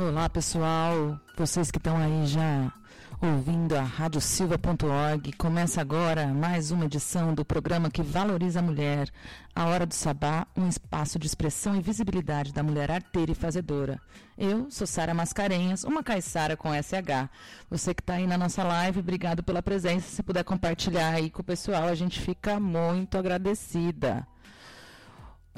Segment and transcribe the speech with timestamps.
[0.00, 2.72] Olá pessoal, vocês que estão aí já
[3.20, 5.32] ouvindo a radiosilva.org.
[5.32, 9.10] Começa agora mais uma edição do programa que valoriza a mulher,
[9.52, 14.00] a Hora do Sabá, um espaço de expressão e visibilidade da mulher arteira e fazedora.
[14.38, 17.28] Eu sou Sara Mascarenhas, uma caiçara com SH.
[17.68, 20.14] Você que está aí na nossa live, obrigado pela presença.
[20.14, 24.24] Se puder compartilhar aí com o pessoal, a gente fica muito agradecida.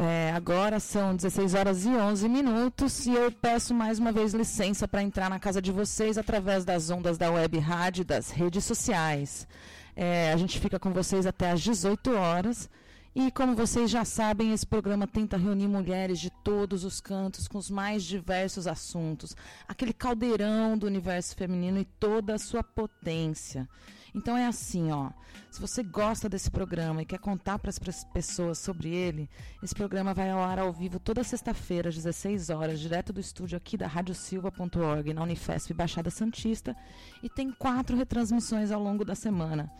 [0.02, 4.88] É, agora são 16 horas e 11 minutos e eu peço mais uma vez licença
[4.88, 9.46] para entrar na casa de vocês através das ondas da web rádio das redes sociais.
[9.94, 12.70] É, a gente fica com vocês até às 18 horas.
[13.14, 17.58] E como vocês já sabem, esse programa tenta reunir mulheres de todos os cantos com
[17.58, 19.36] os mais diversos assuntos,
[19.68, 23.68] aquele caldeirão do universo feminino e toda a sua potência.
[24.14, 25.10] Então é assim, ó.
[25.50, 27.78] Se você gosta desse programa e quer contar para as
[28.12, 29.28] pessoas sobre ele,
[29.62, 33.56] esse programa vai ao ar ao vivo toda sexta-feira, às 16 horas, direto do estúdio
[33.56, 36.76] aqui da radiosilva.org, na Unifesp Baixada Santista,
[37.22, 39.70] e tem quatro retransmissões ao longo da semana.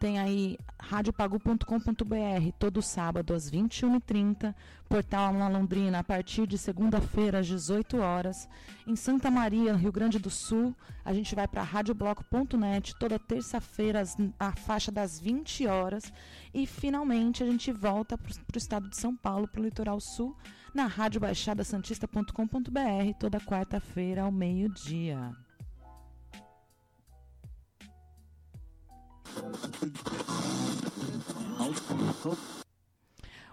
[0.00, 4.54] Tem aí radiopagu.com.br todo sábado às 21h30,
[4.88, 8.48] Portal na Londrina a partir de segunda-feira às 18 horas.
[8.86, 14.02] Em Santa Maria, Rio Grande do Sul, a gente vai para radiobloco.net toda terça-feira
[14.38, 16.10] a faixa das 20 horas
[16.54, 20.34] e finalmente a gente volta para o estado de São Paulo, para o litoral sul,
[20.72, 25.36] na radiobaixadasantista.com.br toda quarta-feira ao meio-dia.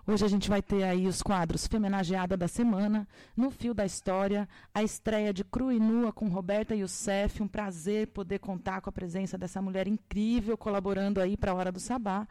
[0.09, 4.47] Hoje a gente vai ter aí os quadros Femenageada da Semana, No Fio da História,
[4.73, 7.43] a estreia de Cru e Nua com Roberta Youssef.
[7.43, 11.71] Um prazer poder contar com a presença dessa mulher incrível colaborando aí para a Hora
[11.73, 12.25] do Sabá.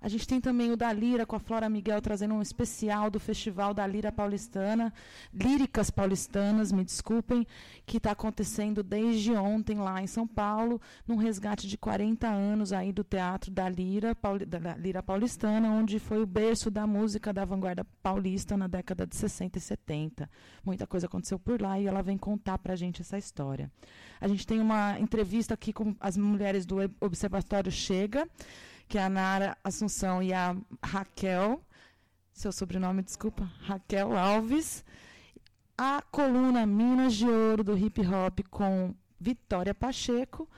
[0.00, 3.18] A gente tem também o da Lira com a Flora Miguel trazendo um especial do
[3.18, 4.92] Festival da Lira Paulistana,
[5.32, 7.46] Líricas Paulistanas, me desculpem,
[7.86, 12.92] que está acontecendo desde ontem lá em São Paulo, num resgate de 40 anos aí
[12.92, 17.44] do Teatro da Lira, Pauli, da Lira Paulistana, onde foi o berço da música da
[17.44, 20.30] vanguarda paulista na década de 60 e 70.
[20.64, 23.70] Muita coisa aconteceu por lá e ela vem contar para a gente essa história.
[24.20, 28.28] A gente tem uma entrevista aqui com as mulheres do Observatório Chega,
[28.88, 31.60] que é a Nara Assunção e a Raquel,
[32.32, 34.84] seu sobrenome, desculpa, Raquel Alves.
[35.76, 40.48] A coluna Minas de Ouro do Hip Hop com Vitória Pacheco.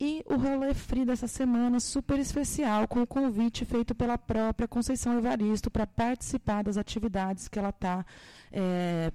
[0.00, 5.18] E o rolê free dessa semana, super especial, com o convite feito pela própria Conceição
[5.18, 8.06] Evaristo para participar das atividades que ela está
[8.52, 9.12] é,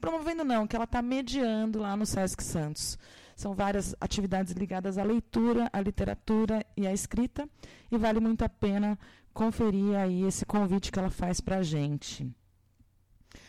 [0.00, 2.98] promovendo, não, que ela está mediando lá no Sesc Santos.
[3.36, 7.48] São várias atividades ligadas à leitura, à literatura e à escrita,
[7.90, 8.98] e vale muito a pena
[9.32, 12.32] conferir aí esse convite que ela faz para a gente.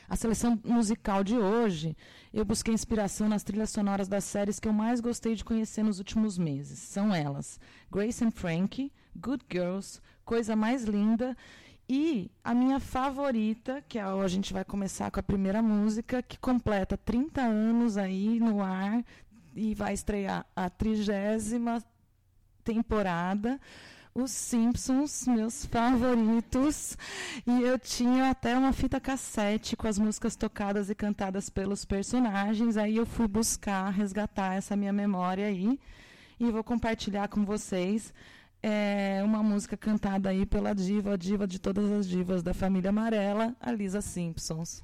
[0.07, 1.95] A seleção musical de hoje,
[2.33, 5.97] eu busquei inspiração nas trilhas sonoras das séries que eu mais gostei de conhecer nos
[5.97, 6.79] últimos meses.
[6.79, 7.59] São elas:
[7.91, 11.35] Grace and Frankie, Good Girls, Coisa Mais Linda
[11.87, 16.37] e a minha favorita, que é a gente vai começar com a primeira música, que
[16.37, 19.03] completa 30 anos aí no ar,
[19.55, 21.83] e vai estrear a trigésima
[22.63, 23.59] temporada.
[24.13, 26.97] Os Simpsons, meus favoritos.
[27.45, 32.77] E eu tinha até uma fita cassete com as músicas tocadas e cantadas pelos personagens.
[32.77, 35.79] Aí eu fui buscar, resgatar essa minha memória aí.
[36.39, 38.13] E vou compartilhar com vocês
[38.63, 42.89] é, uma música cantada aí pela diva, a diva de todas as divas da família
[42.89, 44.83] amarela, a Lisa Simpsons.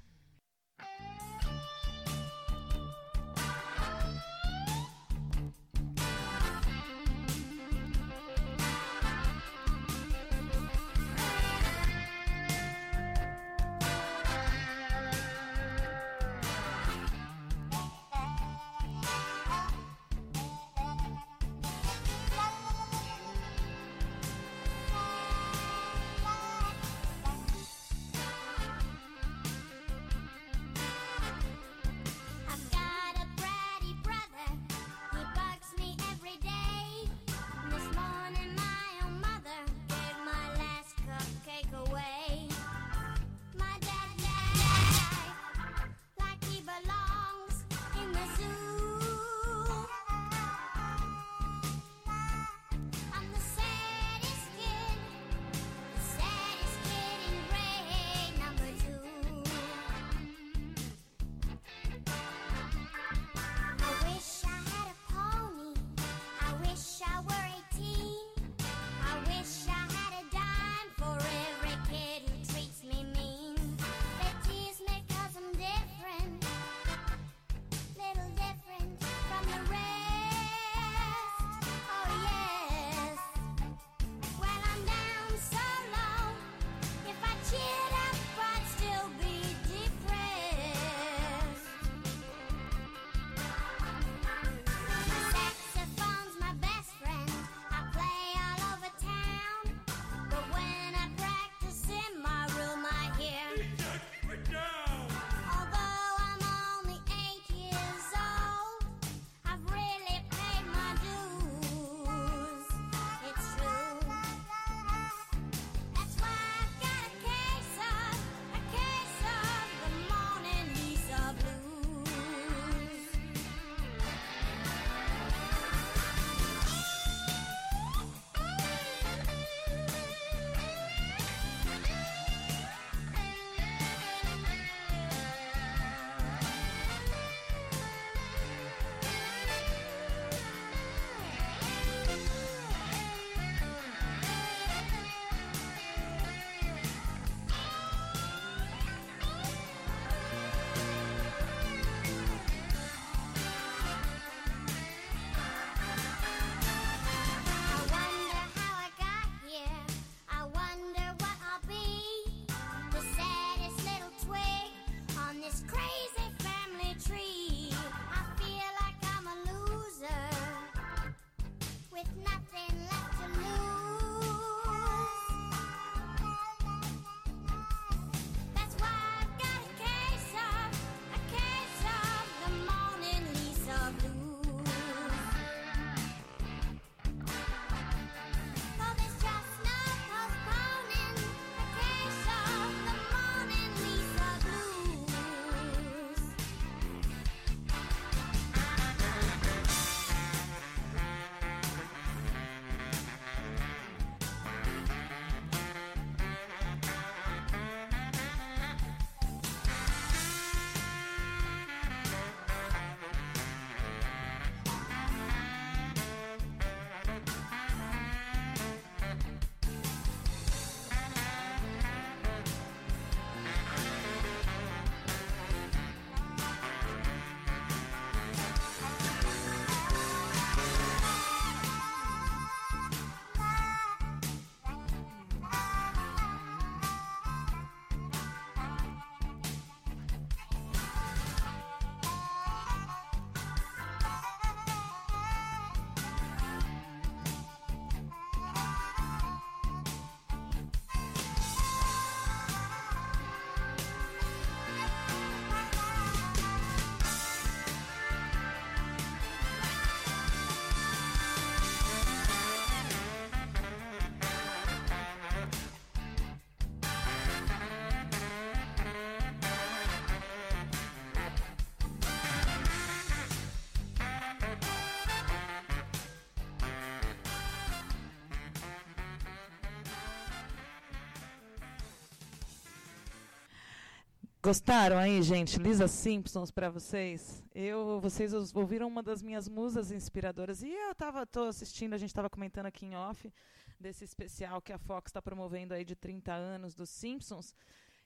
[284.52, 285.58] Gostaram aí, gente?
[285.58, 287.42] Lisa Simpsons para vocês.
[287.56, 292.10] Eu, vocês ouviram uma das minhas musas inspiradoras e eu tava tô assistindo, a gente
[292.10, 293.34] estava comentando aqui em off
[293.80, 297.56] desse especial que a Fox está promovendo aí de 30 anos dos Simpsons.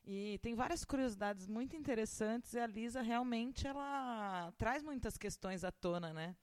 [0.06, 5.72] E tem várias curiosidades muito interessantes e a Lisa realmente ela traz muitas questões à
[5.72, 6.36] tona, né?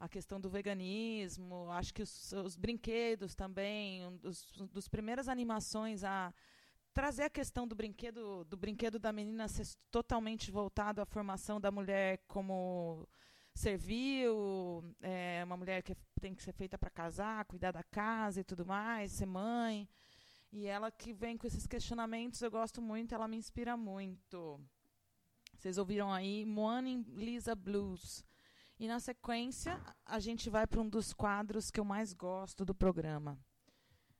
[0.00, 6.02] A questão do veganismo, acho que os, os brinquedos também, um dos, dos primeiras animações
[6.02, 6.34] a
[6.94, 11.70] trazer a questão do brinquedo do brinquedo da menina ser totalmente voltado à formação da
[11.70, 13.06] mulher como
[13.52, 18.44] servil, é, uma mulher que tem que ser feita para casar, cuidar da casa e
[18.44, 19.88] tudo mais, ser mãe.
[20.52, 24.60] E ela que vem com esses questionamentos, eu gosto muito, ela me inspira muito.
[25.56, 28.24] Vocês ouviram aí Morning Lisa Blues.
[28.78, 32.74] E na sequência, a gente vai para um dos quadros que eu mais gosto do
[32.74, 33.38] programa.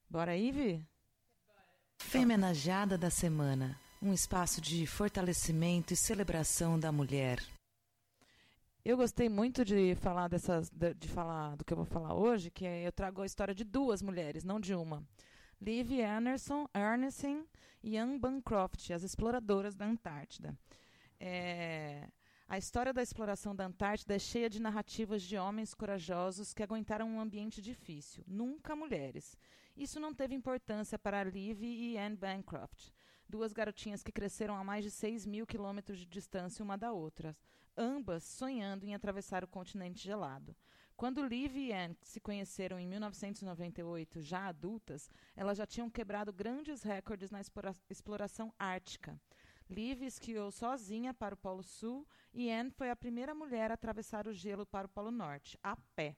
[0.09, 0.94] Bora aí, Vi?
[1.99, 7.43] Femenajada da Semana um espaço de fortalecimento e celebração da mulher.
[8.85, 12.51] Eu gostei muito de falar dessas, de, de, falar do que eu vou falar hoje,
[12.51, 15.03] que é, eu trago a história de duas mulheres, não de uma.
[15.59, 17.47] Liv Anderson, Ernestine
[17.83, 20.55] e Anne Bancroft, as exploradoras da Antártida.
[21.19, 22.07] É,
[22.47, 27.09] a história da exploração da Antártida é cheia de narrativas de homens corajosos que aguentaram
[27.09, 29.35] um ambiente difícil, nunca mulheres.
[29.77, 32.91] Isso não teve importância para Liv e Anne Bancroft,
[33.29, 37.37] duas garotinhas que cresceram a mais de 6 mil quilômetros de distância uma da outra,
[37.77, 40.55] ambas sonhando em atravessar o continente gelado.
[40.97, 46.85] Quando Liv e Anne se conheceram em 1998, já adultas, elas já tinham quebrado grandes
[46.85, 47.41] recordes na
[47.91, 49.21] exploração ártica.
[49.69, 54.29] Liv esquiou sozinha para o Polo Sul e Anne foi a primeira mulher a atravessar
[54.29, 56.17] o gelo para o Polo Norte, a pé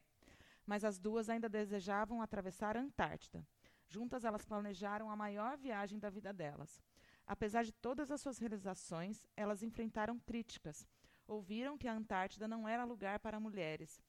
[0.66, 3.46] mas as duas ainda desejavam atravessar a Antártida.
[3.88, 6.82] Juntas, elas planejaram a maior viagem da vida delas.
[7.26, 10.86] Apesar de todas as suas realizações, elas enfrentaram críticas.
[11.26, 14.02] Ouviram que a Antártida não era lugar para mulheres.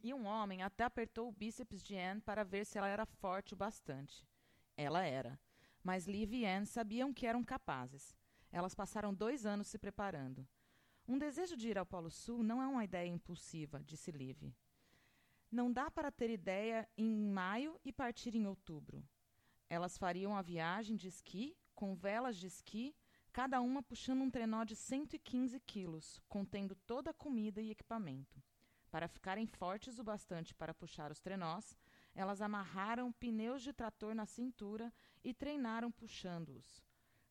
[0.00, 3.54] E um homem até apertou o bíceps de Anne para ver se ela era forte
[3.54, 4.26] o bastante.
[4.76, 5.38] Ela era.
[5.82, 8.16] Mas Liv e Anne sabiam que eram capazes.
[8.50, 10.46] Elas passaram dois anos se preparando.
[11.06, 14.52] Um desejo de ir ao Polo Sul não é uma ideia impulsiva, disse Liv.
[15.52, 19.06] Não dá para ter ideia em maio e partir em outubro.
[19.68, 22.96] Elas fariam a viagem de esqui, com velas de esqui,
[23.30, 28.42] cada uma puxando um trenó de 115 quilos, contendo toda a comida e equipamento.
[28.90, 31.76] Para ficarem fortes o bastante para puxar os trenós,
[32.14, 34.90] elas amarraram pneus de trator na cintura
[35.22, 36.82] e treinaram puxando-os.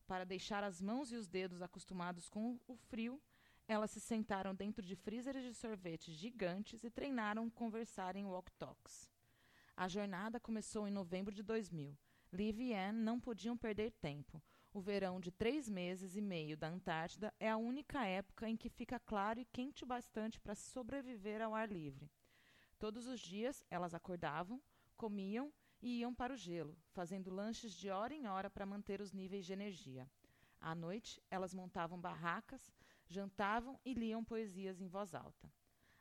[0.06, 3.20] Para deixar as mãos e os dedos acostumados com o frio,
[3.72, 9.08] elas se sentaram dentro de freezers de sorvete gigantes e treinaram conversar em walk-talks.
[9.74, 11.96] A jornada começou em novembro de 2000.
[12.32, 14.42] Liv e Anne não podiam perder tempo.
[14.74, 18.68] O verão de três meses e meio da Antártida é a única época em que
[18.68, 22.10] fica claro e quente bastante para sobreviver ao ar livre.
[22.78, 24.60] Todos os dias elas acordavam,
[24.96, 29.12] comiam e iam para o gelo, fazendo lanches de hora em hora para manter os
[29.12, 30.08] níveis de energia.
[30.60, 32.72] À noite, elas montavam barracas,
[33.12, 35.52] jantavam e liam poesias em voz alta.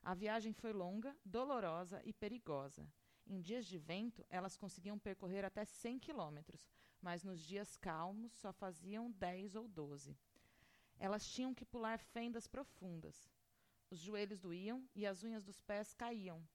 [0.02, 2.88] A viagem foi longa, dolorosa e perigosa.
[3.28, 8.52] Em dias de vento, elas conseguiam percorrer até 100 quilômetros, mas nos dias calmos só
[8.52, 10.18] faziam 10 ou 12.
[10.98, 13.30] Elas tinham que pular fendas profundas.
[13.90, 16.48] Os joelhos doíam e as unhas dos pés caíam.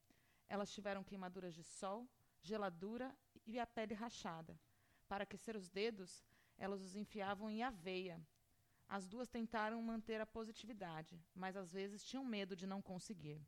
[0.48, 2.08] Elas tiveram queimaduras de sol,
[2.40, 4.58] geladura e a pele rachada.
[5.08, 6.24] Para aquecer os dedos,
[6.56, 8.20] elas os enfiavam em aveia
[8.88, 13.40] as duas tentaram manter a positividade, mas às vezes tinham medo de não conseguir.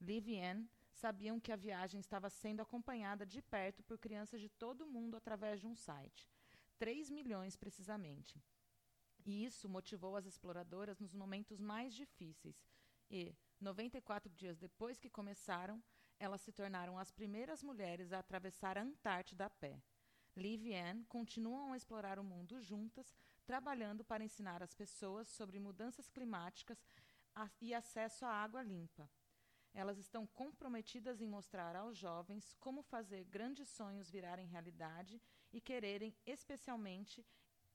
[0.00, 4.48] Liv e Anne sabiam que a viagem estava sendo acompanhada de perto por crianças de
[4.48, 6.28] todo o mundo através de um site.
[6.78, 8.42] 3 milhões precisamente.
[9.24, 12.66] E isso motivou as exploradoras nos momentos mais difíceis.
[13.10, 15.82] E, 94 dias depois que começaram,
[16.18, 19.80] elas se tornaram as primeiras mulheres a atravessar a Antártida a pé.
[20.36, 23.16] Liv e Anne continuam a explorar o mundo juntas,
[23.50, 26.78] trabalhando para ensinar as pessoas sobre mudanças climáticas
[27.60, 29.10] e acesso à água limpa.
[29.74, 35.20] Elas estão comprometidas em mostrar aos jovens como fazer grandes sonhos virarem realidade
[35.52, 37.26] e quererem, especialmente,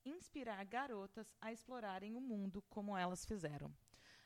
[0.06, 3.70] inspirar garotas a explorarem o mundo como elas fizeram.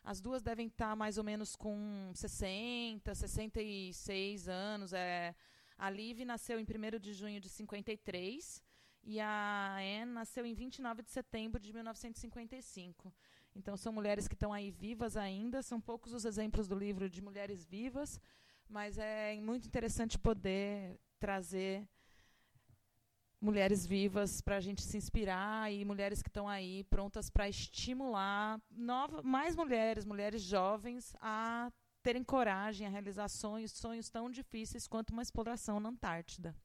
[0.03, 4.93] As duas devem estar mais ou menos com 60, 66 anos.
[4.93, 5.35] É,
[5.79, 8.68] a Liv nasceu em 1 de junho de 53
[9.09, 13.11] e a Anne nasceu em 29 de setembro de 1955.
[13.55, 17.19] Então são mulheres que estão aí vivas ainda, são poucos os exemplos do livro de
[17.19, 18.21] mulheres vivas,
[18.69, 21.89] mas é muito interessante poder trazer
[23.41, 28.61] mulheres vivas para a gente se inspirar e mulheres que estão aí prontas para estimular
[28.69, 31.71] nova, mais mulheres, mulheres jovens, a
[32.03, 36.55] terem coragem a realizar sonhos, sonhos tão difíceis quanto uma exploração na Antártida.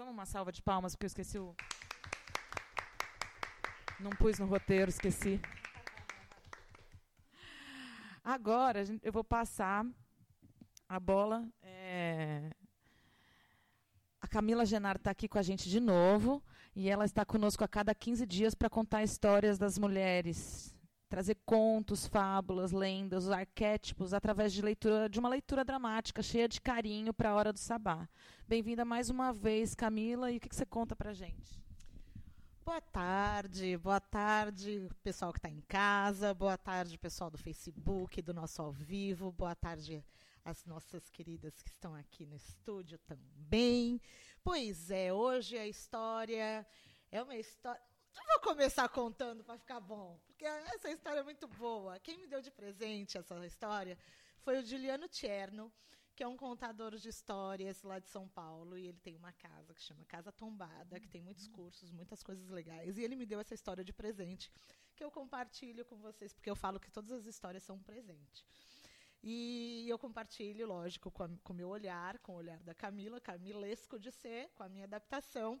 [0.00, 1.54] Vamos uma salva de palmas, porque eu esqueci o.
[4.00, 5.38] Não pus no roteiro, esqueci.
[8.24, 9.84] Agora eu vou passar
[10.88, 11.46] a bola.
[11.62, 12.50] É...
[14.22, 16.42] A Camila Genaro está aqui com a gente de novo
[16.74, 20.74] e ela está conosco a cada 15 dias para contar histórias das mulheres
[21.10, 26.60] trazer contos, fábulas, lendas, os arquétipos através de leitura de uma leitura dramática cheia de
[26.60, 28.08] carinho para a hora do sabá.
[28.46, 30.30] Bem-vinda mais uma vez, Camila.
[30.30, 31.60] E o que, que você conta para gente?
[32.64, 38.32] Boa tarde, boa tarde, pessoal que está em casa, boa tarde, pessoal do Facebook, do
[38.32, 40.04] nosso ao vivo, boa tarde
[40.44, 44.00] as nossas queridas que estão aqui no estúdio também.
[44.44, 46.64] Pois é, hoje a história
[47.10, 47.82] é uma história.
[48.14, 51.98] Eu vou começar contando para ficar bom, essa história é muito boa.
[52.00, 53.98] Quem me deu de presente essa história
[54.40, 55.72] foi o Juliano Tierno,
[56.16, 59.74] que é um contador de histórias lá de São Paulo, e ele tem uma casa
[59.74, 63.40] que chama Casa Tombada, que tem muitos cursos, muitas coisas legais, e ele me deu
[63.40, 64.50] essa história de presente,
[64.94, 68.44] que eu compartilho com vocês, porque eu falo que todas as histórias são um presente.
[69.22, 74.10] E eu compartilho, lógico, com o meu olhar, com o olhar da Camila, camilesco de
[74.10, 75.60] ser, com a minha adaptação,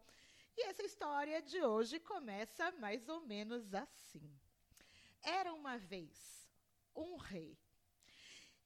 [0.56, 4.30] e essa história de hoje começa mais ou menos assim.
[5.22, 6.50] Era uma vez
[6.94, 7.58] um rei.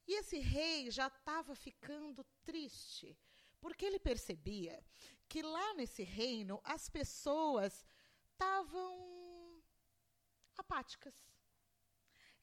[0.07, 3.17] E esse rei já estava ficando triste,
[3.59, 4.83] porque ele percebia
[5.27, 7.85] que lá nesse reino as pessoas
[8.31, 9.63] estavam
[10.57, 11.13] apáticas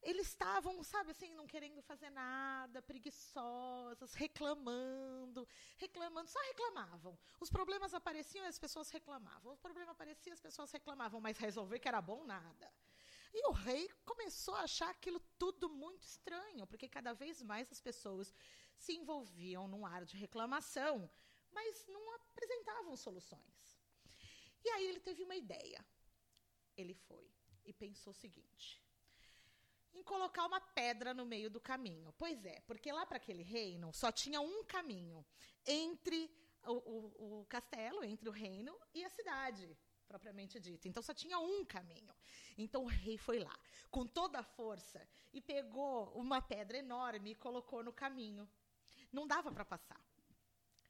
[0.02, 7.16] eles estavam, sabe assim, não querendo fazer nada, preguiçosas, reclamando, reclamando, só reclamavam.
[7.38, 9.54] Os problemas apareciam e as pessoas reclamavam.
[9.54, 12.72] O problema aparecia, as pessoas reclamavam, mas resolver que era bom, nada.
[13.32, 17.80] E o rei começou a achar aquilo tudo muito estranho, porque cada vez mais as
[17.80, 18.34] pessoas
[18.76, 21.10] se envolviam num ar de reclamação,
[21.50, 23.78] mas não apresentavam soluções.
[24.64, 25.84] E aí ele teve uma ideia.
[26.76, 27.30] Ele foi
[27.64, 28.82] e pensou o seguinte:
[29.94, 32.12] em colocar uma pedra no meio do caminho.
[32.18, 35.24] Pois é, porque lá para aquele reino só tinha um caminho
[35.66, 36.30] entre
[36.64, 39.76] o, o, o, castelo, entre o reino e a cidade,
[40.12, 40.86] propriamente dita.
[40.86, 42.14] Então só tinha um caminho.
[42.58, 43.58] Então o rei foi lá,
[43.90, 45.00] com toda a força,
[45.32, 48.46] e pegou uma pedra enorme e colocou no caminho.
[49.10, 50.02] Não dava para passar.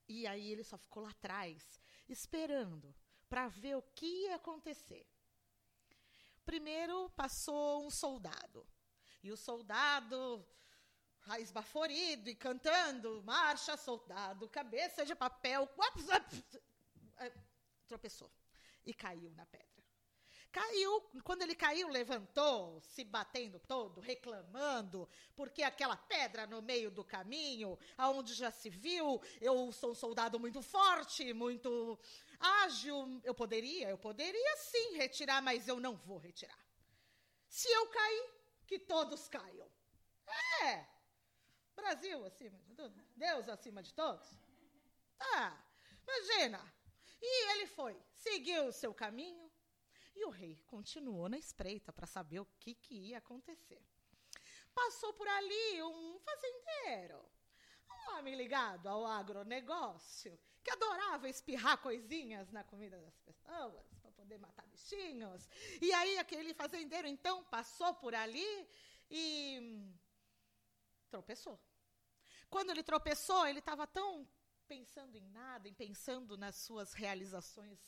[0.08, 2.92] E aí ele só ficou lá atrás, esperando
[3.28, 5.06] para ver o que ia acontecer.
[6.44, 8.66] Primeiro passou um soldado.
[9.22, 10.44] E o soldado,
[11.38, 15.68] esbaforido e cantando, marcha, soldado, cabeça de papel,
[17.18, 17.32] é,
[17.86, 18.28] tropeçou
[18.84, 19.72] e caiu na pedra.
[20.52, 27.02] Caiu, quando ele caiu, levantou, se batendo todo, reclamando, porque aquela pedra no meio do
[27.02, 31.98] caminho, aonde já se viu, eu sou um soldado muito forte, muito
[32.38, 36.62] ágil, eu poderia, eu poderia sim retirar, mas eu não vou retirar.
[37.48, 38.30] Se eu cair,
[38.66, 39.70] que todos caiam.
[40.62, 40.86] É!
[41.74, 44.28] Brasil acima de tudo, Deus acima de todos.
[45.16, 45.64] Tá,
[46.02, 46.81] imagina.
[47.22, 49.50] E ele foi, seguiu o seu caminho,
[50.14, 53.80] e o rei continuou na espreita para saber o que, que ia acontecer.
[54.74, 57.24] Passou por ali um fazendeiro,
[57.88, 64.38] um homem ligado ao agronegócio, que adorava espirrar coisinhas na comida das pessoas para poder
[64.38, 65.48] matar bichinhos.
[65.80, 68.68] E aí aquele fazendeiro então passou por ali
[69.10, 69.92] e
[71.10, 71.60] tropeçou.
[72.48, 74.28] Quando ele tropeçou, ele estava tão
[74.72, 77.78] pensando em nada, em pensando nas suas realizações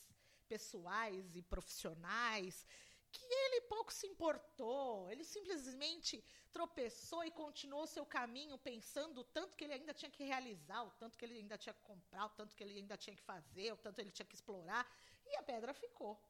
[0.47, 2.67] pessoais e profissionais,
[3.11, 5.11] que ele pouco se importou.
[5.11, 10.25] Ele simplesmente tropeçou e continuou seu caminho pensando o tanto que ele ainda tinha que
[10.25, 13.17] realizar, o tanto que ele ainda tinha que comprar, o tanto que ele ainda tinha
[13.17, 14.85] que fazer, o tanto que ele tinha que explorar.
[15.25, 16.23] E a pedra ficou.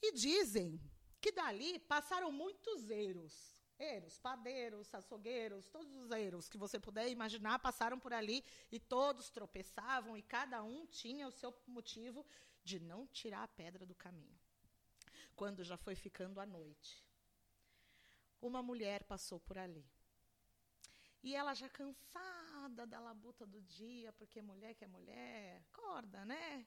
[0.00, 0.80] E dizem
[1.20, 3.59] que dali passaram muitos eiros.
[3.80, 9.30] Eiros, padeiros, açougueiros, todos os eiros que você puder imaginar passaram por ali e todos
[9.30, 12.24] tropeçavam e cada um tinha o seu motivo
[12.62, 14.38] de não tirar a pedra do caminho
[15.40, 17.02] quando já foi ficando a noite.
[18.42, 19.90] Uma mulher passou por ali.
[21.22, 26.66] E ela já cansada da labuta do dia, porque mulher que é mulher, acorda, né?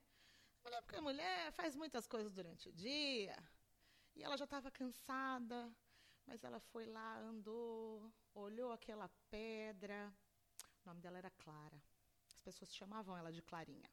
[0.63, 3.37] Mulher porque é mulher, faz muitas coisas durante o dia.
[4.15, 5.71] E ela já estava cansada,
[6.25, 10.13] mas ela foi lá, andou, olhou aquela pedra.
[10.83, 11.81] O nome dela era Clara.
[12.33, 13.89] As pessoas chamavam ela de Clarinha.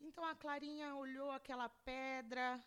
[0.00, 2.62] Então a Clarinha olhou aquela pedra,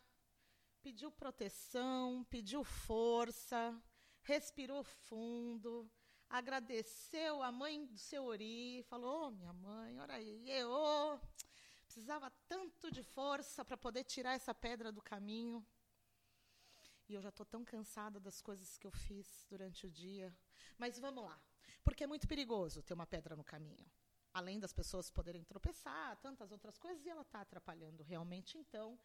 [0.82, 3.80] pediu proteção, pediu força,
[4.24, 5.90] respirou fundo,
[6.30, 11.20] agradeceu a mãe do seu Ori, falou: oh, minha mãe, ora aí, eu
[11.86, 15.66] precisava tanto de força para poder tirar essa pedra do caminho.
[17.10, 20.36] E eu já estou tão cansada das coisas que eu fiz durante o dia.
[20.78, 21.40] Mas vamos lá,
[21.84, 23.90] porque é muito perigoso ter uma pedra no caminho.
[24.34, 28.58] Além das pessoas poderem tropeçar, tantas outras coisas, e ela está atrapalhando realmente.
[28.58, 29.00] Então,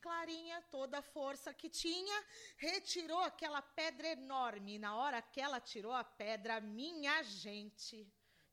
[0.00, 2.24] Clarinha, toda a força que tinha,
[2.56, 4.74] retirou aquela pedra enorme.
[4.74, 8.06] E na hora que ela tirou a pedra, minha gente,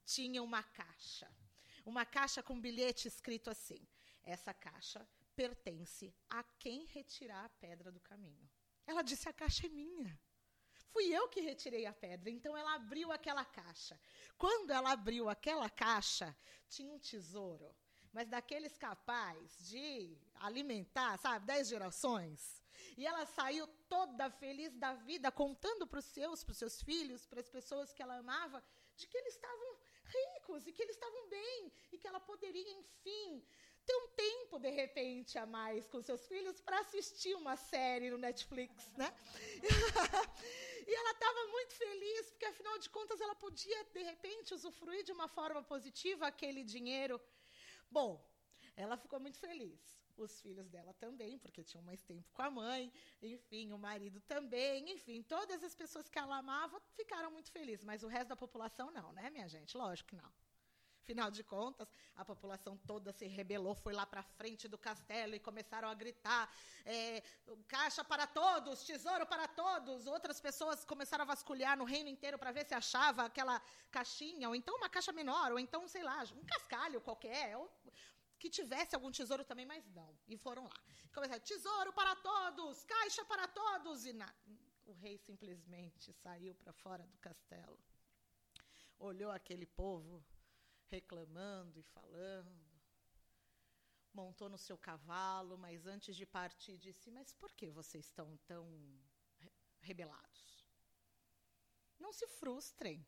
[0.05, 1.29] tinha uma caixa.
[1.85, 3.85] Uma caixa com um bilhete escrito assim:
[4.23, 8.49] Essa caixa pertence a quem retirar a pedra do caminho.
[8.85, 10.19] Ela disse: A caixa é minha.
[10.91, 12.29] Fui eu que retirei a pedra.
[12.29, 13.99] Então ela abriu aquela caixa.
[14.37, 16.35] Quando ela abriu aquela caixa,
[16.69, 17.75] tinha um tesouro
[18.13, 22.61] mas daqueles capazes de alimentar, sabe, dez gerações.
[22.95, 27.25] E ela saiu toda feliz da vida, contando para os seus, para os seus filhos,
[27.25, 28.63] para as pessoas que ela amava,
[28.95, 33.43] de que eles estavam ricos e que eles estavam bem e que ela poderia, enfim,
[33.85, 38.17] ter um tempo de repente a mais com seus filhos para assistir uma série no
[38.17, 39.13] Netflix, né?
[40.87, 45.11] e ela estava muito feliz porque afinal de contas ela podia de repente usufruir de
[45.11, 47.19] uma forma positiva aquele dinheiro
[47.93, 48.27] Bom,
[48.75, 49.79] ela ficou muito feliz.
[50.17, 52.91] Os filhos dela também, porque tinham mais tempo com a mãe,
[53.21, 58.01] enfim, o marido também, enfim, todas as pessoas que ela amava ficaram muito felizes, mas
[58.03, 59.77] o resto da população não, né, minha gente?
[59.77, 60.31] Lógico que não.
[61.03, 65.39] Afinal de contas, a população toda se rebelou, foi lá para frente do castelo e
[65.39, 66.49] começaram a gritar:
[66.85, 67.21] é,
[67.67, 70.07] caixa para todos, tesouro para todos.
[70.07, 73.61] Outras pessoas começaram a vasculhar no reino inteiro para ver se achava aquela
[73.91, 77.69] caixinha, ou então uma caixa menor, ou então, sei lá, um cascalho qualquer, ou
[78.39, 80.17] que tivesse algum tesouro também, mas não.
[80.25, 80.79] E foram lá.
[81.13, 84.05] Começaram: tesouro para todos, caixa para todos.
[84.05, 84.33] E na,
[84.85, 87.77] o rei simplesmente saiu para fora do castelo
[88.99, 90.23] olhou aquele povo
[90.89, 92.63] reclamando e falando.
[94.13, 98.67] Montou no seu cavalo, mas antes de partir disse: Mas por que vocês estão tão
[99.81, 100.65] rebelados?
[101.99, 103.05] Não se frustrem.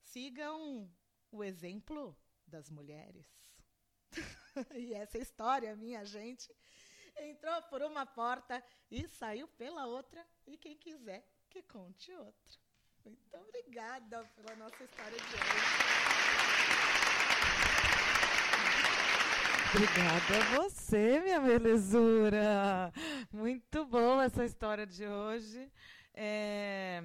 [0.00, 0.90] Sigam
[1.30, 3.26] o exemplo das mulheres.
[4.74, 6.54] e essa história, minha gente,
[7.16, 10.26] entrou por uma porta e saiu pela outra.
[10.46, 12.58] E quem quiser, que conte outra.
[13.04, 16.05] Muito obrigada pela nossa história de hoje.
[19.76, 22.90] Obrigada a você, minha belezura.
[23.30, 25.70] Muito boa essa história de hoje.
[26.14, 27.04] É...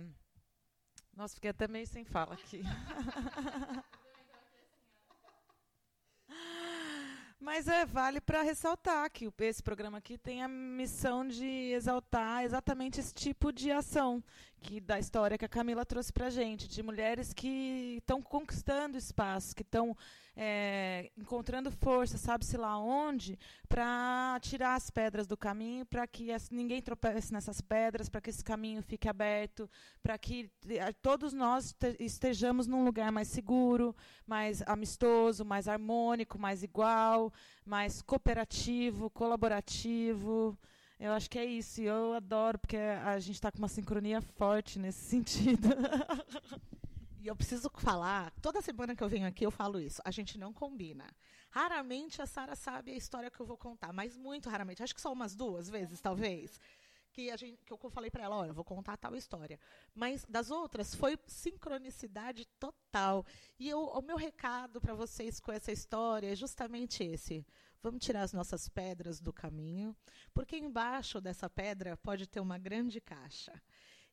[1.13, 2.63] Nossa, fiquei até meio sem fala aqui.
[7.41, 13.01] Mas é, vale para ressaltar que esse programa aqui tem a missão de exaltar exatamente
[13.01, 14.23] esse tipo de ação
[14.61, 19.55] que da história que a Camila trouxe para gente, de mulheres que estão conquistando espaço,
[19.55, 19.97] que estão
[20.35, 26.81] é, encontrando força, sabe-se lá onde, para tirar as pedras do caminho, para que ninguém
[26.81, 29.69] tropece nessas pedras, para que esse caminho fique aberto,
[30.01, 30.49] para que
[31.01, 33.95] todos nós estejamos num lugar mais seguro,
[34.27, 37.33] mais amistoso, mais harmônico, mais igual,
[37.65, 40.57] mais cooperativo, colaborativo.
[41.01, 41.81] Eu acho que é isso.
[41.81, 45.67] E eu adoro, porque a gente está com uma sincronia forte nesse sentido.
[47.19, 49.99] E eu preciso falar, toda semana que eu venho aqui eu falo isso.
[50.05, 51.05] A gente não combina.
[51.49, 54.83] Raramente a Sara sabe a história que eu vou contar, mas muito raramente.
[54.83, 56.59] Acho que só umas duas vezes, talvez.
[57.11, 59.59] Que, a gente, que eu falei para ela, olha, eu vou contar tal história.
[59.95, 63.25] Mas das outras foi sincronicidade total.
[63.59, 67.43] E eu, o meu recado para vocês com essa história é justamente esse.
[67.83, 69.95] Vamos tirar as nossas pedras do caminho,
[70.33, 73.59] porque embaixo dessa pedra pode ter uma grande caixa.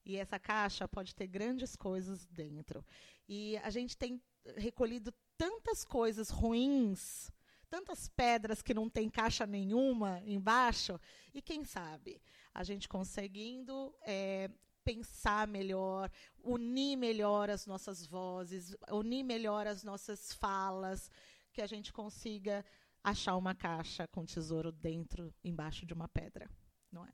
[0.05, 2.83] E essa caixa pode ter grandes coisas dentro.
[3.29, 4.23] E a gente tem
[4.57, 7.31] recolhido tantas coisas ruins,
[7.69, 10.99] tantas pedras que não tem caixa nenhuma embaixo.
[11.35, 12.23] E quem sabe
[12.55, 14.51] a gente conseguindo é,
[14.83, 16.11] pensar melhor,
[16.43, 21.11] unir melhor as nossas vozes, unir melhor as nossas falas,
[21.53, 22.65] que a gente consiga
[23.03, 26.51] achar uma caixa com tesouro dentro, embaixo de uma pedra,
[26.91, 27.13] não é?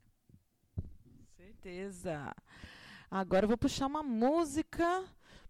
[1.35, 2.33] Certeza.
[3.09, 5.03] Agora eu vou puxar uma música,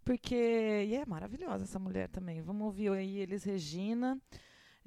[0.03, 2.41] porque e é maravilhosa essa mulher também.
[2.41, 4.19] Vamos ouvir aí Elis Regina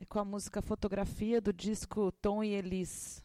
[0.08, 3.24] com a música Fotografia do disco Tom e Elis.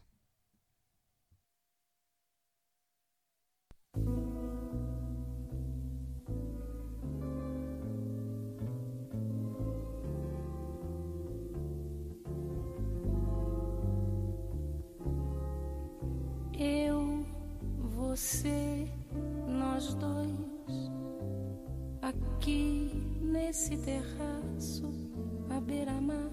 [23.84, 24.90] Terraço
[25.50, 26.30] à beira-mar.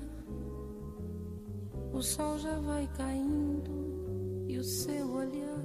[1.94, 5.62] O sol já vai caindo e o seu olhar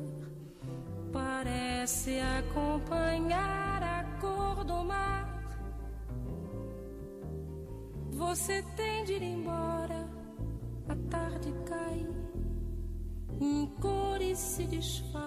[1.12, 5.26] parece acompanhar a cor do mar.
[8.10, 10.08] Você tem de ir embora,
[10.88, 12.06] a tarde cai,
[13.40, 15.25] em cores se desfaz,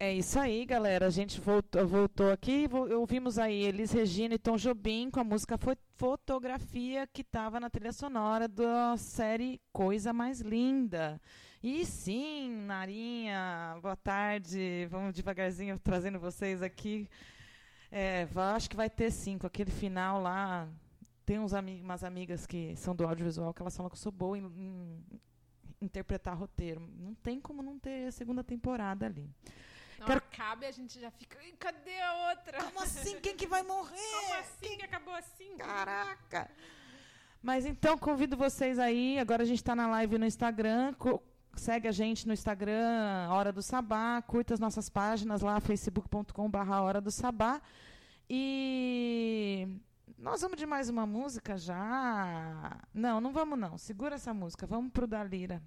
[0.00, 1.06] É isso aí, galera.
[1.08, 2.68] A gente voltou, voltou aqui.
[2.96, 5.58] Ouvimos aí Elis Regina e Tom Jobim com a música
[5.96, 11.20] Fotografia, que estava na trilha sonora da série Coisa Mais Linda.
[11.60, 14.86] E sim, Narinha, boa tarde.
[14.88, 17.08] Vamos devagarzinho trazendo vocês aqui.
[17.90, 20.68] É, acho que vai ter sim, com aquele final lá.
[21.26, 24.12] Tem uns amig umas amigas que são do audiovisual que elas falam que eu sou
[24.12, 25.04] boa em, em
[25.80, 26.80] interpretar roteiro.
[27.00, 29.28] Não tem como não ter a segunda temporada ali.
[29.98, 30.18] Não Quero...
[30.18, 31.38] acaba e a gente já fica.
[31.58, 32.62] Cadê a outra?
[32.62, 33.20] Como assim?
[33.20, 33.96] Quem que vai morrer?
[33.96, 35.56] Como assim que acabou assim?
[35.56, 36.50] Caraca!
[37.42, 39.18] Mas então convido vocês aí.
[39.18, 40.94] Agora a gente está na live no Instagram.
[41.54, 44.22] Segue a gente no Instagram, Hora do Sabá.
[44.22, 47.60] Curta as nossas páginas lá, facebook.com.br Hora do Sabá.
[48.30, 49.66] E
[50.18, 52.78] nós vamos de mais uma música já?
[52.92, 53.78] Não, não vamos não.
[53.78, 54.66] Segura essa música.
[54.66, 55.62] Vamos pro Dalira.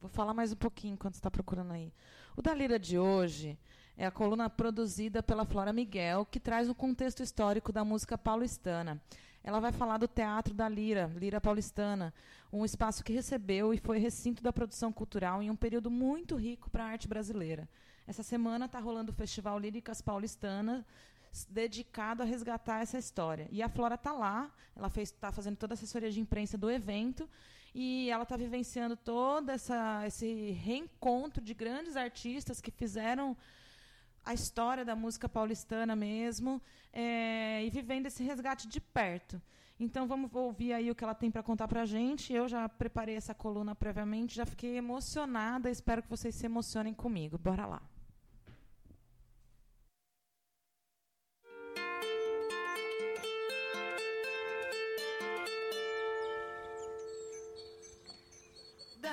[0.00, 1.90] Vou falar mais um pouquinho enquanto está procurando aí.
[2.36, 3.58] O da Lira de hoje
[3.96, 9.00] é a coluna produzida pela Flora Miguel, que traz o contexto histórico da música paulistana.
[9.42, 12.12] Ela vai falar do Teatro da Lira, Lira Paulistana,
[12.52, 16.68] um espaço que recebeu e foi recinto da produção cultural em um período muito rico
[16.68, 17.66] para a arte brasileira.
[18.06, 20.84] Essa semana está rolando o Festival Líricas Paulistana,
[21.48, 23.48] dedicado a resgatar essa história.
[23.50, 27.28] E a Flora está lá, ela está fazendo toda a assessoria de imprensa do evento
[27.78, 33.36] e ela está vivenciando todo essa, esse reencontro de grandes artistas que fizeram
[34.24, 39.42] a história da música paulistana mesmo é, e vivendo esse resgate de perto.
[39.78, 42.32] Então vamos ouvir aí o que ela tem para contar para a gente.
[42.32, 45.68] Eu já preparei essa coluna previamente, já fiquei emocionada.
[45.68, 47.36] Espero que vocês se emocionem comigo.
[47.36, 47.82] Bora lá.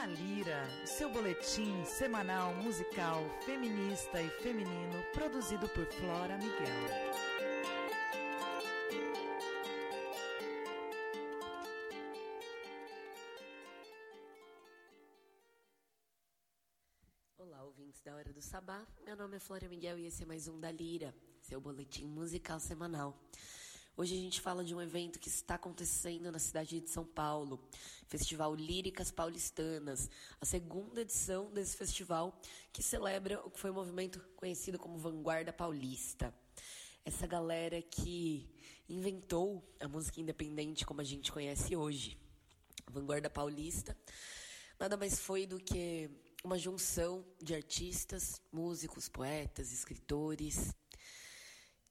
[0.05, 7.13] Lira, seu boletim semanal musical feminista e feminino produzido por Flora Miguel.
[17.37, 18.85] Olá, ouvintes da Hora do Sabá.
[19.05, 22.59] Meu nome é Flora Miguel e esse é mais um da Lira, seu boletim musical
[22.59, 23.17] semanal.
[23.95, 27.63] Hoje a gente fala de um evento que está acontecendo na cidade de São Paulo,
[28.07, 30.09] Festival Líricas Paulistanas,
[30.41, 32.35] a segunda edição desse festival
[32.71, 36.33] que celebra o que foi um movimento conhecido como Vanguarda Paulista.
[37.05, 38.49] Essa galera que
[38.89, 42.17] inventou a música independente como a gente conhece hoje.
[42.89, 43.95] Vanguarda Paulista
[44.79, 46.09] nada mais foi do que
[46.43, 50.73] uma junção de artistas, músicos, poetas, escritores,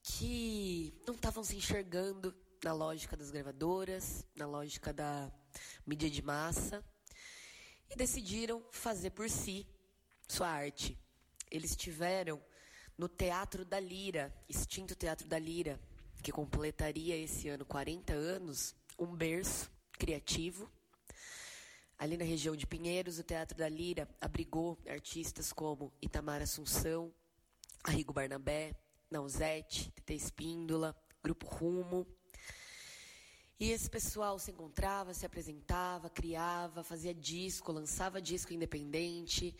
[0.02, 5.30] que não estavam se enxergando na lógica das gravadoras, na lógica da
[5.86, 6.84] mídia de massa,
[7.90, 9.66] e decidiram fazer por si
[10.28, 10.98] sua arte.
[11.50, 12.42] Eles tiveram
[12.96, 15.80] no Teatro da Lira, extinto Teatro da Lira,
[16.22, 20.70] que completaria esse ano 40 anos, um berço criativo.
[21.98, 27.12] Ali na região de Pinheiros, o Teatro da Lira abrigou artistas como Itamar Assunção,
[27.84, 28.74] Arrigo Barnabé,
[29.12, 32.06] Nausete, TT Espíndola, Grupo Rumo.
[33.60, 39.54] E esse pessoal se encontrava, se apresentava, criava, fazia disco, lançava disco independente,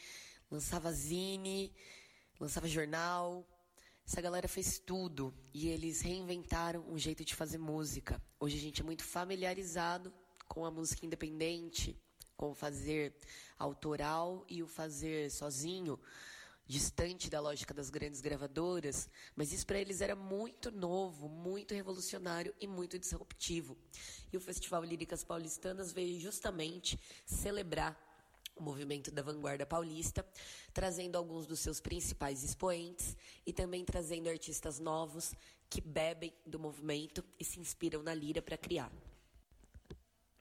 [0.50, 1.72] lançava zine,
[2.40, 3.46] lançava jornal.
[4.04, 8.20] Essa galera fez tudo e eles reinventaram um jeito de fazer música.
[8.40, 10.12] Hoje a gente é muito familiarizado
[10.48, 11.96] com a música independente,
[12.36, 13.14] com o fazer
[13.58, 16.00] autoral e o fazer sozinho
[16.72, 19.06] distante da lógica das grandes gravadoras,
[19.36, 23.76] mas isso para eles era muito novo, muito revolucionário e muito disruptivo.
[24.32, 27.94] E o Festival Líricas Paulistanas veio justamente celebrar
[28.56, 30.26] o movimento da vanguarda paulista,
[30.72, 35.34] trazendo alguns dos seus principais expoentes e também trazendo artistas novos
[35.68, 38.90] que bebem do movimento e se inspiram na lira para criar.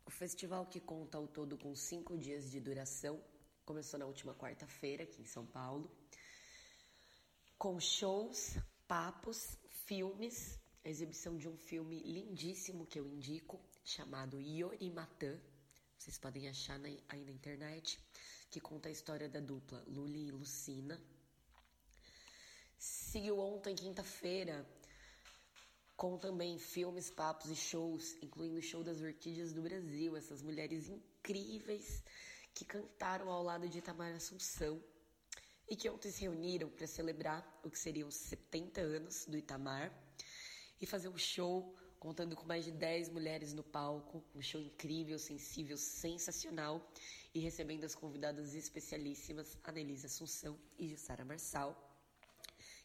[0.05, 3.21] O festival, que conta ao todo com cinco dias de duração,
[3.65, 5.91] começou na última quarta-feira aqui em São Paulo
[7.61, 15.39] com shows, papos, filmes, a exibição de um filme lindíssimo que eu indico, chamado Yorimatan.
[15.95, 17.99] Vocês podem achar na, aí na internet,
[18.49, 20.99] que conta a história da dupla Luli e Lucina.
[22.79, 24.67] Seguiu ontem, quinta-feira,
[25.95, 30.89] com também filmes, papos e shows, incluindo o show das Orquídeas do Brasil, essas mulheres
[30.89, 32.03] incríveis
[32.55, 34.83] que cantaram ao lado de Itamar Assunção
[35.71, 39.89] e que ontem se reuniram para celebrar o que seriam os 70 anos do Itamar
[40.81, 45.17] e fazer um show contando com mais de 10 mulheres no palco, um show incrível,
[45.17, 46.85] sensível, sensacional
[47.33, 51.71] e recebendo as convidadas especialíssimas Anelise Assunção e Jussara Marçal.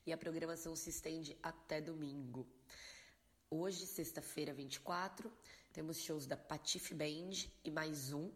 [0.06, 2.46] E a programação se estende até domingo.
[3.50, 5.32] Hoje, sexta-feira 24,
[5.72, 8.30] temos shows da Patife Band e mais um,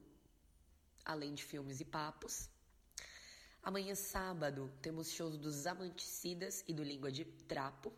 [1.05, 2.51] além de filmes e papos.
[3.63, 7.93] Amanhã, sábado, temos shows dos Amanticidas e do Língua de Trapo,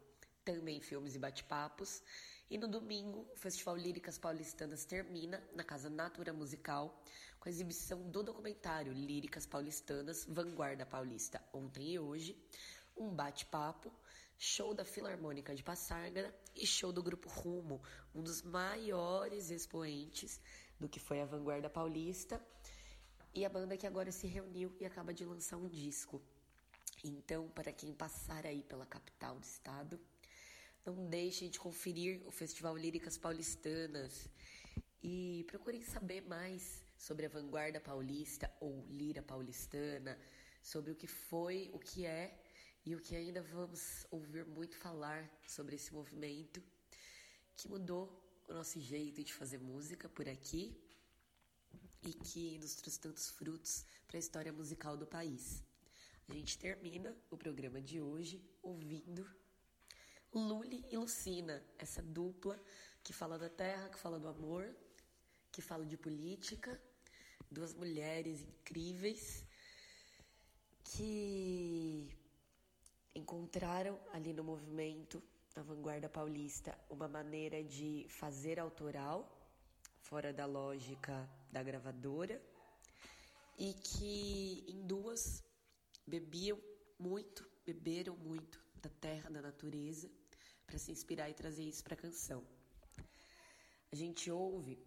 [0.45, 2.03] também filmes e bate-papos.
[2.51, 7.01] E no domingo, o Festival Líricas Paulistanas termina na Casa Natura Musical
[7.39, 12.37] com a exibição do documentário Líricas Paulistanas Vanguarda Paulista ontem e hoje,
[12.97, 13.93] um bate-papo,
[14.37, 17.81] show da Filarmônica de Passárgara e show do Grupo Rumo,
[18.13, 20.41] um dos maiores expoentes
[20.81, 22.45] do que foi a Vanguarda Paulista
[23.35, 26.21] e a banda que agora se reuniu e acaba de lançar um disco.
[27.03, 29.99] Então, para quem passar aí pela capital do estado,
[30.85, 34.29] não deixem de conferir o Festival Líricas Paulistanas
[35.03, 40.19] e procurem saber mais sobre a vanguarda paulista ou lira paulistana,
[40.63, 42.39] sobre o que foi, o que é
[42.85, 46.63] e o que ainda vamos ouvir muito falar sobre esse movimento
[47.57, 48.05] que mudou
[48.49, 50.77] o nosso jeito de fazer música por aqui
[52.03, 55.63] e que nos trouxe tantos frutos para a história musical do país.
[56.29, 59.29] A gente termina o programa de hoje ouvindo
[60.35, 62.61] Luli e Lucina, essa dupla
[63.03, 64.75] que fala da terra, que fala do amor,
[65.51, 66.81] que fala de política,
[67.51, 69.45] duas mulheres incríveis
[70.85, 72.09] que
[73.15, 75.23] encontraram ali no movimento,
[75.55, 79.19] na vanguarda paulista, uma maneira de fazer autoral
[80.01, 82.43] fora da lógica da gravadora
[83.59, 85.45] e que em duas
[86.07, 86.59] bebiam
[86.99, 90.11] muito, beberam muito da terra, da natureza,
[90.67, 92.45] para se inspirar e trazer isso para a canção.
[93.93, 94.83] A gente ouve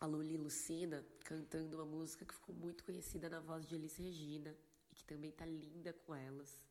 [0.00, 4.56] a Luli Lucina cantando uma música que ficou muito conhecida na voz de Elis Regina
[4.90, 6.64] e que também tá linda com elas,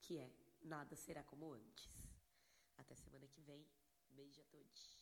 [0.00, 0.30] que é
[0.62, 1.90] Nada Será Como Antes.
[2.78, 3.66] Até semana que vem.
[4.10, 4.96] Beijo a todos.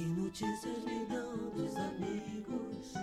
[0.00, 2.94] Que notícias me dão dos amigos?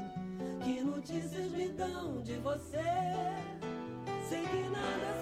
[0.64, 2.82] Que notícias me dão de você?
[4.28, 5.17] Sei que nada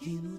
[0.00, 0.29] Que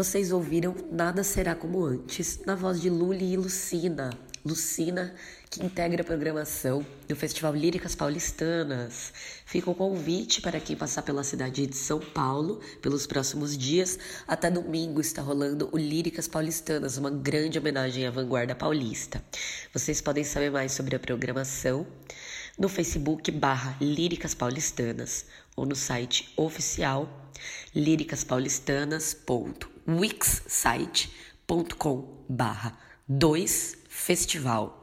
[0.00, 4.08] Vocês ouviram Nada Será Como Antes, na voz de Luli e Lucina.
[4.42, 5.14] Lucina,
[5.50, 9.12] que integra a programação do Festival Líricas Paulistanas.
[9.44, 13.98] Fica o convite para quem passar pela cidade de São Paulo pelos próximos dias.
[14.26, 19.22] Até domingo está rolando o Líricas Paulistanas, uma grande homenagem à vanguarda paulista.
[19.70, 21.86] Vocês podem saber mais sobre a programação
[22.58, 27.06] no Facebook barra Líricas Paulistanas ou no site oficial
[29.86, 32.78] liricaspaulistanas.wixsite.com barra
[33.08, 34.80] 2 festival.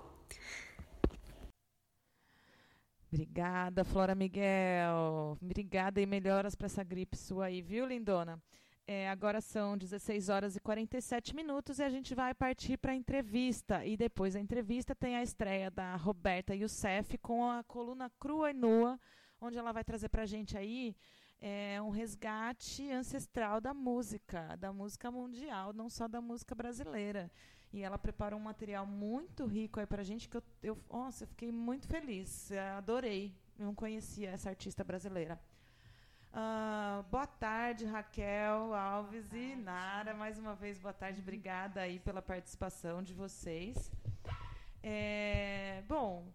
[3.12, 5.38] Obrigada, Flora Miguel.
[5.42, 8.42] Obrigada e melhoras para essa gripe sua aí, viu, lindona?
[8.86, 12.96] É, agora são 16 horas e 47 minutos e a gente vai partir para a
[12.96, 13.86] entrevista.
[13.86, 18.54] E depois da entrevista tem a estreia da Roberta Youssef com a coluna Crua e
[18.54, 19.00] Nua,
[19.42, 20.96] onde ela vai trazer para a gente aí
[21.40, 27.32] é, um resgate ancestral da música, da música mundial, não só da música brasileira.
[27.72, 31.28] E ela preparou um material muito rico aí pra gente que eu, eu nossa, eu
[31.28, 32.52] fiquei muito feliz.
[32.78, 33.36] Adorei.
[33.60, 35.40] Eu não conhecia essa artista brasileira.
[36.32, 40.14] Ah, boa tarde, Raquel Alves e Nara.
[40.14, 41.22] Mais uma vez, boa tarde.
[41.22, 43.92] Obrigada aí pela participação de vocês.
[44.84, 46.28] É, bom,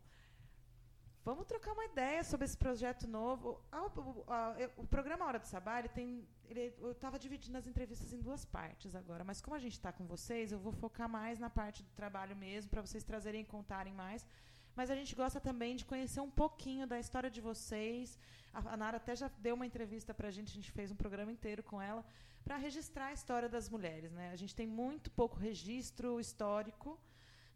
[1.24, 3.60] vamos trocar uma ideia sobre esse projeto novo.
[3.70, 7.56] Ah, o, ah, eu- o programa Hora do Sabá, ele tem, ele- eu estava dividindo
[7.58, 10.72] as entrevistas em duas partes agora, mas como a gente está com vocês, eu vou
[10.72, 14.26] focar mais na parte do trabalho mesmo, para vocês trazerem e contarem mais.
[14.74, 18.18] Mas a gente gosta também de conhecer um pouquinho da história de vocês.
[18.54, 20.96] A, a Nara até já deu uma entrevista para a gente, a gente fez um
[20.96, 22.04] programa inteiro com ela,
[22.42, 24.10] para registrar a história das mulheres.
[24.12, 24.30] Né?
[24.32, 26.98] A gente tem muito pouco registro histórico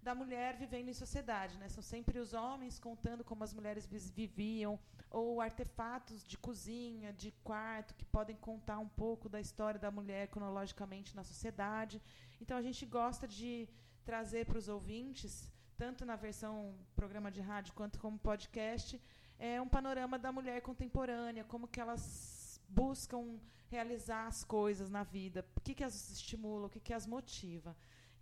[0.07, 1.59] da mulher vivendo em sociedade.
[1.59, 1.69] Né?
[1.69, 3.85] São sempre os homens contando como as mulheres
[4.21, 4.79] viviam,
[5.11, 10.29] ou artefatos de cozinha, de quarto, que podem contar um pouco da história da mulher
[10.29, 12.01] cronologicamente na sociedade.
[12.41, 13.69] Então, a gente gosta de
[14.05, 16.53] trazer para os ouvintes, tanto na versão
[16.95, 19.03] programa de rádio quanto como podcast,
[19.41, 25.45] é um panorama da mulher contemporânea, como que elas buscam realizar as coisas na vida,
[25.57, 27.77] o que, que as estimula, o que, que as motiva.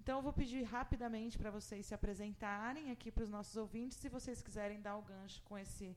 [0.05, 4.11] Então, eu vou pedir rapidamente para vocês se apresentarem aqui para os nossos ouvintes, se
[4.11, 5.96] vocês quiserem dar o gancho com esse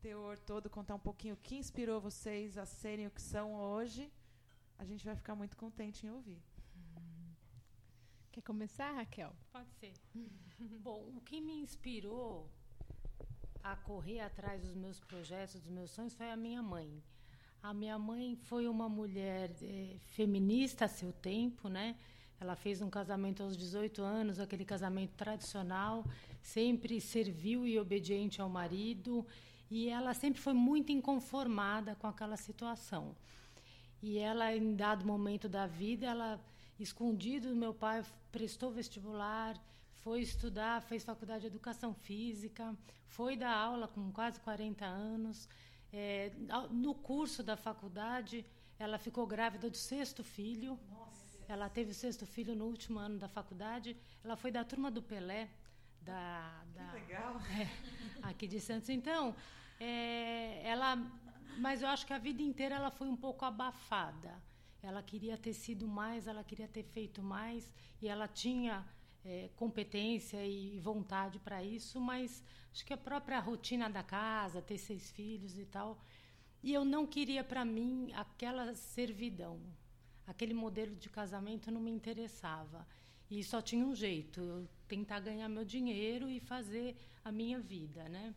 [0.00, 4.10] teor todo, contar um pouquinho o que inspirou vocês a serem o que são hoje,
[4.76, 6.42] a gente vai ficar muito contente em ouvir.
[8.32, 9.32] Quer começar, Raquel?
[9.52, 9.92] Pode ser.
[10.82, 12.50] Bom, o que me inspirou
[13.62, 17.00] a correr atrás dos meus projetos, dos meus sonhos, foi a minha mãe.
[17.62, 21.96] A minha mãe foi uma mulher eh, feminista a seu tempo, né?
[22.40, 26.04] Ela fez um casamento aos 18 anos, aquele casamento tradicional,
[26.42, 29.26] sempre serviu e obediente ao marido,
[29.70, 33.14] e ela sempre foi muito inconformada com aquela situação.
[34.02, 36.38] E ela, em dado momento da vida, ela,
[36.78, 39.58] escondido do meu pai, prestou vestibular,
[40.02, 42.76] foi estudar, fez faculdade de educação física,
[43.06, 45.48] foi dar aula com quase 40 anos.
[45.90, 46.30] É,
[46.70, 48.44] no curso da faculdade,
[48.78, 50.78] ela ficou grávida do sexto filho.
[51.48, 53.96] Ela teve o sexto filho no último ano da faculdade.
[54.22, 55.48] Ela foi da turma do Pelé,
[56.00, 57.40] da, da legal.
[57.60, 57.68] é,
[58.22, 58.88] aqui de Santos.
[58.88, 59.34] Então,
[59.78, 60.96] é, ela,
[61.58, 64.42] mas eu acho que a vida inteira ela foi um pouco abafada.
[64.82, 68.84] Ela queria ter sido mais, ela queria ter feito mais, e ela tinha
[69.24, 74.78] é, competência e vontade para isso, mas acho que a própria rotina da casa, ter
[74.78, 75.98] seis filhos e tal.
[76.62, 79.60] E eu não queria para mim aquela servidão.
[80.26, 82.86] Aquele modelo de casamento não me interessava.
[83.30, 88.08] E só tinha um jeito, eu tentar ganhar meu dinheiro e fazer a minha vida,
[88.08, 88.34] né?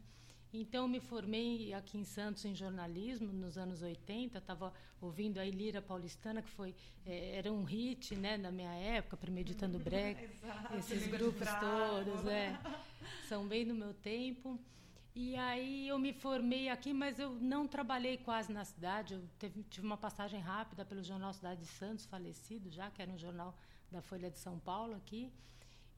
[0.53, 4.37] Então, eu me formei aqui em Santos em jornalismo nos anos 80.
[4.37, 6.73] Estava ouvindo a Ilira Paulistana, que foi
[7.05, 10.29] é, era um hit né, na minha época, Premeditando Break.
[10.79, 12.57] esses grupos todos, é,
[13.27, 14.57] são bem do meu tempo.
[15.19, 19.15] E aí eu me formei aqui, mas eu não trabalhei quase na cidade.
[19.15, 23.09] Eu teve, tive uma passagem rápida pelo jornal Cidade de Santos, falecido já, que era
[23.09, 23.55] um jornal
[23.91, 25.33] da Folha de São Paulo aqui.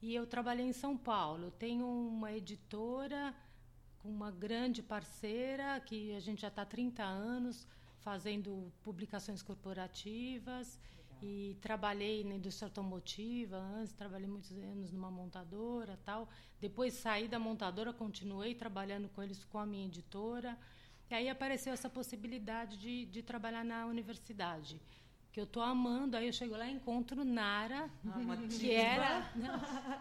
[0.02, 1.48] E eu trabalhei em São Paulo.
[1.48, 3.36] Eu tenho uma editora
[3.98, 7.68] com uma grande parceira que a gente já está há 30 anos
[7.98, 10.80] fazendo publicações corporativas.
[11.22, 16.30] E trabalhei na indústria automotiva antes, trabalhei muitos anos numa montadora tal.
[16.60, 20.58] Depois saí da montadora, continuei trabalhando com eles com a minha editora.
[21.10, 24.80] E aí apareceu essa possibilidade de, de trabalhar na universidade
[25.32, 26.18] que eu tô amando.
[26.18, 29.32] Aí eu chego lá e encontro Nara, ah, que era,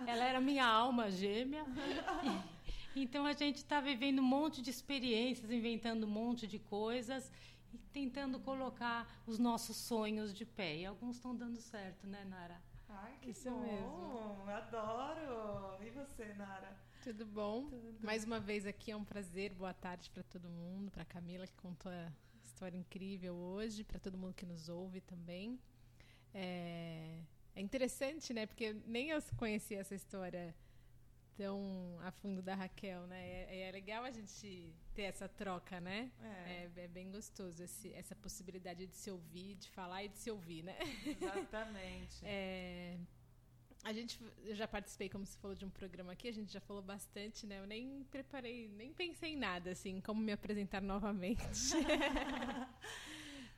[0.07, 1.65] ela era minha alma gêmea.
[2.97, 7.31] Então a gente está vivendo um monte de experiências, inventando um monte de coisas
[7.73, 10.77] e tentando colocar os nossos sonhos de pé.
[10.77, 12.61] E alguns estão dando certo, né, Nara?
[12.89, 13.61] Ai, que Isso bom!
[13.61, 14.51] Mesmo.
[14.51, 15.83] Adoro!
[15.85, 16.77] E você, Nara?
[17.03, 17.69] Tudo bom?
[17.69, 18.05] Tudo.
[18.05, 19.53] Mais uma vez aqui é um prazer.
[19.55, 22.13] Boa tarde para todo mundo, para Camila que contou a
[22.43, 25.61] história incrível hoje, para todo mundo que nos ouve também.
[26.35, 27.21] É,
[27.55, 28.47] é interessante, né?
[28.47, 30.55] Porque nem eu conhecia essa história
[31.39, 33.45] tão a fundo da Raquel, né?
[33.49, 36.11] É, é legal a gente ter essa troca, né?
[36.21, 40.19] É, é, é bem gostoso esse, essa possibilidade de se ouvir, de falar e de
[40.19, 40.77] se ouvir, né?
[41.07, 42.19] Exatamente.
[42.27, 42.99] é,
[43.85, 46.61] a gente, eu já participei, como você falou, de um programa aqui, a gente já
[46.61, 47.61] falou bastante, né?
[47.61, 51.39] Eu nem preparei, nem pensei em nada, assim, como me apresentar novamente.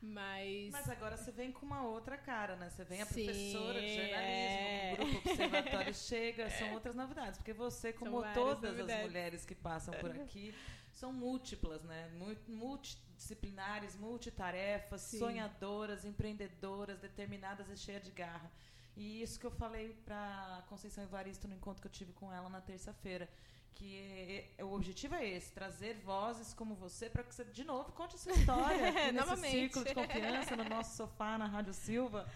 [0.02, 0.70] Mas...
[0.70, 2.70] Mas agora você vem com uma outra cara, né?
[2.70, 4.92] Você vem a Sim, professora de jornalismo, é...
[4.94, 7.38] o grupo Observatório chega, são outras novidades.
[7.38, 8.96] Porque você, como todas novidades.
[8.96, 10.54] as mulheres que passam por aqui,
[10.90, 12.10] são múltiplas, né?
[12.48, 15.18] Multidisciplinares, multitarefas, Sim.
[15.18, 18.50] sonhadoras, empreendedoras, determinadas e cheias de garra.
[18.96, 22.48] E isso que eu falei para Conceição Evaristo no encontro que eu tive com ela
[22.48, 23.28] na terça-feira
[23.74, 27.64] que é, é, o objetivo é esse, trazer vozes como você para que você, de
[27.64, 31.72] novo, conte a sua história aqui nesse círculo de confiança, no nosso sofá, na Rádio
[31.72, 32.30] Silva.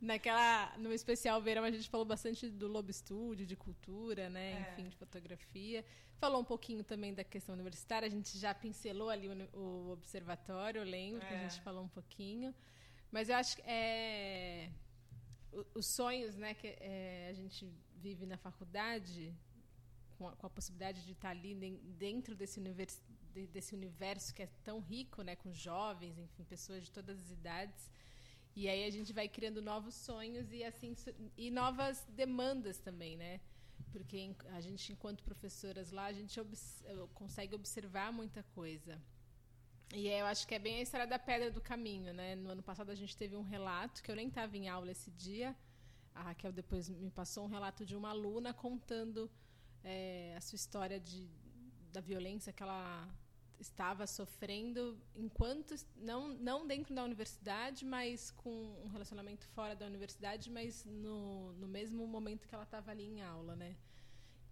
[0.00, 4.52] Naquela, no especial verão, a gente falou bastante do Lobo Estúdio, de cultura, né?
[4.52, 4.72] É.
[4.72, 5.84] Enfim, de fotografia.
[6.18, 8.06] Falou um pouquinho também da questão universitária.
[8.06, 11.28] A gente já pincelou ali o, o observatório, eu lembro é.
[11.28, 12.54] que a gente falou um pouquinho.
[13.10, 14.70] Mas eu acho que é,
[15.74, 19.34] os sonhos né, que é, a gente vive na faculdade
[20.20, 21.54] com a, com a possibilidade de estar ali
[21.98, 23.00] dentro desse universo,
[23.54, 27.90] desse universo que é tão rico, né, com jovens, enfim, pessoas de todas as idades.
[28.54, 30.94] E aí a gente vai criando novos sonhos e assim
[31.38, 33.40] e novas demandas também, né?
[33.92, 34.18] Porque
[34.58, 39.00] a gente, enquanto professoras lá, a gente obs consegue observar muita coisa.
[39.94, 42.34] E eu acho que é bem a história da pedra do caminho, né?
[42.34, 45.10] No ano passado a gente teve um relato que eu nem estava em aula esse
[45.12, 45.56] dia.
[46.14, 49.30] A Raquel depois me passou um relato de uma aluna contando
[49.84, 51.28] é, a sua história de,
[51.92, 53.08] da violência que ela
[53.60, 58.50] estava sofrendo enquanto não não dentro da universidade mas com
[58.84, 63.22] um relacionamento fora da universidade mas no, no mesmo momento que ela estava ali em
[63.22, 63.76] aula né?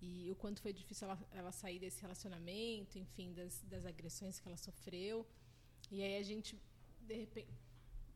[0.01, 4.47] E o quanto foi difícil ela, ela sair desse relacionamento enfim das, das agressões que
[4.47, 5.27] ela sofreu.
[5.91, 6.57] E aí a gente
[7.01, 7.51] de repente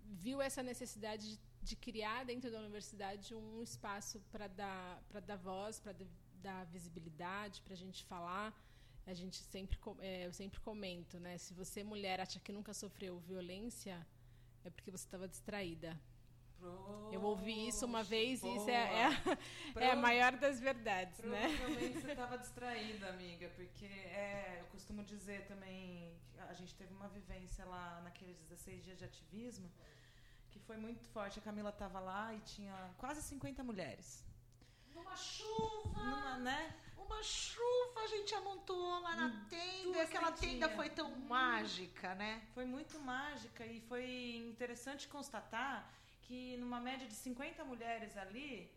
[0.04, 5.36] viu essa necessidade de, de criar dentro da universidade um espaço para dar para dar
[5.36, 5.92] voz para
[6.43, 8.53] dar visibilidade, para a gente falar.
[9.07, 11.36] A gente sempre, é, eu sempre comento, né?
[11.38, 14.07] Se você, mulher, acha que nunca sofreu violência,
[14.64, 15.99] é porque você estava distraída.
[17.12, 18.53] eu ouvi isso uma vez boa.
[18.53, 21.49] e isso é, é, a, é, a maior das verdades, né?
[21.57, 26.16] Provavelmente você estava distraída, amiga, porque é, eu costumo dizer também,
[26.49, 29.68] a gente teve uma vivência lá naqueles 16 dias de ativismo,
[30.51, 31.40] que foi muito forte.
[31.40, 34.24] A Camila estava lá e tinha quase 50 mulheres
[34.95, 36.03] numa chuva.
[36.03, 36.74] Numa, né?
[36.97, 39.99] Uma chuva a gente amontoou lá na hum, tenda.
[39.99, 41.26] E aquela tenda foi tão hum.
[41.28, 42.43] mágica, né?
[42.55, 48.70] Foi muito mágica e foi interessante constatar que numa média de 50 mulheres ali,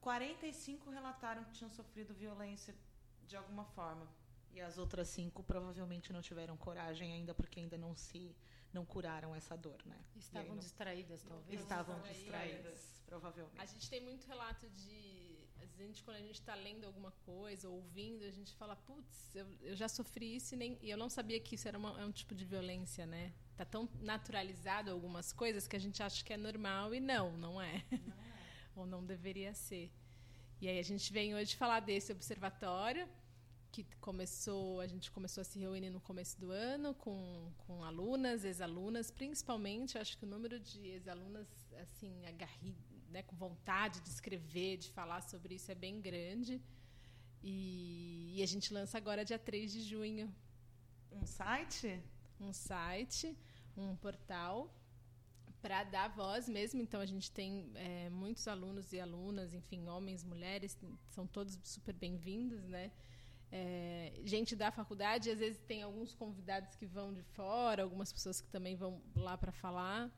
[0.00, 2.74] 45 relataram que tinham sofrido violência
[3.26, 4.08] de alguma forma.
[4.52, 8.34] E as outras cinco provavelmente não tiveram coragem ainda porque ainda não se
[8.72, 9.96] não curaram essa dor, né?
[10.16, 11.60] Estavam não, distraídas, talvez.
[11.60, 13.60] Estavam distraídas, provavelmente.
[13.60, 16.84] A gente tem muito relato de Às vezes, a gente, quando a gente está lendo
[16.86, 20.88] alguma coisa, ouvindo, a gente fala, putz, eu, eu já sofri isso e, nem, e
[20.88, 23.32] eu não sabia que isso era uma, é um tipo de violência, né?
[23.56, 27.60] Tá tão naturalizado algumas coisas que a gente acha que é normal e não, não
[27.60, 27.84] é.
[27.90, 28.30] Não é.
[28.76, 29.90] Ou não deveria ser.
[30.60, 33.06] E aí a gente vem hoje falar desse observatório
[33.72, 38.44] que começou, a gente começou a se reunir no começo do ano com, com alunas,
[38.44, 41.46] ex-alunas, principalmente, acho que o número de ex-alunas
[41.80, 42.76] assim, agarri,
[43.10, 46.62] né, com vontade de escrever, de falar sobre isso é bem grande.
[47.42, 50.32] E, e a gente lança agora dia 3 de junho.
[51.10, 52.00] Um site?
[52.40, 53.36] Um site,
[53.76, 54.72] um portal
[55.60, 56.80] para dar voz mesmo.
[56.80, 61.94] Então a gente tem é, muitos alunos e alunas, enfim, homens, mulheres, são todos super
[61.94, 62.90] bem-vindos, né?
[63.52, 68.40] É, gente da faculdade, às vezes tem alguns convidados que vão de fora, algumas pessoas
[68.40, 70.10] que também vão lá para falar.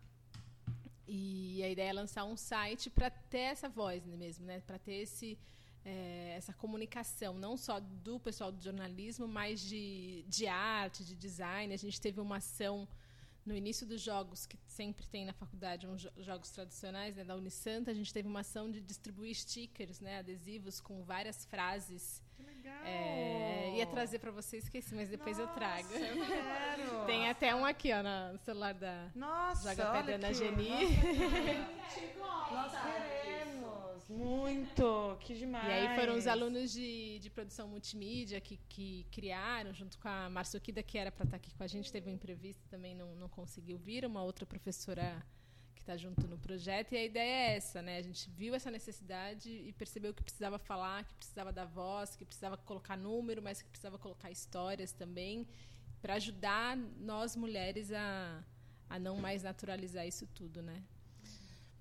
[1.06, 4.60] E a ideia é lançar um site para ter essa voz mesmo, né?
[4.60, 5.38] Para ter esse
[5.84, 11.74] é, essa comunicação, não só do pessoal do jornalismo, mas de, de arte, de design.
[11.74, 12.88] A gente teve uma ação
[13.44, 17.90] no início dos jogos, que sempre tem na faculdade, uns jogos tradicionais né, da Unisanta,
[17.90, 22.22] a gente teve uma ação de distribuir stickers, né, adesivos com várias frases.
[22.62, 22.84] Legal!
[22.84, 25.92] É, ia trazer para você, esqueci, mas depois Nossa, eu trago.
[25.94, 27.06] Eu quero!
[27.06, 30.68] tem até um aqui ó, no celular da Nossa, Pedra na Geni.
[32.52, 34.08] Nós queremos!
[34.08, 35.16] Muito!
[35.20, 35.66] Que demais!
[35.66, 40.30] E aí foram os alunos de, de produção multimídia que, que criaram, junto com a
[40.30, 43.28] Marçoquida, que era para estar aqui com a gente, teve um imprevisto também não, não
[43.28, 45.20] conseguiu vir, uma outra professora
[45.82, 46.92] que está junto no projeto.
[46.92, 47.98] E a ideia é essa, né?
[47.98, 52.24] A gente viu essa necessidade e percebeu que precisava falar, que precisava dar voz, que
[52.24, 55.46] precisava colocar número, mas que precisava colocar histórias também,
[56.00, 58.42] para ajudar nós mulheres a,
[58.88, 60.82] a não mais naturalizar isso tudo, né?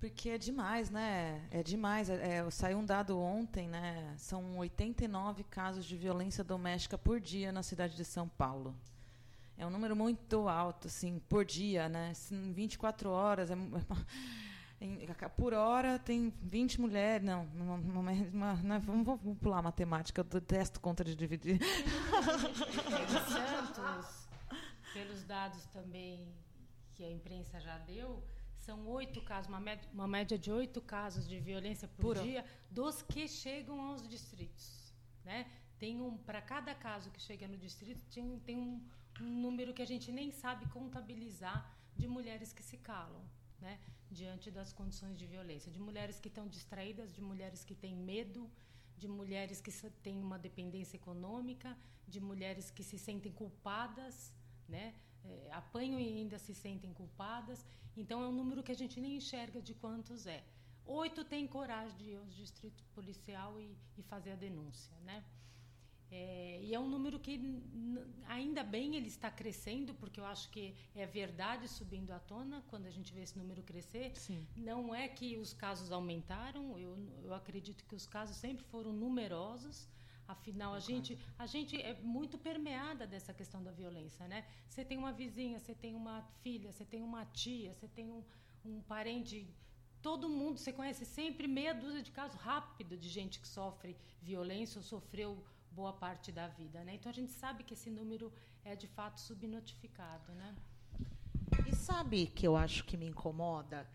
[0.00, 1.46] Porque é demais, né?
[1.52, 2.10] É demais.
[2.10, 4.14] É, é, saiu um dado ontem, né?
[4.18, 8.76] São 89 casos de violência doméstica por dia na cidade de São Paulo.
[9.56, 12.12] É um número muito alto, assim, por dia, né?
[12.30, 17.24] Em 24 horas, é, é, por hora tem 20 mulheres.
[17.24, 18.14] Não, não, não, é,
[18.62, 21.60] não é, vamos, vamos pular a matemática, eu detesto conta de dividir.
[23.28, 24.28] Santos,
[24.92, 26.28] pelos dados também
[26.94, 28.22] que a imprensa já deu,
[28.58, 32.44] são oito casos, uma média, uma média de oito casos de violência por, por dia,
[32.70, 34.92] dos que chegam aos distritos.
[35.24, 35.46] Né?
[35.78, 38.80] Tem um, para cada caso que chega no distrito, tem, tem um,
[39.20, 43.22] um número que a gente nem sabe contabilizar de mulheres que se calam.
[43.60, 43.78] Né?
[44.12, 48.50] diante das condições de violência, de mulheres que estão distraídas, de mulheres que têm medo,
[48.96, 54.32] de mulheres que têm uma dependência econômica, de mulheres que se sentem culpadas,
[54.68, 54.94] né?
[55.24, 57.64] É, apanham e ainda se sentem culpadas.
[57.96, 60.44] Então é um número que a gente nem enxerga de quantos é.
[60.84, 65.24] Oito têm coragem de ir ao distrito policial e, e fazer a denúncia, né?
[66.14, 67.40] É, e é um número que
[68.28, 72.84] ainda bem ele está crescendo, porque eu acho que é verdade subindo à tona quando
[72.84, 74.14] a gente vê esse número crescer.
[74.14, 74.46] Sim.
[74.54, 79.88] Não é que os casos aumentaram, eu, eu acredito que os casos sempre foram numerosos.
[80.28, 84.44] Afinal, a gente, a gente é muito permeada dessa questão da violência, né?
[84.68, 88.22] Você tem uma vizinha, você tem uma filha, você tem uma tia, você tem um,
[88.64, 89.48] um parente
[90.02, 94.78] todo mundo, você conhece sempre meia dúzia de casos rápido de gente que sofre violência
[94.78, 95.42] ou sofreu
[95.74, 96.94] boa parte da vida, né?
[96.94, 98.32] Então a gente sabe que esse número
[98.64, 100.54] é de fato subnotificado, né?
[101.66, 103.88] E sabe que eu acho que me incomoda?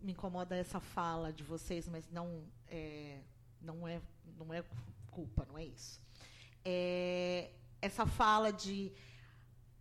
[0.00, 3.20] Me incomoda essa fala de vocês, mas não é,
[3.60, 4.00] não é,
[4.38, 4.64] não é
[5.10, 6.00] culpa, não é isso.
[6.64, 7.50] É,
[7.80, 8.92] essa fala de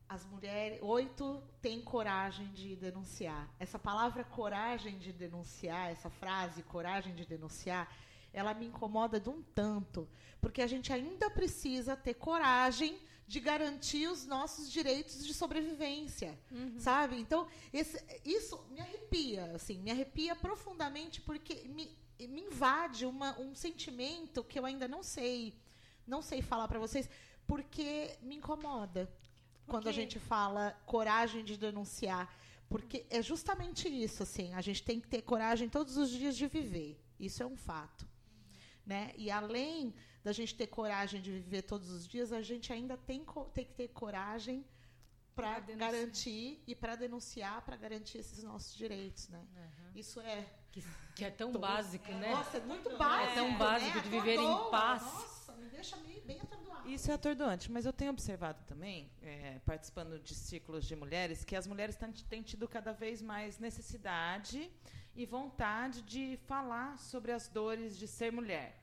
[0.07, 3.49] as mulheres, oito têm coragem de denunciar.
[3.57, 7.89] Essa palavra coragem de denunciar, essa frase coragem de denunciar,
[8.33, 10.07] ela me incomoda de um tanto,
[10.39, 16.77] porque a gente ainda precisa ter coragem de garantir os nossos direitos de sobrevivência, uhum.
[16.77, 17.17] sabe?
[17.17, 23.55] Então, esse, isso me arrepia, assim, me arrepia profundamente porque me, me invade uma, um
[23.55, 25.53] sentimento que eu ainda não sei,
[26.05, 27.09] não sei falar para vocês,
[27.47, 29.09] porque me incomoda
[29.65, 32.33] quando a gente fala coragem de denunciar,
[32.67, 36.47] porque é justamente isso, assim, a gente tem que ter coragem todos os dias de
[36.47, 36.99] viver.
[37.17, 38.05] Isso é um fato.
[38.85, 39.13] Né?
[39.15, 43.25] E além da gente ter coragem de viver todos os dias, a gente ainda tem,
[43.53, 44.65] tem que ter coragem
[45.35, 49.39] para garantir e para denunciar, para garantir esses nossos direitos, né?
[49.39, 49.91] Uhum.
[49.95, 50.83] Isso é que,
[51.15, 52.31] que, é tão básico, é, né?
[52.31, 53.31] Nossa, é muito básico.
[53.31, 54.03] É tão básico né?
[54.03, 55.03] de viver em paz.
[55.03, 56.89] Nossa, me deixa bem atordoado.
[56.89, 61.55] Isso é atordoante, mas eu tenho observado também, é, participando de ciclos de mulheres, que
[61.55, 61.97] as mulheres
[62.29, 64.71] têm tido cada vez mais necessidade
[65.15, 68.77] e vontade de falar sobre as dores de ser mulher.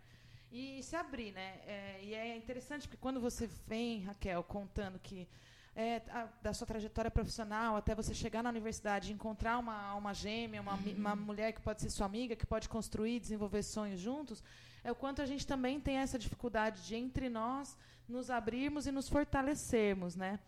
[0.51, 1.61] e se abrir, né?
[1.67, 5.29] É, e é interessante porque quando você vem, Raquel, contando que
[5.77, 10.13] é, a, da sua trajetória profissional até você chegar na universidade e encontrar uma alma
[10.13, 10.95] gêmea, uma, uhum.
[10.97, 14.43] uma mulher que pode ser sua amiga, que pode construir, desenvolver sonhos juntos,
[14.83, 17.77] é o quanto a gente também tem essa dificuldade de entre nós
[18.09, 20.41] nos abrirmos e nos fortalecermos, né?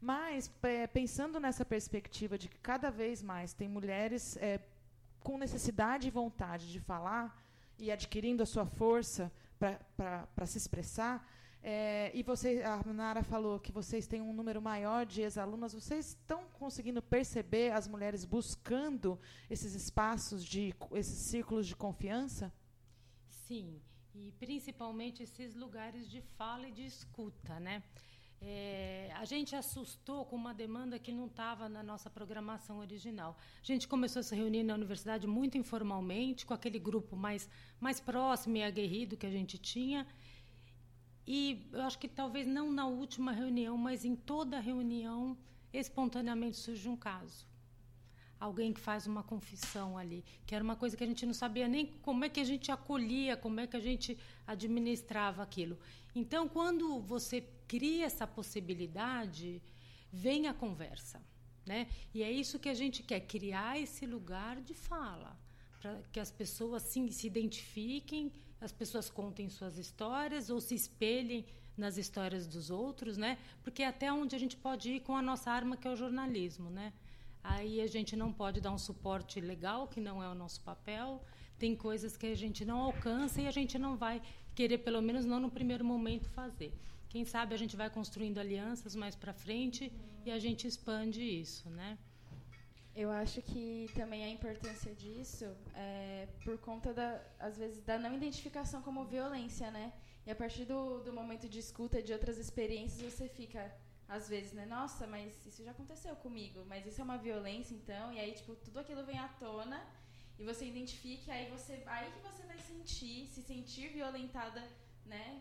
[0.00, 4.60] Mas é, pensando nessa perspectiva de que cada vez mais tem mulheres é,
[5.22, 7.42] com necessidade e vontade de falar
[7.78, 11.26] e adquirindo a sua força para se expressar,
[11.62, 15.74] é, e você, a Nara falou que vocês têm um número maior de ex-alunas.
[15.74, 19.18] Vocês estão conseguindo perceber as mulheres buscando
[19.50, 22.52] esses espaços de esses círculos de confiança?
[23.28, 23.80] Sim,
[24.14, 27.82] e principalmente esses lugares de fala e de escuta, né?
[28.40, 33.36] É, a gente assustou com uma demanda que não estava na nossa programação original.
[33.60, 37.48] A gente começou a se reunir na universidade muito informalmente, com aquele grupo mais,
[37.80, 40.06] mais próximo e aguerrido que a gente tinha.
[41.26, 45.36] E eu acho que talvez não na última reunião, mas em toda reunião,
[45.72, 47.46] espontaneamente surge um caso.
[48.40, 51.66] Alguém que faz uma confissão ali, que era uma coisa que a gente não sabia
[51.66, 54.16] nem como é que a gente acolhia, como é que a gente
[54.46, 55.76] administrava aquilo.
[56.14, 59.62] Então, quando você cria essa possibilidade,
[60.12, 61.22] vem a conversa.
[61.64, 61.86] Né?
[62.14, 65.38] E é isso que a gente quer, criar esse lugar de fala,
[65.80, 71.44] para que as pessoas sim, se identifiquem as pessoas contem suas histórias ou se espelhem
[71.76, 73.38] nas histórias dos outros, né?
[73.62, 75.96] Porque é até onde a gente pode ir com a nossa arma, que é o
[75.96, 76.92] jornalismo, né?
[77.42, 81.22] Aí a gente não pode dar um suporte legal, que não é o nosso papel.
[81.56, 84.20] Tem coisas que a gente não alcança e a gente não vai
[84.56, 86.72] querer, pelo menos não no primeiro momento, fazer.
[87.08, 89.92] Quem sabe a gente vai construindo alianças mais para frente
[90.26, 91.98] e a gente expande isso, né?
[92.94, 98.12] Eu acho que também a importância disso é por conta, da, às vezes, da não
[98.14, 99.92] identificação como violência, né?
[100.26, 103.72] E a partir do, do momento de escuta de outras experiências, você fica,
[104.08, 104.66] às vezes, né?
[104.66, 108.12] Nossa, mas isso já aconteceu comigo, mas isso é uma violência, então?
[108.12, 109.80] E aí, tipo, tudo aquilo vem à tona
[110.38, 114.62] e você identifica, aí, você, aí que você vai sentir, se sentir violentada,
[115.06, 115.40] né?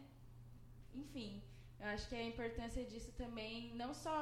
[0.93, 1.41] Enfim,
[1.79, 4.17] eu acho que a importância disso também, não só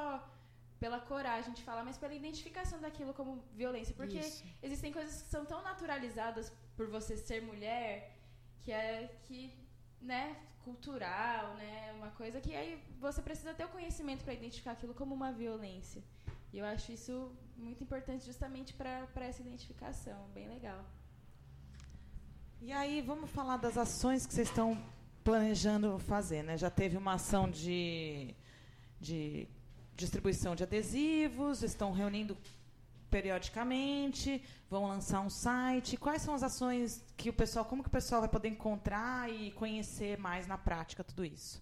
[0.80, 3.94] pela coragem de falar, mas pela identificação daquilo como violência.
[3.96, 4.44] Porque Isso.
[4.62, 8.18] existem coisas que são tão naturalizadas por você ser mulher,
[8.62, 9.54] que é que,
[10.02, 14.94] né, cultural, né, uma coisa que aí você precisa ter o conhecimento para identificar aquilo
[14.94, 16.04] como uma violência.
[16.52, 20.84] E eu acho isso muito importante justamente para essa identificação, bem legal.
[22.62, 24.82] E aí, vamos falar das ações que vocês estão
[25.26, 26.56] planejando fazer, né?
[26.56, 28.36] Já teve uma ação de,
[29.02, 29.48] de
[29.96, 32.38] distribuição de adesivos, estão reunindo
[33.10, 35.98] periodicamente, vão lançar um site.
[35.98, 39.50] Quais são as ações que o pessoal, como que o pessoal vai poder encontrar e
[39.52, 41.62] conhecer mais na prática tudo isso?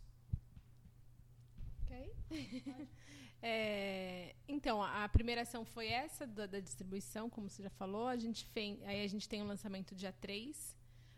[1.85, 2.13] Ok.
[3.45, 8.07] É, então, a, primeira ação foi essa da, da, distribuição, como você já falou.
[8.07, 10.77] A gente fez, aí a gente tem o um lançamento dia 3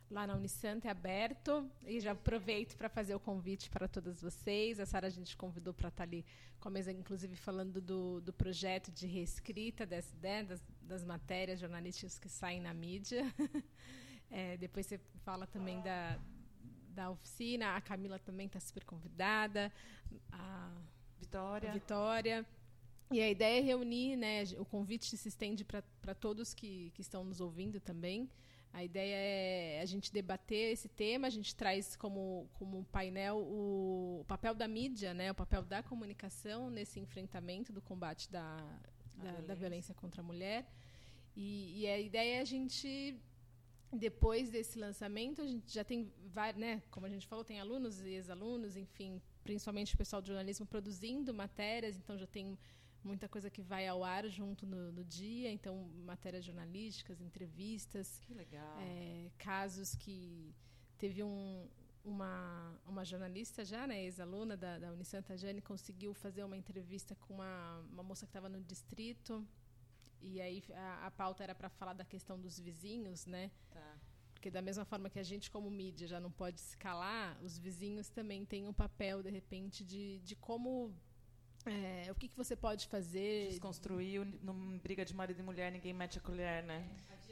[0.09, 4.79] lá na Unisanta é aberto e já aproveito para fazer o convite para todas vocês.
[4.79, 6.25] A Sara a gente convidou para estar tá ali
[6.59, 11.59] com a mesa, inclusive falando do, do projeto de reescrita das, né, das, das matérias
[11.59, 13.23] jornalísticas que saem na mídia.
[14.29, 16.19] é, depois você fala também da,
[16.89, 17.75] da oficina.
[17.75, 19.71] A Camila também está super convidada.
[20.31, 20.71] A
[21.19, 21.69] Vitória.
[21.69, 22.45] A Vitória.
[23.11, 24.43] E a ideia é reunir, né?
[24.57, 28.29] O convite se estende para todos que, que estão nos ouvindo também.
[28.75, 34.19] A ideia é a gente debater esse tema, a gente traz como, como painel o,
[34.19, 38.57] o papel da mídia, né, o papel da comunicação nesse enfrentamento do combate da,
[39.15, 39.47] da, violência.
[39.47, 39.93] da violência.
[39.95, 40.69] contra a mulher.
[41.37, 43.17] E, e, a ideia é a gente,
[43.93, 46.11] depois desse lançamento, a gente já tem,
[46.57, 50.65] né, como a gente falou, tem alunos e ex-alunos, enfim, principalmente o pessoal de jornalismo
[50.65, 52.57] produzindo matérias, então já tem
[53.05, 58.21] muita coisa que vai ao ar junto no, no dia, então matérias jornalísticas, entrevistas,
[58.79, 60.53] é, casos que
[60.97, 61.69] teve um,
[62.03, 67.35] uma, uma jornalista já, né, ex-aluna da, da Unisanta Jane, conseguiu fazer uma entrevista com
[67.35, 69.47] uma, uma moça que estava no distrito
[70.21, 73.51] e aí a, a pauta era para falar da questão dos vizinhos, né?
[73.69, 73.97] Tá.
[74.33, 77.57] Porque da mesma forma que a gente como mídia já não pode se calar, os
[77.57, 80.93] vizinhos também têm um papel de repente de, de como
[81.65, 83.49] é, o que, que você pode fazer?
[83.49, 86.87] Desconstruir, numa briga de marido e mulher, ninguém mete a colher, né?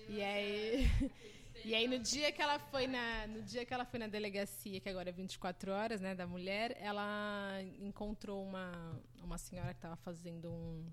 [0.09, 0.85] E aí,
[1.63, 4.79] e aí no dia que ela foi na, no dia que ela foi na delegacia,
[4.79, 9.95] que agora é 24 horas, né, da mulher, ela encontrou uma uma senhora que estava
[9.95, 10.85] fazendo um,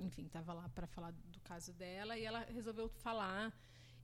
[0.00, 3.52] enfim, estava lá para falar do caso dela e ela resolveu falar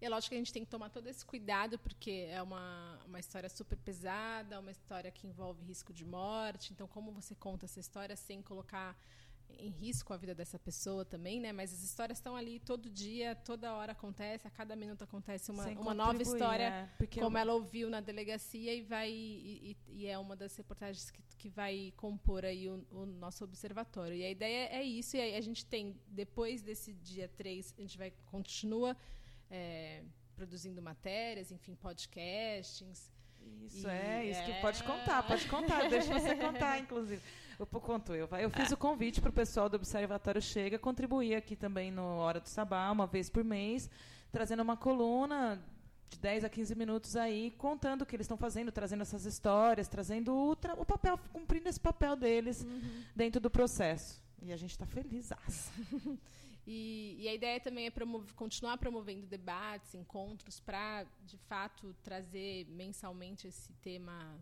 [0.01, 3.01] E é lógico que a gente tem que tomar todo esse cuidado, porque é uma,
[3.05, 6.73] uma história super pesada, uma história que envolve risco de morte.
[6.73, 8.97] Então, como você conta essa história sem colocar
[9.59, 11.53] em risco a vida dessa pessoa também, né?
[11.53, 15.67] Mas as histórias estão ali todo dia, toda hora acontece, a cada minuto acontece uma,
[15.71, 17.41] uma nova história, é, como eu...
[17.41, 21.49] ela ouviu na delegacia e vai e, e, e, é uma das reportagens que, que
[21.49, 24.17] vai compor aí o, o, nosso observatório.
[24.17, 27.99] E a ideia é isso, e a gente tem, depois desse dia 3, a gente
[27.99, 28.97] vai continua
[29.51, 30.03] é,
[30.37, 33.11] produzindo matérias, enfim, podcastings.
[33.67, 34.45] Isso, é, isso é...
[34.45, 37.23] que pode contar, pode contar, deixa você contar, inclusive.
[37.59, 38.29] Eu conto eu.
[38.39, 42.39] Eu fiz o convite para o pessoal do Observatório Chega contribuir aqui também no Hora
[42.39, 43.91] do Sabá, uma vez por mês,
[44.31, 45.61] trazendo uma coluna
[46.09, 49.89] de 10 a 15 minutos aí, contando o que eles estão fazendo, trazendo essas histórias,
[49.89, 53.03] trazendo o, o, papel, cumprindo esse papel deles uhum.
[53.15, 54.23] dentro do processo.
[54.41, 55.31] E a gente está feliz.
[56.71, 62.66] e, e, a ideia também é promover, continuar promovendo debates, encontros, para, de fato, trazer
[62.66, 64.39] mensalmente esse tema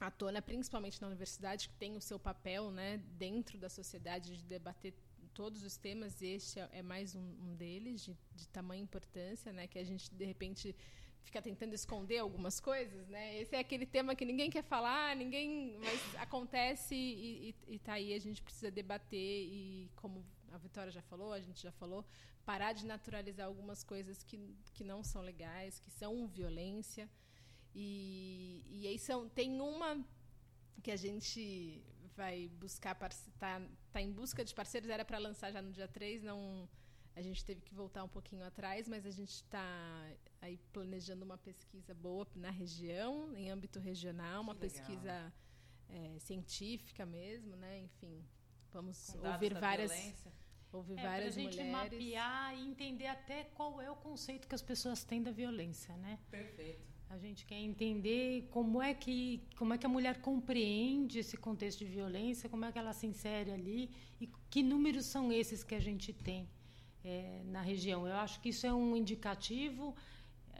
[0.00, 4.44] à tona, principalmente na universidade, que tem o seu papel né, dentro da sociedade de
[4.44, 4.94] debater
[5.34, 6.22] todos os temas.
[6.22, 10.08] Este é, é mais um, um deles, de, de tamanha importância, né, que a gente,
[10.14, 10.76] de repente,
[11.24, 13.40] fica tentando esconder algumas coisas, né?
[13.40, 18.20] Esse é aquele tema que ninguém quer falar, ninguém, mas acontece e, está aí a
[18.20, 22.04] gente precisa debater e como a Vitória já falou, a gente já falou,
[22.44, 24.38] parar de naturalizar algumas coisas que,
[24.74, 27.08] que não são legais, que são violência.
[27.74, 30.04] E, e aí são, tem uma
[30.82, 31.84] que a gente
[32.16, 36.22] vai buscar, está tá em busca de parceiros, era para lançar já no dia 3,
[36.22, 36.68] não,
[37.14, 41.38] a gente teve que voltar um pouquinho atrás, mas a gente está aí planejando uma
[41.38, 45.32] pesquisa boa na região, em âmbito regional, uma pesquisa
[45.88, 47.80] é, científica mesmo, né?
[47.80, 48.24] Enfim,
[48.72, 49.92] vamos ouvir várias...
[50.72, 51.72] Ouvir é, várias a gente mulheres.
[51.72, 56.16] mapear e entender até qual é o conceito que as pessoas têm da violência, né?
[56.30, 56.80] Perfeito.
[57.08, 61.80] A gente quer entender como é que como é que a mulher compreende esse contexto
[61.80, 63.90] de violência, como é que ela se insere ali
[64.20, 66.48] e que números são esses que a gente tem
[67.04, 68.06] é, na região.
[68.06, 69.96] Eu acho que isso é um indicativo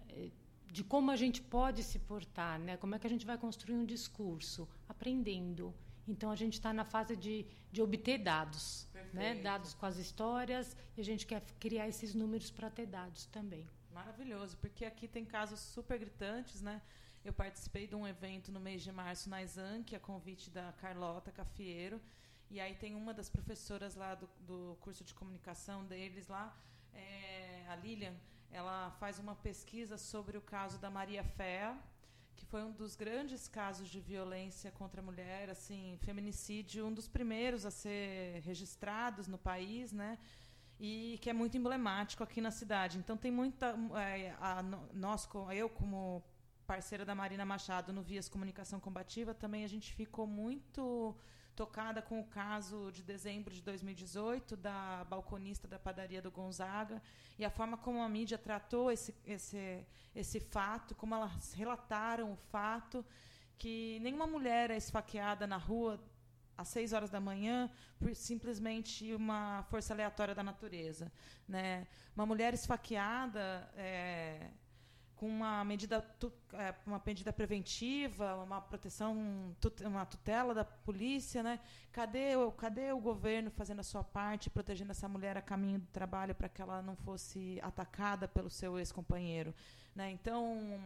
[0.09, 0.31] é,
[0.67, 2.77] de como a gente pode se portar, né?
[2.77, 5.73] Como é que a gente vai construir um discurso, aprendendo.
[6.11, 9.37] Então a gente está na fase de, de obter dados, né?
[9.37, 13.65] Dados com as histórias e a gente quer criar esses números para ter dados também.
[13.93, 16.83] Maravilhoso, porque aqui tem casos super gritantes, né?
[17.25, 21.31] Eu participei de um evento no mês de março na Exanc, a convite da Carlota
[21.31, 22.01] Cafieiro,
[22.51, 26.57] e aí tem uma das professoras lá do, do curso de comunicação deles lá,
[26.95, 28.15] é, a Lilian,
[28.51, 31.77] ela faz uma pesquisa sobre o caso da Maria Fé,
[32.41, 37.07] que foi um dos grandes casos de violência contra a mulher, assim, feminicídio, um dos
[37.17, 40.19] primeiros a ser registrados no país, né?
[40.89, 42.97] e que é muito emblemático aqui na cidade.
[42.97, 44.63] Então tem muita é, a,
[44.95, 46.25] nós, eu como
[46.67, 51.15] parceira da Marina Machado no Vias Comunicação Combativa, também a gente ficou muito
[51.57, 57.03] tocada com o caso de dezembro de 2018 da balconista da padaria do Gonzaga
[57.39, 62.37] e a forma como a mídia tratou esse, esse, esse fato, como elas relataram o
[62.37, 63.05] fato
[63.59, 66.01] que nenhuma mulher é esfaqueada na rua
[66.57, 71.13] às 6 horas da manhã por simplesmente uma força aleatória da natureza.
[71.49, 71.87] Né?
[72.15, 74.51] Uma mulher esfaqueada é,
[75.21, 76.03] com uma medida,
[76.55, 79.15] é, uma medida preventiva, uma proteção,
[79.85, 81.43] uma tutela da polícia.
[81.43, 81.61] Né?
[81.93, 85.87] Cadê, o, cadê o governo fazendo a sua parte, protegendo essa mulher a caminho do
[85.89, 89.55] trabalho para que ela não fosse atacada pelo seu ex-companheiro?
[89.95, 90.11] Né?
[90.11, 90.81] Então,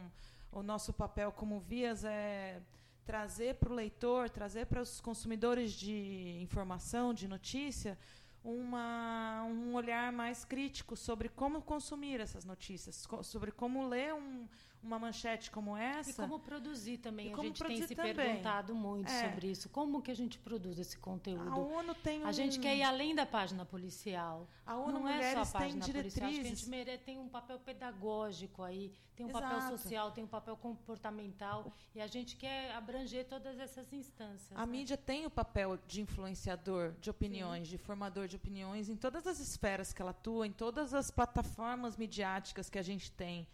[0.51, 2.61] o nosso papel como Vias é
[3.07, 7.97] trazer para o leitor, trazer para os consumidores de informação, de notícia,
[8.45, 14.47] uma, um olhar mais crítico sobre como consumir essas notícias, sobre como ler um,
[14.85, 16.11] uma manchete como essa.
[16.11, 17.33] E como produzir também.
[17.33, 18.15] a gente tem se também.
[18.15, 19.29] perguntado muito é.
[19.29, 19.69] sobre isso.
[19.69, 21.51] Como que a gente produz esse conteúdo?
[21.51, 22.27] A ONU tem um...
[22.27, 24.47] A gente quer ir além da página policial.
[24.67, 26.29] A ONU Não é só a página policial.
[26.29, 29.47] Acho que a gente merece, tem um papel pedagógico aí, tem um Exato.
[29.47, 31.73] papel social, tem um papel comportamental.
[31.95, 34.53] E a gente quer abranger todas essas instâncias.
[34.55, 34.73] A né?
[34.73, 37.77] mídia tem o papel de influenciador de opiniões, Sim.
[37.77, 41.97] de formador de opiniões em todas as esferas que ela atua, em todas as plataformas
[41.97, 43.47] midiáticas que a gente tem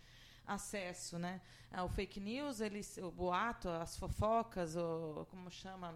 [0.54, 1.40] acesso, né?
[1.70, 5.94] Ah, o fake news, ele, o boato, as fofocas, o como chama,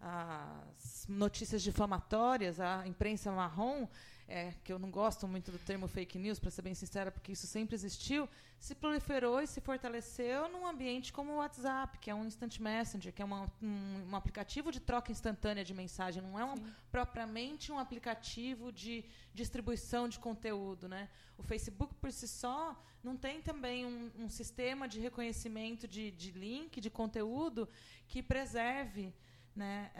[0.00, 3.88] as notícias difamatórias, a imprensa marrom,
[4.26, 7.32] é, que eu não gosto muito do termo fake news, para ser bem sincera, porque
[7.32, 12.14] isso sempre existiu, se proliferou e se fortaleceu num ambiente como o WhatsApp, que é
[12.14, 16.38] um instant messenger, que é uma, um, um, aplicativo de troca instantânea de mensagem, não
[16.38, 16.54] é um,
[16.90, 19.04] propriamente um aplicativo de
[19.34, 20.88] distribuição de conteúdo.
[20.88, 21.08] Né?
[21.36, 26.30] O Facebook, por si só, não tem também um, um sistema de reconhecimento de, de,
[26.30, 27.68] link, de conteúdo,
[28.08, 29.12] que preserve.
[29.54, 29.92] Né,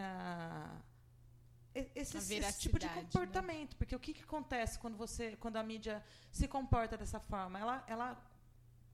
[1.75, 2.95] esse, esse, tipo de né?
[2.95, 3.71] comportamento.
[3.73, 3.77] Né?
[3.79, 7.59] Porque o que, que acontece quando você, quando a mídia se comporta dessa forma?
[7.59, 8.23] Ela, ela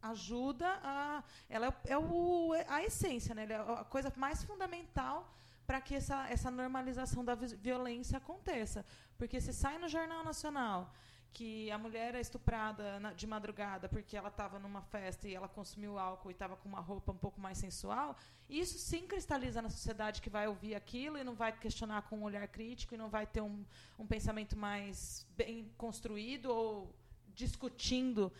[0.03, 1.23] ajuda a.
[1.49, 3.45] Ela é, é o, a essência, né?
[3.45, 5.33] Ela é a coisa mais fundamental
[5.67, 8.85] para que essa, essa normalização da violência aconteça.
[9.17, 10.93] Porque se sai no Jornal Nacional
[11.33, 15.49] que a mulher é estuprada na, de madrugada porque ela estava numa festa e ela
[15.49, 18.17] consumiu álcool e estava com uma roupa um pouco mais sensual,
[18.49, 22.23] isso sim cristaliza na sociedade que vai ouvir aquilo e não vai questionar com um
[22.25, 23.65] olhar crítico e não vai ter um,
[23.99, 26.95] um pensamento mais bem construído ou
[27.35, 28.33] discutindo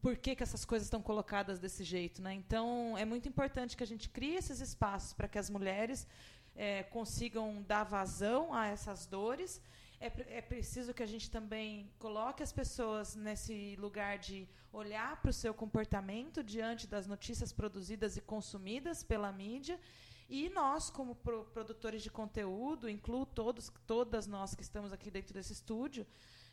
[0.00, 2.20] por que, que essas coisas estão colocadas desse jeito.
[2.22, 2.34] Né?
[2.34, 6.06] Então, é muito importante que a gente crie esses espaços para que as mulheres
[6.54, 9.60] é, consigam dar vazão a essas dores
[10.00, 15.30] é, é preciso que a gente também coloque as pessoas nesse lugar de olhar para
[15.30, 19.80] o seu comportamento diante das notícias produzidas e consumidas pela mídia.
[20.28, 25.32] E nós, como pro, produtores de conteúdo, incluo todos, todas nós que estamos aqui dentro
[25.32, 26.06] desse estúdio,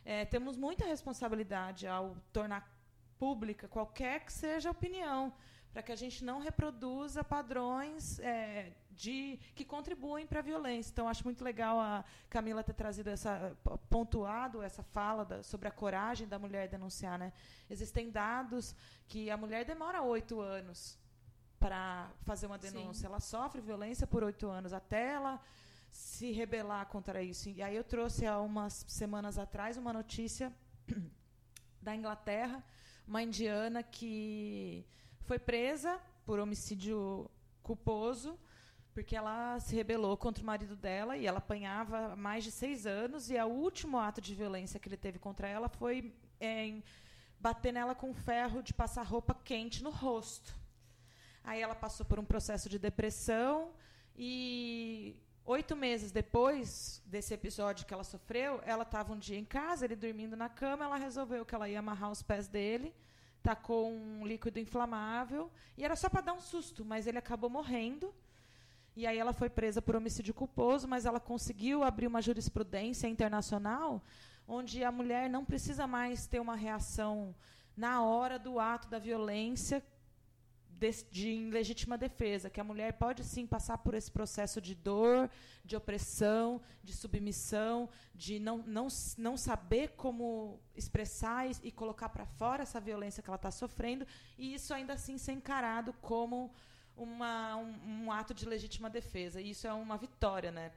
[0.05, 2.71] é, temos muita responsabilidade ao tornar
[3.17, 5.33] pública qualquer que seja a opinião,
[5.71, 10.91] para que a gente não reproduza padrões é, de que contribuem para a violência.
[10.91, 13.55] Então, acho muito legal a Camila ter trazido essa
[13.89, 17.33] pontuado essa fala da, sobre a coragem da mulher denunciar, né?
[17.69, 18.75] Existem dados
[19.07, 20.97] que a mulher demora oito anos
[21.59, 23.01] para fazer uma denúncia.
[23.01, 23.05] Sim.
[23.05, 25.41] Ela sofre violência por oito anos até ela
[25.91, 27.49] se rebelar contra isso.
[27.49, 30.51] E aí eu trouxe há umas semanas atrás uma notícia
[31.81, 32.63] da Inglaterra,
[33.07, 34.85] uma indiana que
[35.21, 37.29] foi presa por homicídio
[37.61, 38.37] culposo
[38.93, 43.29] porque ela se rebelou contra o marido dela e ela apanhava mais de seis anos
[43.29, 46.13] e o último ato de violência que ele teve contra ela foi
[47.39, 50.55] bater nela com ferro de passar roupa quente no rosto.
[51.43, 53.71] Aí ela passou por um processo de depressão
[54.15, 55.15] e
[55.45, 59.95] oito meses depois desse episódio que ela sofreu, ela estava um dia em casa, ele
[59.95, 62.93] dormindo na cama, ela resolveu que ela ia amarrar os pés dele,
[63.41, 68.13] tacou um líquido inflamável e era só para dar um susto, mas ele acabou morrendo.
[68.95, 74.03] E aí ela foi presa por homicídio culposo, mas ela conseguiu abrir uma jurisprudência internacional
[74.47, 77.33] onde a mulher não precisa mais ter uma reação
[77.75, 79.83] na hora do ato da violência
[80.69, 85.29] de, de legítima defesa, que a mulher pode sim passar por esse processo de dor,
[85.63, 88.87] de opressão, de submissão, de não, não,
[89.17, 94.05] não saber como expressar e, e colocar para fora essa violência que ela está sofrendo,
[94.37, 96.53] e isso ainda assim ser encarado como
[96.95, 99.41] uma, um, um, ato de legítima defesa.
[99.41, 100.71] E isso é uma vitória, né?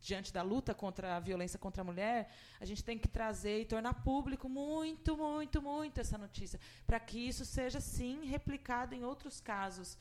[0.00, 3.64] Diante da luta contra a violência contra a mulher, a gente tem que trazer e
[3.66, 9.40] tornar público muito, muito, muito essa notícia, para que isso seja, sim, replicado em outros
[9.40, 9.98] casos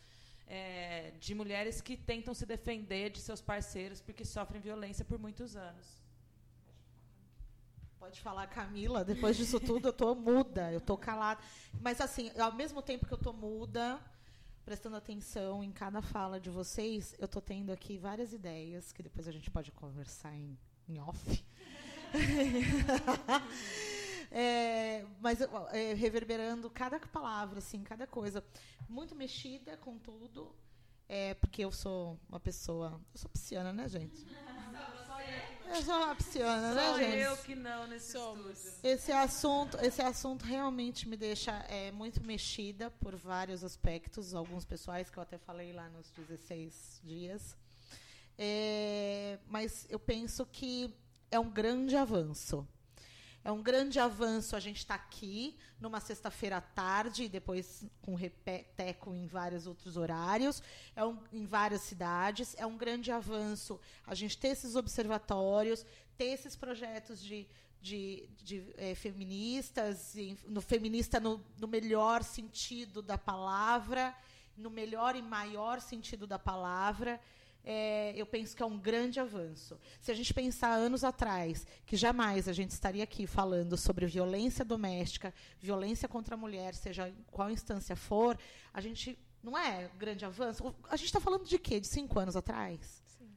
[0.47, 5.57] é, de mulheres que tentam se defender de seus parceiros porque sofrem violência por muitos
[5.57, 5.99] anos.
[7.99, 9.03] Pode falar, Camila.
[9.03, 11.41] Depois disso tudo, eu estou muda, eu estou calada.
[11.81, 13.99] Mas, assim, ao mesmo tempo que eu estou muda,
[14.69, 19.27] prestando atenção em cada fala de vocês, eu estou tendo aqui várias ideias que depois
[19.27, 20.55] a gente pode conversar em,
[20.87, 21.43] em off.
[24.31, 25.39] é, mas
[25.71, 28.43] é, reverberando cada palavra, assim, cada coisa.
[28.87, 30.55] Muito mexida com tudo,
[31.07, 33.01] é, porque eu sou uma pessoa.
[33.11, 34.23] Eu sou pisciana, né, gente?
[35.69, 37.17] Eu sou uma pisciana, né, gente?
[37.17, 38.65] eu que não nesse Somos.
[38.65, 38.79] Estúdio.
[38.91, 45.09] Esse assunto, esse assunto realmente me deixa é, muito mexida por vários aspectos, alguns pessoais
[45.09, 47.55] que eu até falei lá nos 16 dias.
[48.37, 50.93] É, mas eu penso que
[51.29, 52.67] é um grande avanço.
[53.43, 57.85] É um grande avanço a gente estar tá aqui numa sexta-feira à tarde e depois
[58.01, 60.61] com repeteco em vários outros horários,
[60.95, 62.53] é um, em várias cidades.
[62.57, 65.85] É um grande avanço a gente ter esses observatórios,
[66.17, 67.47] ter esses projetos de,
[67.81, 70.15] de, de é, feministas,
[70.45, 74.13] no feminista no, no melhor sentido da palavra,
[74.57, 77.19] no melhor e maior sentido da palavra
[77.71, 79.79] é, eu penso que é um grande avanço.
[80.01, 84.65] Se a gente pensar anos atrás, que jamais a gente estaria aqui falando sobre violência
[84.65, 88.35] doméstica, violência contra a mulher, seja em qual instância for,
[88.73, 90.75] a gente não é grande avanço.
[90.89, 91.79] A gente está falando de quê?
[91.79, 93.03] De cinco anos atrás?
[93.05, 93.29] Sim.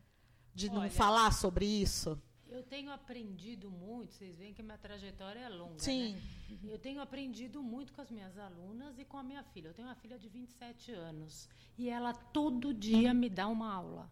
[0.55, 2.19] de não Olha, falar sobre isso?
[2.49, 5.79] Eu tenho aprendido muito, vocês veem que a minha trajetória é longa.
[5.79, 6.15] Sim.
[6.15, 6.71] né?
[6.73, 9.69] Eu tenho aprendido muito com as minhas alunas e com a minha filha.
[9.69, 14.11] Eu tenho uma filha de 27 anos e ela todo dia me dá uma aula.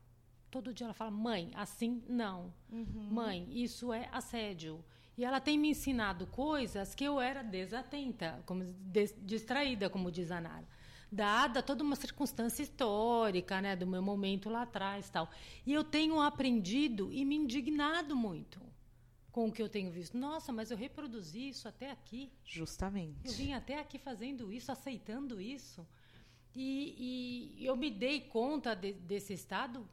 [0.51, 2.53] Todo dia ela fala: "Mãe, assim não.
[2.69, 4.85] Mãe, isso é assédio".
[5.17, 10.31] E ela tem me ensinado coisas que eu era desatenta, como des- distraída, como diz
[10.31, 10.67] a Nara.
[11.13, 15.29] Dada toda uma circunstância histórica, né, do meu momento lá atrás, tal.
[15.67, 18.61] E eu tenho aprendido e me indignado muito
[19.33, 20.17] com o que eu tenho visto.
[20.17, 22.31] Nossa, mas eu reproduzi isso até aqui.
[22.33, 23.33] Eu Justamente.
[23.35, 25.87] vim até aqui fazendo isso, aceitando isso.
[26.55, 29.87] E, e eu me dei conta de- desse estado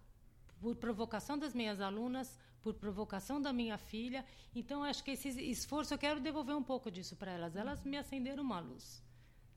[0.60, 4.26] por provocação das minhas alunas, por provocação da minha filha.
[4.56, 7.56] Então, acho que esse esforço, eu quero devolver um pouco disso para elas.
[7.56, 9.06] Elas me acenderam uma luz.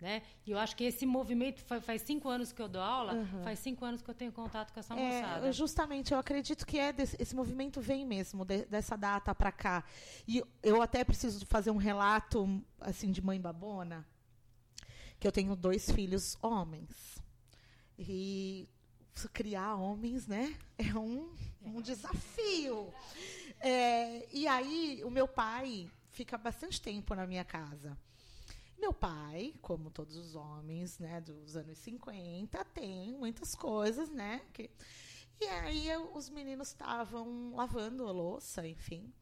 [0.01, 0.23] Né?
[0.47, 3.13] E eu acho que esse movimento, fa- faz cinco anos que eu dou aula,
[3.45, 5.47] faz cinco anos que eu tenho contato com essa moçada.
[5.47, 9.53] É, justamente, eu acredito que é desse- esse movimento vem mesmo de- dessa data para
[9.53, 9.85] cá.
[10.27, 14.07] E eu até preciso fazer um relato assim de mãe babona,
[15.19, 17.23] que eu tenho dois filhos homens.
[17.99, 18.67] E
[19.33, 21.31] criar homens, né, é um,
[21.63, 22.93] um desafio.
[23.61, 27.97] É, e aí, o meu pai fica bastante tempo na minha casa.
[28.79, 34.41] Meu pai, como todos os homens, né, dos anos 50, tem muitas coisas, né?
[34.55, 34.71] Que...
[35.39, 39.13] E aí os meninos estavam lavando a louça, enfim.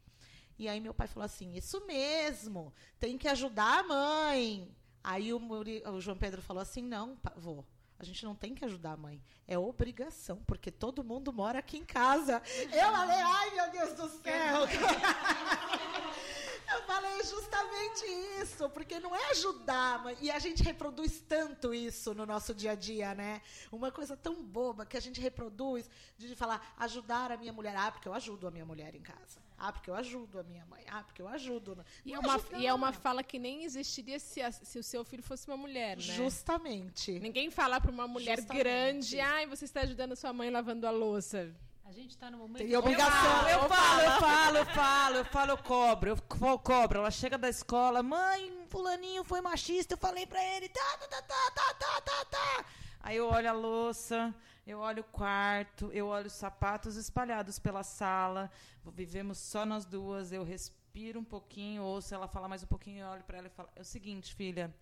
[0.59, 4.69] E aí meu pai falou assim: Isso mesmo, tem que ajudar a mãe.
[5.03, 7.65] Aí o, Muri- o João Pedro falou assim: Não, vô,
[7.99, 9.21] a gente não tem que ajudar a mãe.
[9.47, 12.41] É obrigação, porque todo mundo mora aqui em casa.
[12.73, 14.67] Eu falei: Ai, meu Deus do céu.
[16.75, 18.05] Eu falei justamente
[18.43, 22.73] isso, porque não é ajudar, mas- e a gente reproduz tanto isso no nosso dia
[22.73, 23.41] a dia, né?
[23.73, 25.89] Uma coisa tão boba que a gente reproduz
[26.19, 29.41] de falar ajudar a minha mulher, ah, porque eu ajudo a minha mulher em casa.
[29.61, 30.85] Ah, porque eu ajudo a minha mãe.
[30.89, 31.85] Ah, porque eu ajudo.
[32.05, 34.85] E é, Não uma, e é uma fala que nem existiria se, a- se o
[34.85, 36.03] seu filho fosse uma mulher, né?
[36.03, 37.19] Justamente.
[37.19, 38.63] Ninguém fala para uma mulher Justamente.
[38.63, 41.53] grande, ai, você está ajudando a sua mãe lavando a louça.
[41.89, 42.59] A gente está no momento...
[42.59, 43.49] Tem obrigação.
[43.49, 46.99] Eu, eu, falo, eu falo, eu falo, eu falo, eu cobro, eu cobro.
[46.99, 51.23] Ela chega da escola, mãe, fulaninho foi machista, eu falei pra ele, tá, tá, tá,
[51.23, 52.65] tá, tá, tá, tá, tá.
[53.01, 54.35] Aí eu olho a louça,
[54.67, 58.51] eu olho o quarto, eu olho os sapatos espalhados pela sala.
[58.85, 63.09] Vivemos só nós duas, eu respiro um pouquinho, ouço ela falar mais um pouquinho, eu
[63.09, 64.75] olho para ela e falo: "É o seguinte, filha,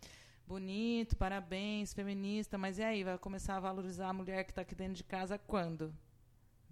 [0.44, 4.74] bonito, parabéns, feminista, mas e aí, vai começar a valorizar a mulher que está aqui
[4.74, 5.94] dentro de casa quando?"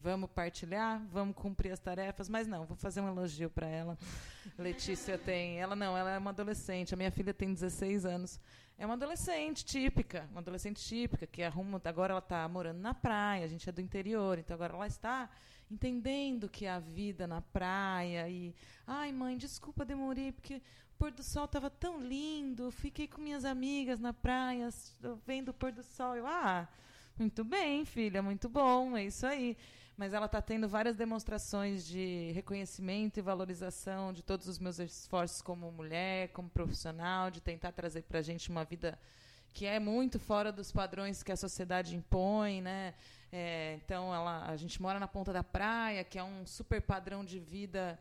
[0.04, 3.96] Vamos partilhar, vamos cumprir as tarefas, mas não, vou fazer um elogio para ela.
[4.58, 6.92] Letícia tem, ela não, ela é uma adolescente.
[6.92, 8.38] A minha filha tem 16 anos.
[8.76, 13.46] É uma adolescente típica, uma adolescente típica que arruma, agora ela está morando na praia,
[13.46, 15.30] a gente é do interior, então agora ela está
[15.70, 18.54] entendendo que a vida na praia e,
[18.86, 23.46] ai mãe, desculpa demorei porque o pôr do sol estava tão lindo, fiquei com minhas
[23.46, 24.68] amigas na praia
[25.26, 26.14] vendo o pôr do sol.
[26.14, 26.68] Eu, ah,
[27.18, 29.56] muito bem, filha, muito bom, é isso aí.
[29.96, 35.40] Mas ela está tendo várias demonstrações de reconhecimento e valorização de todos os meus esforços
[35.40, 38.98] como mulher, como profissional, de tentar trazer para a gente uma vida
[39.52, 42.92] que é muito fora dos padrões que a sociedade impõe, né?
[43.30, 47.24] É, então, ela, a gente mora na ponta da praia, que é um super padrão
[47.24, 47.96] de vida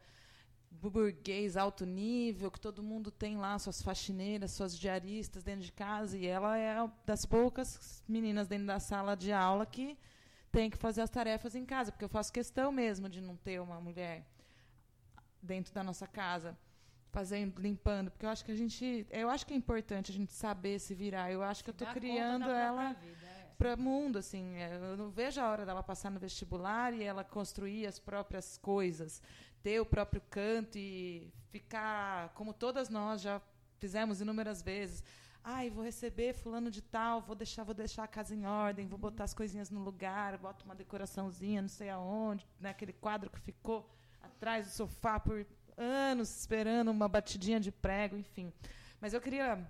[0.71, 6.17] burguês alto nível, que todo mundo tem lá suas faxineiras, suas diaristas dentro de casa,
[6.17, 6.75] e ela é
[7.05, 9.97] das poucas meninas dentro da sala de aula que
[10.53, 13.59] tem que fazer as tarefas em casa, porque eu faço questão mesmo de não ter
[13.59, 14.23] uma mulher
[15.41, 16.55] dentro da nossa casa
[17.11, 20.31] fazendo, limpando, porque eu acho que a gente, eu acho que é importante a gente
[20.31, 21.31] saber se virar.
[21.31, 22.95] Eu acho que eu estou criando ela é.
[23.57, 24.55] para o mundo, assim.
[24.57, 28.57] é, Eu não vejo a hora dela passar no vestibular e ela construir as próprias
[28.57, 29.23] coisas,
[29.63, 33.41] ter o próprio canto e ficar como todas nós já
[33.79, 35.03] fizemos inúmeras vezes.
[35.45, 38.97] Ai, vou receber fulano de tal, vou deixar, vou deixar a casa em ordem, vou
[38.97, 43.39] botar as coisinhas no lugar, boto uma decoraçãozinha, não sei aonde, né, aquele quadro que
[43.41, 43.89] ficou
[44.21, 48.53] atrás do sofá por anos esperando uma batidinha de prego, enfim.
[49.01, 49.67] Mas eu queria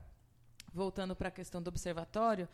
[0.71, 2.47] voltando para a questão do observatório,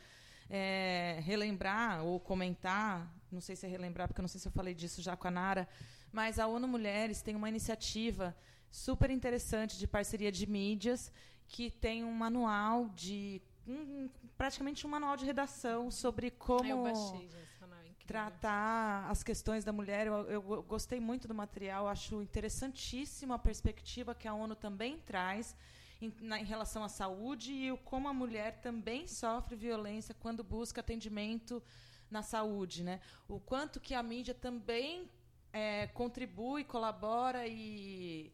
[0.49, 4.51] é, relembrar ou comentar, não sei se é relembrar, porque eu não sei se eu
[4.53, 5.67] falei disso já com a Nara,
[6.09, 8.33] mas a ONU Mulheres tem uma iniciativa
[8.71, 11.11] super interessante de parceria de mídias
[11.49, 14.07] que tem um manual de um,
[14.37, 20.07] praticamente um manual de redação sobre como baixei, é tratar as questões da mulher.
[20.07, 24.97] Eu, eu- eu gostei muito do material, acho interessantíssima a perspectiva que a ONU também
[24.99, 25.55] traz
[26.01, 30.43] em, na- em relação à saúde e o como a mulher também sofre violência quando
[30.43, 31.61] busca atendimento
[32.09, 32.99] na saúde, né?
[33.27, 35.09] O quanto que a mídia também
[35.51, 38.31] é, contribui, colabora e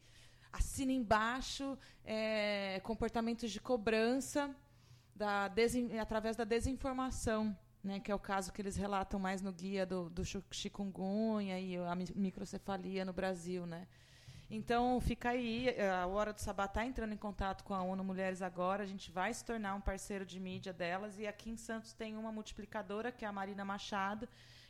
[0.55, 4.55] assina embaixo é, comportamentos de cobrança
[5.15, 5.49] da
[6.01, 10.09] através da desinformação, né, que é o caso que eles relatam mais no guia do,
[10.09, 13.87] do chikungunya e a mi- microcefalia no Brasil, né?
[14.49, 18.03] Então, fica aí, eh, a Hora do Sabá está entrando em contato com a ONU
[18.03, 21.57] Mulheres agora, a gente vai se tornar um parceiro de mídia delas, e aqui em
[21.57, 24.29] Santos tem uma multiplicadora, que é a Marina Machado,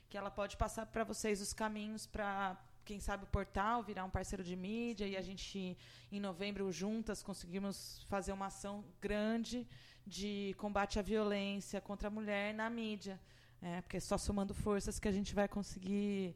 [0.10, 4.10] que ela pode passar para vocês os caminhos para, quem sabe, o portal virar um
[4.10, 5.78] parceiro de mídia, e a gente,
[6.12, 9.68] em novembro, juntas, conseguimos fazer uma ação grande
[10.06, 13.20] de combate à violência contra a mulher na mídia.
[13.62, 16.36] É, porque é só somando forças que a gente vai conseguir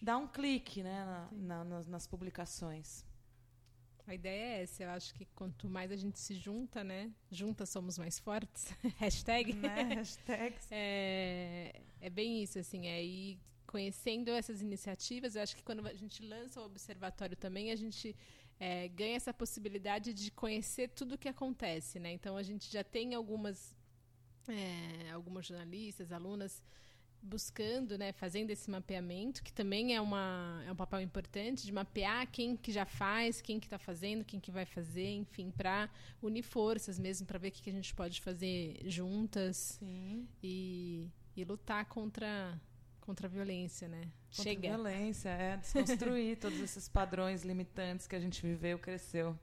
[0.00, 3.04] dar um clique né, na- na- nas, nas publicações.
[4.06, 4.82] A ideia é essa.
[4.84, 7.10] Eu acho que quanto mais a gente se junta, né?
[7.30, 8.66] Juntas somos mais fortes.
[8.98, 9.52] Hashtag.
[9.54, 9.94] Né?
[9.96, 10.66] Hashtags.
[10.70, 13.38] É, é bem isso, assim, é ir
[13.74, 15.34] conhecendo essas iniciativas.
[15.34, 18.14] Eu acho que quando a gente lança o observatório também, a gente
[18.60, 22.12] é, ganha essa possibilidade de conhecer tudo o que acontece, né?
[22.12, 23.74] Então a gente já tem algumas,
[24.46, 26.62] é, algumas jornalistas, alunas
[27.22, 32.28] buscando, né, fazendo esse mapeamento, que também é, uma, é um papel importante de mapear
[32.32, 35.88] quem que já faz, quem que está fazendo, quem que vai fazer, enfim, para
[36.20, 40.26] unir forças mesmo, para ver o que, que a gente pode fazer juntas Sim.
[40.42, 42.60] e, e lutar contra,
[43.02, 44.00] contra a violência, né?
[44.34, 44.68] Contra a Chega.
[44.68, 49.38] violência, é desconstruir todos esses padrões limitantes que a gente viveu, cresceu.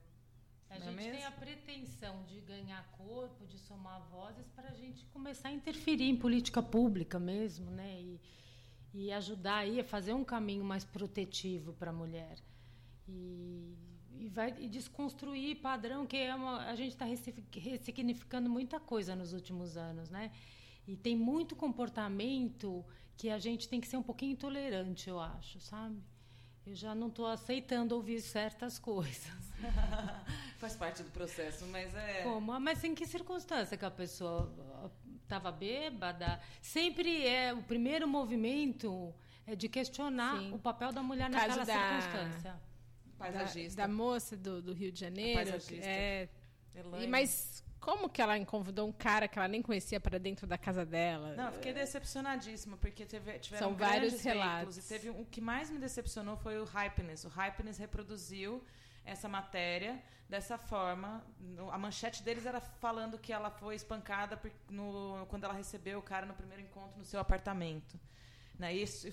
[0.68, 1.26] A Não é gente tem mesmo?
[1.28, 6.16] a pretensão de ganhar corpo, de somar vozes para a gente começar a interferir em
[6.16, 8.00] política pública mesmo, né?
[8.00, 8.20] E,
[8.94, 12.38] e ajudar aí a fazer um caminho mais protetivo para a mulher.
[13.08, 13.76] E,
[14.18, 19.32] e vai e desconstruir padrão, que é uma, a gente está ressignificando muita coisa nos
[19.32, 20.30] últimos anos, né?
[20.86, 22.84] E tem muito comportamento
[23.20, 26.02] que a gente tem que ser um pouquinho intolerante, eu acho, sabe?
[26.66, 29.30] Eu já não estou aceitando ouvir certas coisas.
[30.56, 32.22] Faz parte do processo, mas é.
[32.22, 32.50] Como?
[32.50, 34.50] Ah, Mas em que circunstância que a pessoa
[35.22, 36.40] estava bêbada?
[36.62, 39.14] Sempre é o primeiro movimento
[39.46, 40.52] é de questionar Sim.
[40.54, 42.52] o papel da mulher naquela da- circunstância.
[42.52, 42.60] Da,
[43.18, 43.82] Paisagista.
[43.82, 45.34] da moça do, do Rio de Janeiro.
[45.42, 45.86] paisagista.
[45.86, 46.26] É,
[46.74, 47.04] Elaine.
[47.04, 50.58] e, mas como que ela convidou um cara que ela nem conhecia para dentro da
[50.58, 51.34] casa dela?
[51.34, 54.76] Não, eu fiquei decepcionadíssima, porque teve, tiveram São vários relatos.
[54.78, 57.24] E teve um, o que mais me decepcionou foi o Hypeness.
[57.24, 58.62] O Hypeness reproduziu
[59.04, 61.24] essa matéria dessa forma.
[61.72, 66.02] A manchete deles era falando que ela foi espancada por- no- quando ela recebeu o
[66.02, 67.98] cara no primeiro encontro no seu apartamento.
[68.58, 68.74] Né?
[68.74, 69.08] Isso,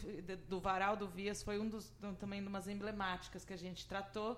[0.50, 1.90] do Varal do Vias foi um dos
[2.20, 4.38] também umas emblemáticas que a gente tratou.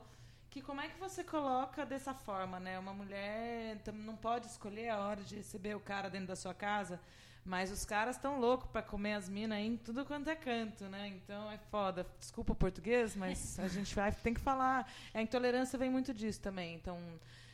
[0.49, 2.79] Que como é que você coloca dessa forma, né?
[2.79, 6.99] Uma mulher não pode escolher a hora de receber o cara dentro da sua casa,
[7.45, 11.07] mas os caras estão loucos para comer as minas em tudo quanto é canto, né?
[11.07, 12.05] Então é foda.
[12.19, 14.91] Desculpa o português, mas a gente vai tem que falar.
[15.13, 16.73] A intolerância vem muito disso também.
[16.75, 16.97] Então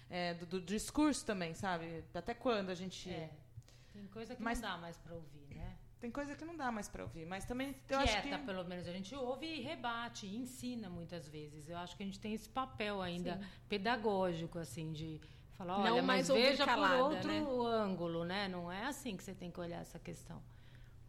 [0.09, 2.01] é, do, do discurso também, sabe?
[2.13, 3.29] Até quando a gente É.
[3.91, 5.44] Tem coisa que Mas- não dá mais para ouvir?
[5.99, 8.63] Tem coisa que não dá mais para ouvir, mas também eu acho Quieta, que pelo
[8.65, 8.87] menos.
[8.87, 11.69] A gente ouve e rebate, e ensina muitas vezes.
[11.69, 15.19] Eu acho que a gente tem esse papel ainda pedagógico, assim, de
[15.53, 17.39] falar, Não olha, mais mas veja calada, por outro né?
[17.81, 18.47] ângulo, né?
[18.47, 20.41] Não é assim que você tem que olhar essa questão.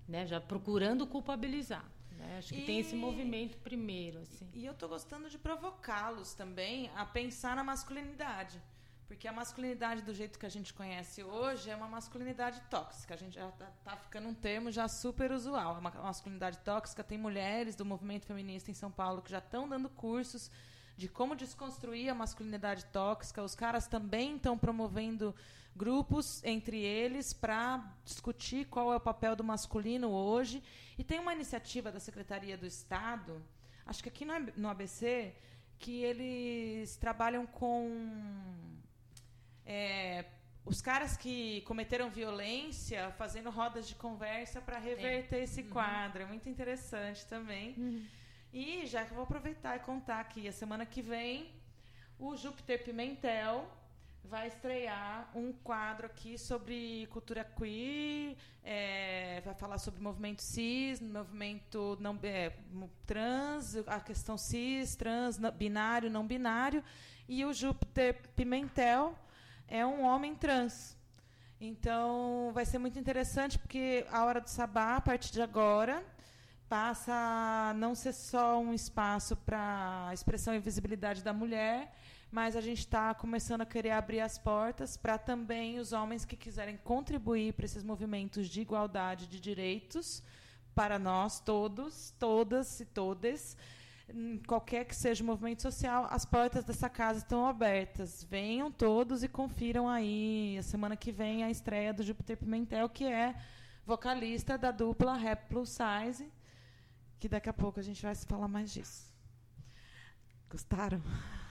[0.09, 0.25] Né?
[0.27, 1.85] Já procurando culpabilizar.
[2.13, 2.37] Né?
[2.39, 4.49] Acho que tem esse E- movimento primeiro, assim.
[4.55, 8.63] E eu tô gostando de provocá-los também a pensar na masculinidade.
[9.07, 13.15] Porque a masculinidade do jeito que a gente conhece hoje é uma masculinidade tóxica.
[13.15, 15.77] A gente já tá, tá ficando um termo já super usual.
[15.77, 19.69] A ma- masculinidade tóxica tem mulheres do movimento feminista em São Paulo que já estão
[19.69, 20.51] dando cursos
[20.97, 23.43] de como desconstruir a masculinidade tóxica.
[23.43, 25.33] Os caras também estão promovendo
[25.77, 30.63] grupos entre eles para discutir qual é o papel do masculino hoje.
[30.99, 33.41] E tem uma iniciativa da Secretaria do Estado,
[33.85, 34.25] acho que aqui
[34.57, 35.33] no ABC,
[35.79, 38.75] que eles trabalham com
[39.67, 40.25] é,
[40.65, 46.23] os caras que cometeram violência fazendo rodas de conversa para reverter esse quadro.
[46.23, 47.75] É muito interessante também.
[48.53, 51.51] E já que eu vou aproveitar e contar aqui, a semana que vem,
[52.19, 53.69] o Júpiter Pimentel
[54.25, 61.97] vai estrear um quadro aqui sobre cultura queer, é, vai falar sobre movimento cis, movimento
[62.01, 62.53] não é,
[63.07, 66.83] trans, a questão cis, trans, não- binário, não binário,
[67.29, 69.17] e o Júpiter Pimentel
[69.69, 70.97] é um homem trans.
[71.61, 76.05] Então vai ser muito interessante porque a hora do sabá, a partir de agora,
[76.69, 81.95] passa a não ser só um espaço para expressão e visibilidade da mulher,
[82.31, 86.37] mas a gente está começando a querer abrir as portas para também os homens que
[86.37, 90.23] quiserem contribuir para esses movimentos de igualdade de direitos
[90.75, 93.57] para nós todos, todas e todes.
[94.09, 98.23] Em Qualquer que seja o movimento social, as portas dessa casa estão abertas.
[98.25, 100.57] Venham todos e confiram aí.
[100.59, 103.35] A semana que vem a estreia do Júpiter Pimentel, que é
[103.85, 106.33] vocalista da dupla Rap Plus Size,
[107.19, 109.13] que daqui a pouco a gente vai se falar mais disso.
[110.49, 111.03] Gostaram?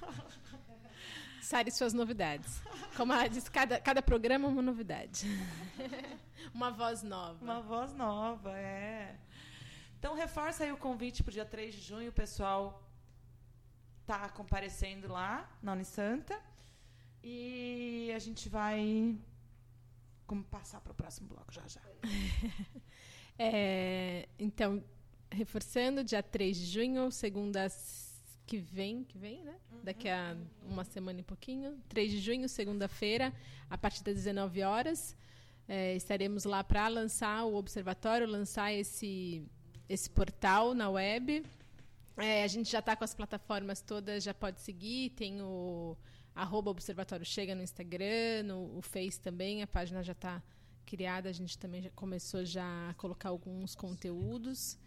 [1.42, 2.62] Sari, suas novidades.
[2.96, 5.28] Como ela disse, cada, cada programa é uma novidade.
[6.54, 7.44] uma voz nova.
[7.44, 9.16] Uma voz nova, é.
[10.06, 12.12] Então, reforça aí o convite para o dia 3 de junho.
[12.12, 12.88] O pessoal
[14.06, 16.40] tá comparecendo lá na Unisanta.
[17.24, 19.18] E a gente vai
[20.28, 21.82] como passar para o próximo bloco já já.
[23.40, 24.82] É, então,
[25.32, 27.68] reforçando, dia 3 de junho, segunda
[28.46, 29.56] que vem, que vem, né?
[29.84, 31.82] Daqui a uma semana e pouquinho.
[31.90, 33.34] 3 de junho, segunda-feira,
[33.68, 35.18] a partir das 19 horas.
[35.68, 39.50] É, estaremos lá para lançar o observatório, lançar esse,
[39.88, 41.46] esse portal na web.
[42.18, 45.12] É, a gente já está com as plataformas todas, já pode seguir.
[45.12, 45.98] Tem o
[46.34, 50.42] arroba Observatório Chega no Instagram, no o Face também, a página já está
[50.86, 54.78] criada, a gente também já começou já a colocar alguns conteúdos.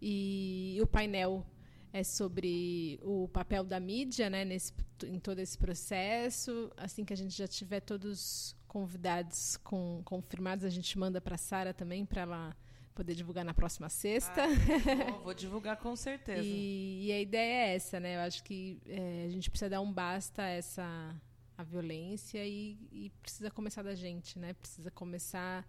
[0.00, 1.44] E o painel
[1.92, 4.72] é sobre o papel da mídia né, nesse,
[5.04, 6.70] em todo esse processo.
[6.76, 11.38] Assim que a gente já tiver todos convidados com, confirmados, a gente manda para a
[11.38, 12.56] Sara também, para ela
[12.98, 14.48] poder divulgar na próxima sexta.
[15.12, 16.42] Vou, vou divulgar com certeza.
[16.42, 18.16] E, e a ideia é essa, né?
[18.16, 21.14] Eu acho que é, a gente precisa dar um basta a essa
[21.56, 24.52] a violência e, e precisa começar da gente, né?
[24.52, 25.64] Precisa começar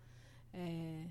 [0.51, 1.06] é,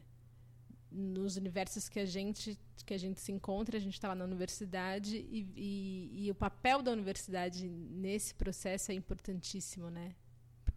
[0.90, 3.76] nos universos que a gente que a gente se encontra.
[3.76, 8.90] A gente está lá na universidade e, e, e o papel da universidade nesse processo
[8.90, 10.16] é importantíssimo, né?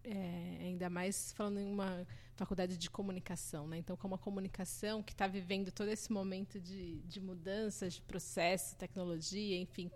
[0.04, 2.06] É, ainda mais falando em uma
[2.42, 3.78] faculdade de comunicação, né?
[3.78, 8.76] Então, como a comunicação que está vivendo todo esse momento de, de mudanças, de processo,
[8.78, 9.92] tecnologia, enfim,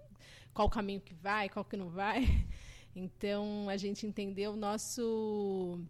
[0.54, 2.22] qual o caminho que vai, qual que não vai.
[2.98, 5.84] Então, a gente entendeu o nosso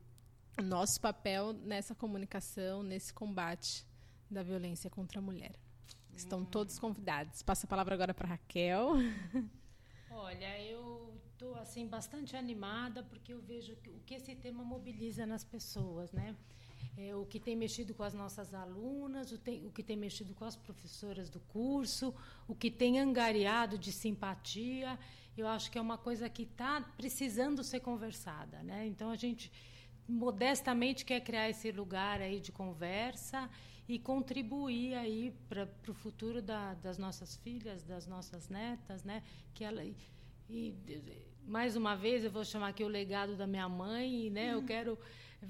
[0.64, 3.86] nosso papel nessa comunicação, nesse combate
[4.28, 5.54] da violência contra a mulher.
[6.16, 7.44] Estão todos convidados.
[7.44, 8.94] Passo a palavra agora para Raquel.
[10.10, 11.05] Olha, eu
[11.46, 16.36] estou assim bastante animada porque eu vejo o que esse tema mobiliza nas pessoas, né?
[16.98, 20.34] É, o que tem mexido com as nossas alunas, o, tem- o que tem mexido
[20.34, 22.14] com as professoras do curso,
[22.48, 24.98] o que tem angariado de simpatia.
[25.38, 28.88] Eu acho que é uma coisa que está precisando ser conversada, né?
[28.88, 29.52] Então a gente
[30.08, 33.50] modestamente quer criar esse lugar aí de conversa
[33.88, 39.22] e contribuir aí para o futuro da- das nossas filhas, das nossas netas, né?
[39.54, 39.96] Que ela e,
[40.50, 40.72] e,
[41.46, 44.54] mais uma vez eu vou chamar aqui o legado da minha mãe, né?
[44.54, 44.98] Eu quero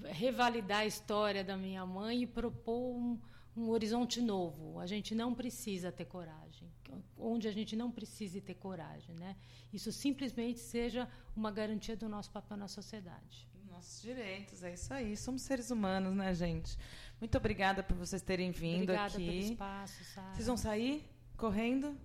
[0.04, 3.20] revalidar a história da minha mãe e propor um,
[3.56, 4.80] um horizonte novo.
[4.80, 6.70] A gente não precisa ter coragem,
[7.18, 9.36] onde a gente não precise ter coragem, né?
[9.72, 13.48] Isso simplesmente seja uma garantia do nosso papel na sociedade.
[13.70, 15.18] Nossos direitos, é isso aí.
[15.18, 16.78] Somos seres humanos, né, gente?
[17.20, 19.26] Muito obrigada por vocês terem vindo Obrigada aqui.
[19.26, 20.34] pelo espaço, Sara.
[20.34, 21.98] Vocês vão sair correndo?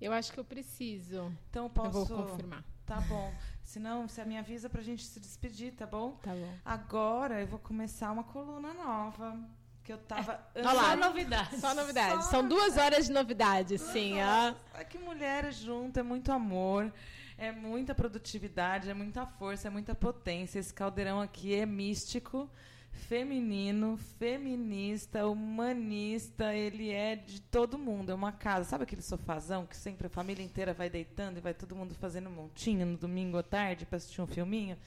[0.00, 1.32] Eu acho que eu preciso.
[1.50, 1.98] Então eu posso.
[1.98, 2.64] Eu vou confirmar.
[2.86, 3.32] Tá bom.
[3.64, 6.12] Senão, você me avisa pra gente se despedir, tá bom?
[6.22, 6.54] Tá bom.
[6.64, 9.38] Agora eu vou começar uma coluna nova.
[9.82, 10.40] Que eu tava.
[10.54, 10.90] Olha lá.
[10.90, 11.60] Só novidade.
[11.60, 12.24] Só novidades.
[12.24, 14.14] Só São duas horas de novidade, sim.
[14.22, 14.54] ó.
[14.78, 16.90] É que mulheres junto é muito amor,
[17.36, 20.58] é muita produtividade, é muita força, é muita potência.
[20.58, 22.48] Esse caldeirão aqui é místico,
[22.94, 28.64] feminino, feminista, humanista, ele é de todo mundo, é uma casa.
[28.64, 32.30] Sabe aquele sofazão que sempre a família inteira vai deitando e vai todo mundo fazendo
[32.30, 34.78] montinho no domingo à tarde para assistir um filminho?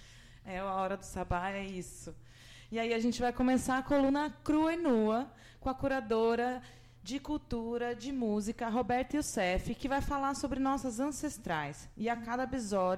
[0.44, 2.16] É a hora do sabá, é isso.
[2.72, 6.62] E aí a gente vai começar a coluna crua e nua com a curadora
[7.04, 11.90] de cultura, de música, Roberta Youssef, que vai falar sobre nossas ancestrais.
[11.96, 12.50] E a cada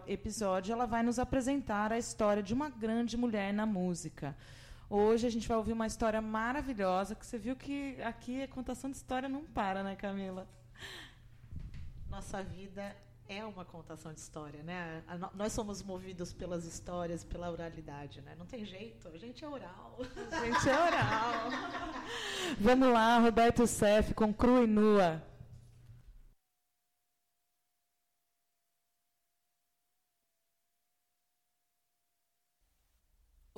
[0.07, 4.35] episódio ela vai nos apresentar a história de uma grande mulher na música.
[4.89, 8.89] Hoje a gente vai ouvir uma história maravilhosa, que você viu que aqui a contação
[8.89, 10.47] de história não para, né, Camila?
[12.09, 12.95] Nossa vida
[13.27, 15.03] é uma contação de história, né?
[15.07, 18.33] A Nós somos movidos pelas histórias, pela oralidade, né?
[18.35, 19.99] Não tem jeito, a gente é oral.
[20.31, 21.51] A gente é oral.
[22.59, 25.28] Vamos lá, Roberto Youssef com Crua e Nua.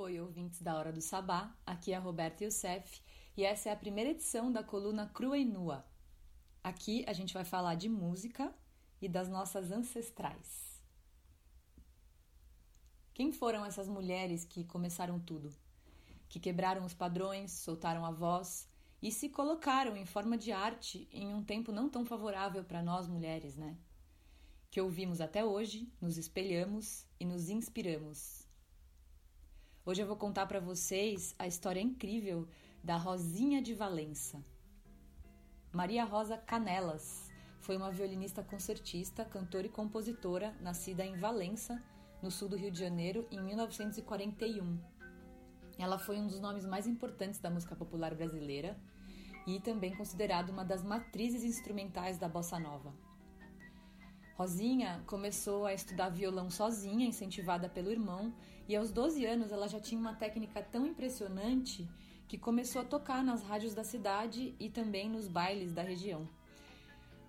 [0.03, 3.03] Oi, ouvintes da Hora do Sabá, aqui é a Roberta Youssef
[3.37, 5.85] e essa é a primeira edição da coluna Crua e Nua.
[6.63, 8.51] Aqui a gente vai falar de música
[8.99, 10.81] e das nossas ancestrais.
[13.13, 15.53] Quem foram essas mulheres que começaram tudo?
[16.27, 18.67] Que quebraram os padrões, soltaram a voz
[19.03, 23.07] e se colocaram em forma de arte em um tempo não tão favorável para nós
[23.07, 23.77] mulheres, né?
[24.71, 28.40] Que ouvimos até hoje, nos espelhamos e nos inspiramos.
[29.83, 32.47] Hoje eu vou contar para vocês a história incrível
[32.83, 34.45] da Rosinha de Valença.
[35.73, 37.31] Maria Rosa Canelas
[37.61, 41.81] foi uma violinista concertista, cantora e compositora nascida em Valença,
[42.21, 44.79] no sul do Rio de Janeiro, em 1941.
[45.79, 48.79] Ela foi um dos nomes mais importantes da música popular brasileira
[49.47, 52.93] e também considerada uma das matrizes instrumentais da bossa nova.
[54.35, 58.33] Rosinha começou a estudar violão sozinha, incentivada pelo irmão,
[58.71, 61.85] e aos 12 anos ela já tinha uma técnica tão impressionante
[62.25, 66.25] que começou a tocar nas rádios da cidade e também nos bailes da região.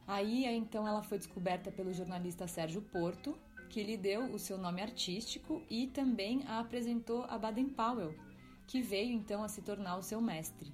[0.06, 3.36] Aí então ela foi descoberta pelo jornalista Sérgio Porto,
[3.68, 8.14] que lhe deu o seu nome artístico e também a apresentou a Baden Powell,
[8.68, 10.72] que veio então a se tornar o seu mestre.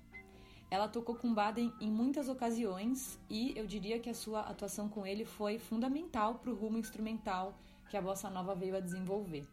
[0.71, 5.07] Ela tocou com Baden em muitas ocasiões e eu diria que a sua atuação com
[5.07, 7.59] ele foi fundamental para o rumo instrumental
[7.89, 9.49] que a bossa nova veio a desenvolver.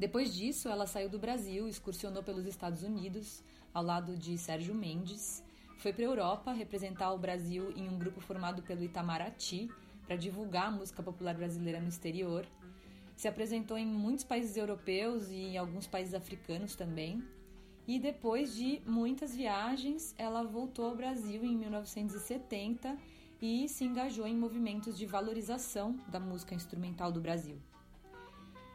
[0.00, 3.44] Depois disso, ela saiu do Brasil, excursionou pelos Estados Unidos
[3.74, 5.44] ao lado de Sérgio Mendes,
[5.76, 9.70] foi para a Europa representar o Brasil em um grupo formado pelo Itamaraty,
[10.06, 12.46] para divulgar a música popular brasileira no exterior.
[13.14, 17.22] Se apresentou em muitos países europeus e em alguns países africanos também.
[17.86, 22.96] E depois de muitas viagens, ela voltou ao Brasil em 1970
[23.42, 27.60] e se engajou em movimentos de valorização da música instrumental do Brasil.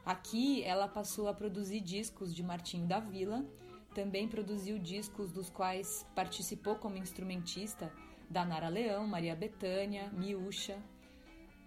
[0.05, 3.43] Aqui ela passou a produzir discos de Martinho da Vila,
[3.95, 7.91] também produziu discos dos quais participou como instrumentista
[8.29, 10.77] da Nara Leão, Maria Bethânia, Miúcha,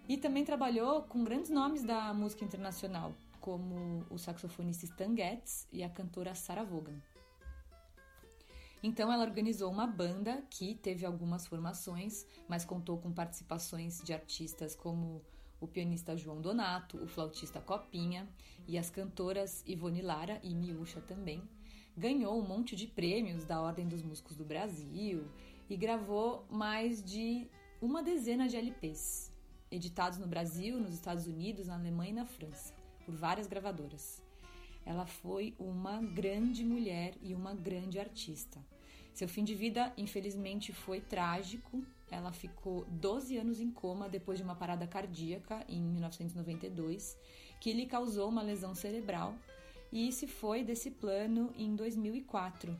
[0.07, 5.83] e também trabalhou com grandes nomes da música internacional, como o saxofonista Stan Getz e
[5.83, 6.99] a cantora Sarah Vaughan.
[8.81, 14.75] Então ela organizou uma banda que teve algumas formações, mas contou com participações de artistas
[14.75, 15.21] como
[15.59, 18.27] o pianista João Donato, o flautista Copinha
[18.67, 21.41] e as cantoras Ivone Lara e Miúcha também.
[21.97, 25.27] Ganhou um monte de prêmios da Ordem dos Músicos do Brasil
[25.69, 27.47] e gravou mais de
[27.81, 29.31] uma dezena de LPs
[29.71, 32.73] editados no Brasil, nos Estados Unidos, na Alemanha e na França,
[33.05, 34.21] por várias gravadoras.
[34.85, 38.59] Ela foi uma grande mulher e uma grande artista.
[39.13, 41.83] Seu fim de vida, infelizmente, foi trágico.
[42.11, 47.17] Ela ficou 12 anos em coma depois de uma parada cardíaca em 1992,
[47.59, 49.35] que lhe causou uma lesão cerebral
[49.91, 52.75] e se foi desse plano em 2004.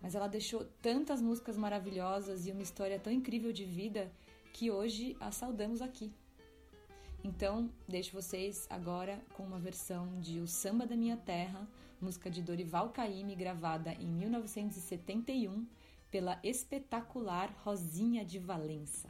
[0.00, 4.12] Mas ela deixou tantas músicas maravilhosas e uma história tão incrível de vida
[4.52, 6.12] que hoje a saudamos aqui.
[7.22, 11.66] Então, deixo vocês agora com uma versão de O Samba da Minha Terra,
[11.98, 15.66] música de Dorival Caymmi, gravada em 1971
[16.14, 19.08] pela espetacular Rosinha de Valença.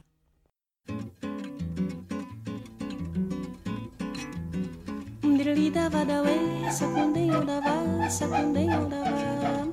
[5.21, 6.35] Dirlida vadawe,
[6.71, 9.69] sakundeyo dava, sakundeyo dava.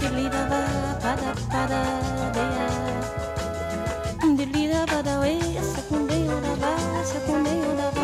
[0.00, 0.62] Dirlida va,
[1.02, 1.80] pada pada
[2.32, 2.68] deya.
[4.38, 5.34] Dirlida badawe,
[5.74, 6.72] sakundeyo dava,
[7.04, 8.03] sakundeyo dava.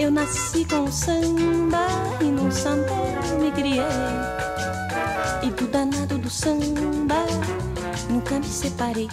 [0.00, 1.86] Eu nasci com o samba
[2.22, 2.90] e no samba
[3.38, 3.84] me criei.
[5.42, 7.26] E do danado do samba
[8.08, 9.10] nunca me separei.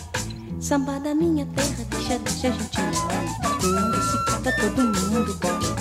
[0.61, 3.59] Samba da minha terra, deixa, deixa a gente mole.
[3.59, 5.76] Quando se canta todo mundo bole.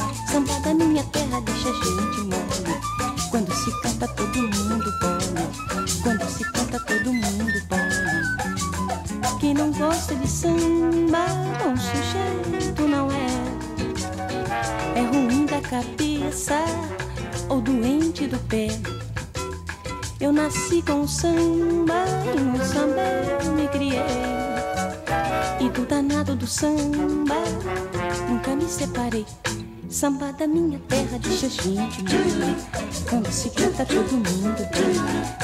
[21.06, 22.04] Nasci com o samba
[22.34, 23.00] e no samba
[23.44, 24.02] eu me criei.
[25.60, 27.36] E do danado do samba
[28.28, 29.24] nunca me separei.
[29.88, 32.56] Samba da minha terra gente mole.
[33.08, 34.68] Quando se canta todo mundo.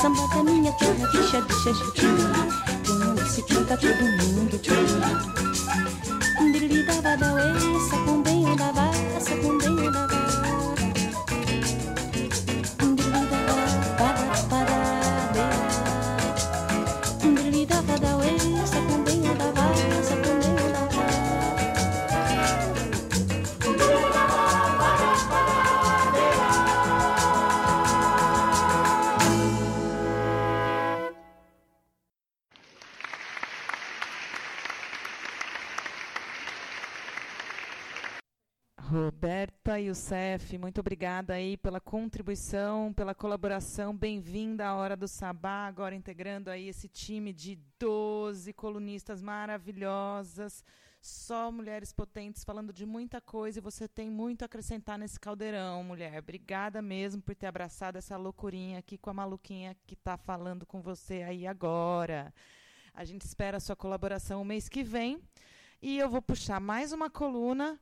[0.01, 2.53] Samba da minha terra gente mole.
[2.85, 5.42] Quando se canta todo mundo
[39.93, 43.95] Youssef, muito obrigada aí pela contribuição, pela colaboração.
[43.95, 50.65] Bem-vinda à Hora do Sabá, agora integrando aí esse time de 12 colunistas maravilhosas,
[50.99, 55.85] só mulheres potentes falando de muita coisa e você tem muito a acrescentar nesse caldeirão,
[55.85, 56.21] mulher.
[56.21, 60.81] Obrigada mesmo por ter abraçado essa loucurinha aqui com a maluquinha que está falando com
[60.81, 62.33] você aí agora.
[62.95, 65.21] A gente espera a sua colaboração o mês que vem.
[65.83, 67.79] E eu vou puxar mais uma coluna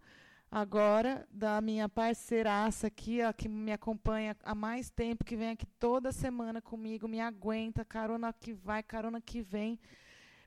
[0.51, 5.67] agora da minha parceiraça aqui, ó, que me acompanha há mais tempo, que vem aqui
[5.79, 9.79] toda semana comigo, me aguenta, carona que vai, carona que vem.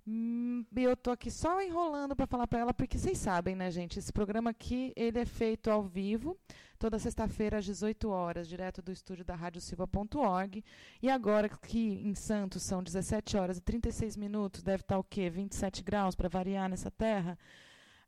[0.06, 3.98] Hum, eu tô aqui só enrolando para falar para ela, porque vocês sabem, né, gente?
[3.98, 6.38] Esse programa aqui, ele é feito ao vivo,
[6.78, 10.62] toda sexta-feira às 18 horas, direto do estúdio da radiosilva.org.
[11.02, 15.04] E agora que em Santos são 17 horas e 36 minutos, deve estar tá o
[15.06, 15.30] quê?
[15.30, 17.40] 27 graus para variar nessa terra.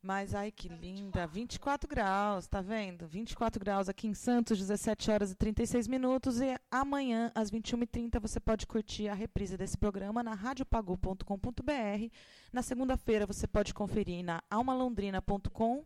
[0.06, 3.08] Mas ai que linda, 24 graus, tá vendo?
[3.08, 8.40] 24 graus aqui em Santos, 17 horas e 36 minutos e amanhã às 21h30 você
[8.40, 12.12] pode curtir a reprise desse programa na radiopagu.com.br.
[12.54, 15.84] Na segunda-feira você pode conferir na almalondrina.com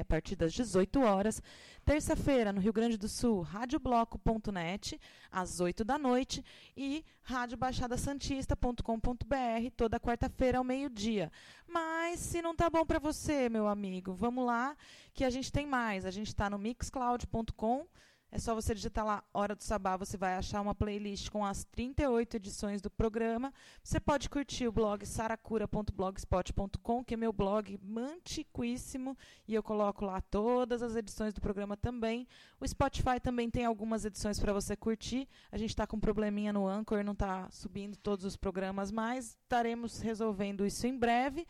[0.00, 1.42] a partir das 18 horas.
[1.84, 5.00] Terça-feira, no Rio Grande do Sul, radiobloco.net,
[5.30, 6.44] às 8 da noite.
[6.76, 11.32] E radiobaixadasantista.com.br, toda quarta-feira ao meio-dia.
[11.66, 14.76] Mas se não tá bom para você, meu amigo, vamos lá,
[15.14, 16.04] que a gente tem mais.
[16.04, 17.86] A gente está no mixcloud.com
[18.32, 21.64] é só você digitar lá Hora do Sabá, você vai achar uma playlist com as
[21.64, 23.52] 38 edições do programa.
[23.82, 30.20] Você pode curtir o blog saracura.blogspot.com, que é meu blog antiquíssimo, e eu coloco lá
[30.20, 32.28] todas as edições do programa também.
[32.60, 35.28] O Spotify também tem algumas edições para você curtir.
[35.50, 39.36] A gente está com um probleminha no Anchor, não está subindo todos os programas mais.
[39.42, 41.46] Estaremos resolvendo isso em breve.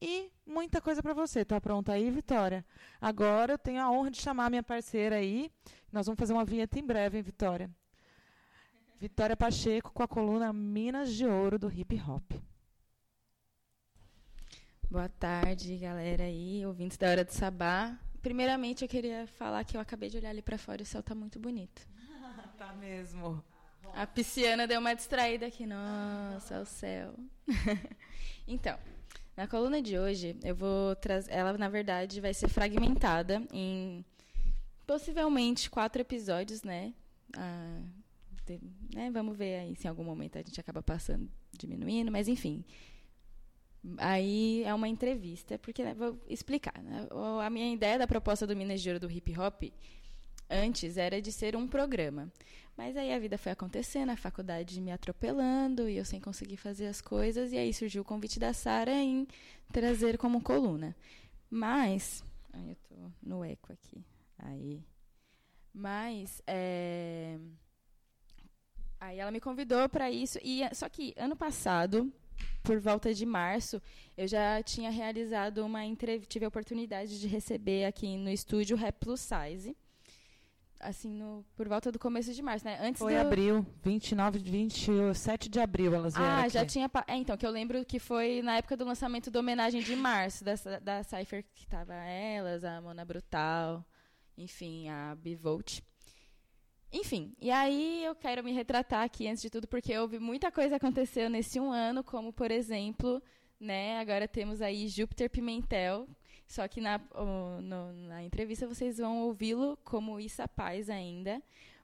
[0.00, 1.44] E muita coisa para você.
[1.44, 2.64] Tá pronta aí, Vitória?
[3.00, 5.50] Agora eu tenho a honra de chamar minha parceira aí.
[5.92, 7.70] Nós vamos fazer uma vinheta em breve, hein, Vitória?
[8.98, 12.32] Vitória Pacheco com a coluna Minas de Ouro do Hip Hop.
[14.90, 17.96] Boa tarde, galera aí, ouvintes da Hora do Sabá.
[18.20, 21.02] Primeiramente, eu queria falar que eu acabei de olhar ali para fora e o céu
[21.02, 21.86] tá muito bonito.
[22.58, 23.42] tá mesmo.
[23.94, 25.64] A pisciana deu uma distraída aqui.
[25.64, 27.14] Nossa, o céu.
[28.46, 28.78] então,
[29.40, 31.32] na coluna de hoje, eu vou trazer.
[31.32, 34.04] Ela, na verdade, vai ser fragmentada em
[34.86, 36.92] possivelmente quatro episódios, né?
[37.34, 37.80] Ah,
[38.44, 38.60] de,
[38.94, 39.10] né?
[39.10, 41.26] Vamos ver aí se em algum momento a gente acaba passando,
[41.58, 42.62] diminuindo, mas enfim.
[43.96, 46.78] Aí é uma entrevista, porque né, vou explicar.
[46.82, 47.08] Né?
[47.42, 49.62] A minha ideia da proposta do Minas de Ouro do hip hop
[50.50, 52.30] antes era de ser um programa.
[52.76, 56.86] Mas aí a vida foi acontecendo, a faculdade me atropelando e eu sem conseguir fazer
[56.86, 57.52] as coisas.
[57.52, 59.28] E aí surgiu o convite da Sara em
[59.70, 60.96] trazer como coluna.
[61.50, 62.24] Mas.
[62.52, 64.02] Ai, eu tô no eco aqui.
[64.38, 64.82] Aí.
[65.74, 66.40] Mas.
[66.46, 67.38] É,
[68.98, 70.38] aí ela me convidou para isso.
[70.42, 72.10] e Só que ano passado,
[72.62, 73.82] por volta de março,
[74.16, 76.32] eu já tinha realizado uma entrevista.
[76.32, 79.76] Tive a oportunidade de receber aqui no estúdio Rap Plus Size
[80.80, 82.78] assim, no, por volta do começo de março, né?
[82.80, 83.20] Antes Foi do...
[83.20, 86.50] abril, 29, 27 de abril elas vieram Ah, aqui.
[86.50, 86.90] já tinha...
[87.06, 90.42] É, então, que eu lembro que foi na época do lançamento da homenagem de março,
[90.44, 93.84] da, da Cypher, que tava elas, a Mona Brutal,
[94.36, 95.80] enfim, a Bivolt.
[96.92, 100.74] Enfim, e aí eu quero me retratar aqui, antes de tudo, porque houve muita coisa
[100.76, 103.22] aconteceu nesse um ano, como, por exemplo,
[103.60, 106.08] né, agora temos aí Júpiter Pimentel,
[106.50, 107.00] só que na,
[107.62, 111.40] no, na entrevista vocês vão ouvi-lo como Issa Paz ainda.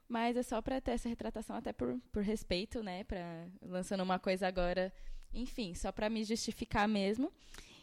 [0.09, 3.05] Mas é só para ter essa retratação, até por, por respeito, né?
[3.05, 4.93] Pra, lançando uma coisa agora,
[5.33, 7.31] enfim, só para me justificar mesmo.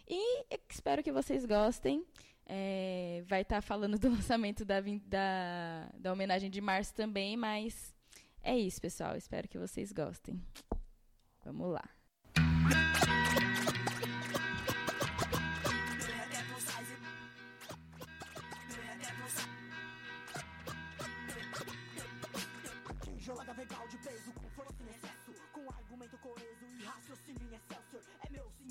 [0.07, 2.05] E espero que vocês gostem.
[2.45, 7.95] É, vai estar tá falando do lançamento da, da, da homenagem de março também, mas
[8.43, 9.17] é isso, pessoal.
[9.17, 10.39] Espero que vocês gostem.
[11.43, 11.94] Vamos lá.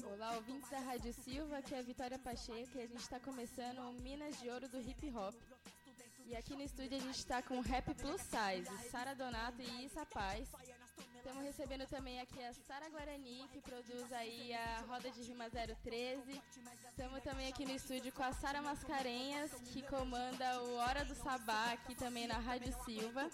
[0.05, 3.79] Olá, ouvintes da Rádio Silva, aqui é a Vitória Pacheco e a gente está começando
[3.79, 5.35] o Minas de Ouro do Hip Hop.
[6.25, 10.05] E aqui no estúdio a gente está com Rap Plus Size, Sara Donato e Issa
[10.05, 10.49] Paz.
[11.25, 16.41] Estamos recebendo também aqui a Sara Guarani, que produz aí a Roda de Rima 013.
[16.89, 21.71] Estamos também aqui no estúdio com a Sara Mascarenhas, que comanda o Hora do Sabá
[21.71, 23.29] aqui também na Rádio Silva.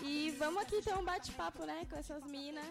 [0.00, 2.64] E vamos aqui ter um bate-papo, né, com essas minas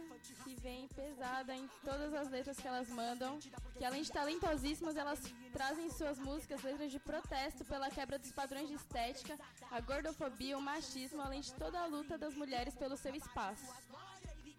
[0.45, 3.37] que vem pesada em todas as letras que elas mandam.
[3.77, 5.19] Que além de talentosíssimas, elas
[5.51, 9.37] trazem em suas músicas letras de protesto pela quebra dos padrões de estética,
[9.69, 13.65] a gordofobia, o machismo, além de toda a luta das mulheres pelo seu espaço.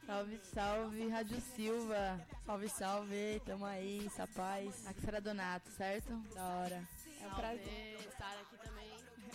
[0.06, 2.24] Salve, salve, Rádio Silva.
[2.46, 4.86] Salve, salve, tamo aí, sapaz.
[4.86, 6.16] Aqui será Donato, certo?
[6.32, 6.88] Da hora.
[7.20, 7.98] É um prazer.
[8.16, 8.90] Sara aqui também.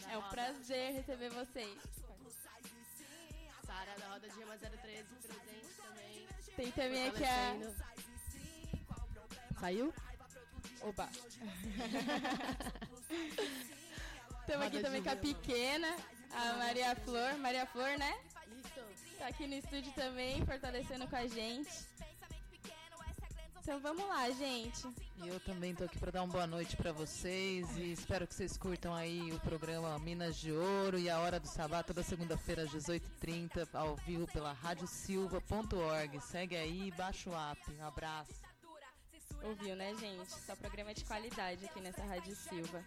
[0.09, 1.77] É um prazer receber vocês.
[3.65, 6.27] Sara da Roda de Gema 013, presente também.
[6.55, 7.57] Tem também aqui a.
[9.59, 9.93] Saiu?
[10.83, 11.09] Opa!
[14.39, 15.97] Estamos aqui também com a pequena,
[16.31, 17.37] a Maria Flor.
[17.39, 18.17] Maria Flor, né?
[19.21, 21.69] Tá aqui no estúdio também, fortalecendo com a gente.
[23.59, 24.87] Então vamos lá, gente.
[25.23, 28.33] E eu também tô aqui para dar uma boa noite para vocês e espero que
[28.33, 32.63] vocês curtam aí o programa Minas de Ouro e a Hora do Sabá toda segunda-feira
[32.63, 36.19] às 18h30 ao vivo pela radiosilva.org.
[36.19, 37.71] Segue aí, baixa o app.
[37.73, 38.41] Um abraço.
[39.43, 40.31] Ouviu, né, gente?
[40.31, 42.83] Só programa de qualidade aqui nessa Rádio Silva.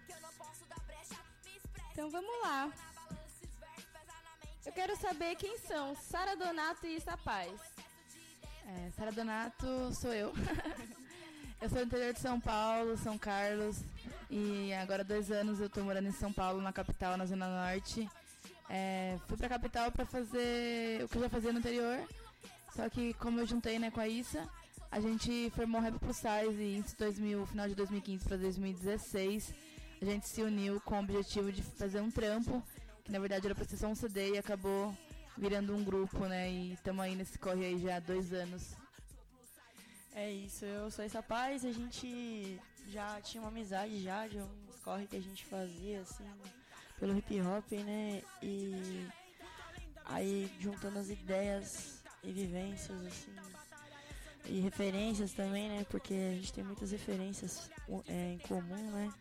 [1.92, 2.72] Então vamos lá.
[4.66, 7.52] Eu quero saber quem são Sara Donato e Isa Paz.
[8.66, 10.32] É, Sara Donato sou eu.
[11.60, 13.82] eu sou do interior de São Paulo, São Carlos.
[14.30, 17.46] E agora há dois anos eu tô morando em São Paulo, na capital, na Zona
[17.46, 18.08] Norte.
[18.70, 22.02] É, fui pra capital pra fazer o que eu já fazia no interior.
[22.74, 24.48] Só que como eu juntei né, com a Issa,
[24.90, 29.54] a gente formou o Rap Plus Size e em 2000, final de 2015 para 2016
[30.00, 32.62] a gente se uniu com o objetivo de fazer um trampo,
[33.04, 34.96] que na verdade era pra ser só um CD e acabou
[35.36, 36.50] virando um grupo, né?
[36.50, 38.74] E estamos aí nesse corre aí já há dois anos.
[40.14, 42.58] É isso, eu sou essa paz, a gente
[42.88, 46.24] já tinha uma amizade já de uns corre que a gente fazia, assim,
[47.00, 48.22] pelo hip hop, né?
[48.42, 49.06] E
[50.04, 53.34] aí juntando as ideias e vivências, assim,
[54.46, 55.86] e referências também, né?
[55.90, 57.70] Porque a gente tem muitas referências
[58.06, 59.12] é, em comum, né?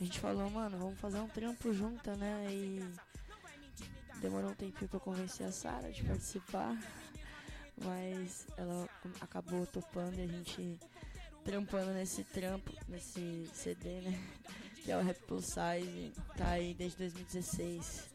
[0.00, 2.46] A gente falou, mano, vamos fazer um trampo junto, né?
[2.50, 2.94] E
[4.20, 6.76] demorou um tempinho pra convencer a Sara de participar,
[7.84, 8.88] mas ela
[9.20, 10.78] acabou topando e a gente
[11.44, 14.18] trampando nesse trampo, nesse CD, né?
[14.84, 18.08] Que é o Rap Plus Size, tá aí desde 2016.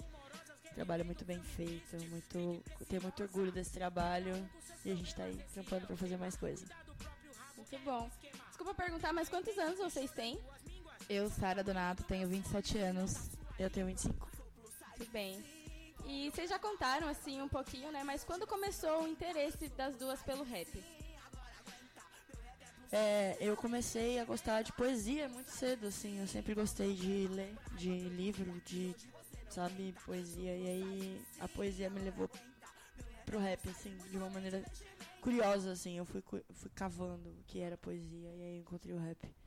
[0.73, 4.34] Trabalho muito bem feito, muito, tenho muito orgulho desse trabalho
[4.84, 6.65] e a gente tá aí trampando pra fazer mais coisa.
[7.55, 8.10] Muito bom.
[8.47, 10.39] Desculpa perguntar, mas quantos anos vocês têm?
[11.14, 13.30] Eu, Sara Donato, tenho 27 anos.
[13.60, 14.31] Eu tenho 25.
[14.98, 15.45] Muito bem.
[16.07, 18.03] E vocês já contaram assim um pouquinho, né?
[18.03, 20.84] Mas quando começou o interesse das duas pelo rap?
[22.91, 26.19] É, eu comecei a gostar de poesia muito cedo, assim.
[26.19, 28.95] Eu sempre gostei de ler, de livro, de,
[29.52, 30.57] sabe, poesia.
[30.57, 32.27] E aí a poesia me levou
[33.23, 34.64] pro rap, assim, de uma maneira
[35.22, 35.95] curiosa, assim.
[35.95, 39.43] Eu fui, fui cavando o que era poesia e aí encontrei o rap.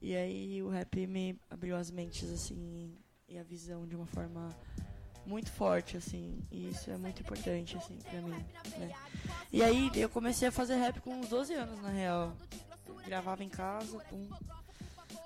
[0.00, 2.96] E aí o rap me abriu as mentes, assim,
[3.28, 4.56] e a visão de uma forma
[5.26, 8.44] muito forte, assim, e isso é muito importante, assim, pra mim,
[8.78, 8.90] né?
[9.52, 12.36] E aí eu comecei a fazer rap com uns 12 anos, na real.
[13.04, 14.28] gravava em casa, pum,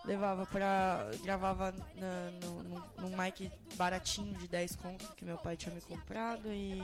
[0.04, 1.08] levava pra...
[1.22, 5.80] gravava na, no, no, num mic baratinho de 10 contos que meu pai tinha me
[5.80, 6.80] comprado e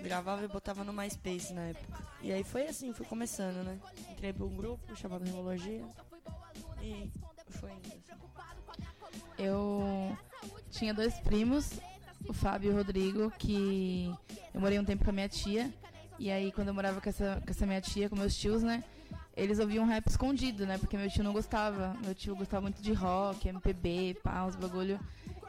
[0.00, 2.04] gravava e botava no MySpace na época.
[2.22, 3.78] E aí foi assim, fui começando, né?
[4.10, 5.84] Entrei pra um grupo chamado Remologia
[6.84, 7.10] e
[7.50, 7.72] foi.
[9.38, 10.16] Eu
[10.70, 11.80] tinha dois primos,
[12.28, 14.12] o Fábio e o Rodrigo, que
[14.52, 15.72] eu morei um tempo com a minha tia.
[16.18, 18.84] E aí, quando eu morava com essa, com essa minha tia, com meus tios, né?
[19.36, 20.78] Eles ouviam rap escondido, né?
[20.78, 21.96] Porque meu tio não gostava.
[22.04, 25.00] Meu tio gostava muito de rock, MPB, pá, os bagulho.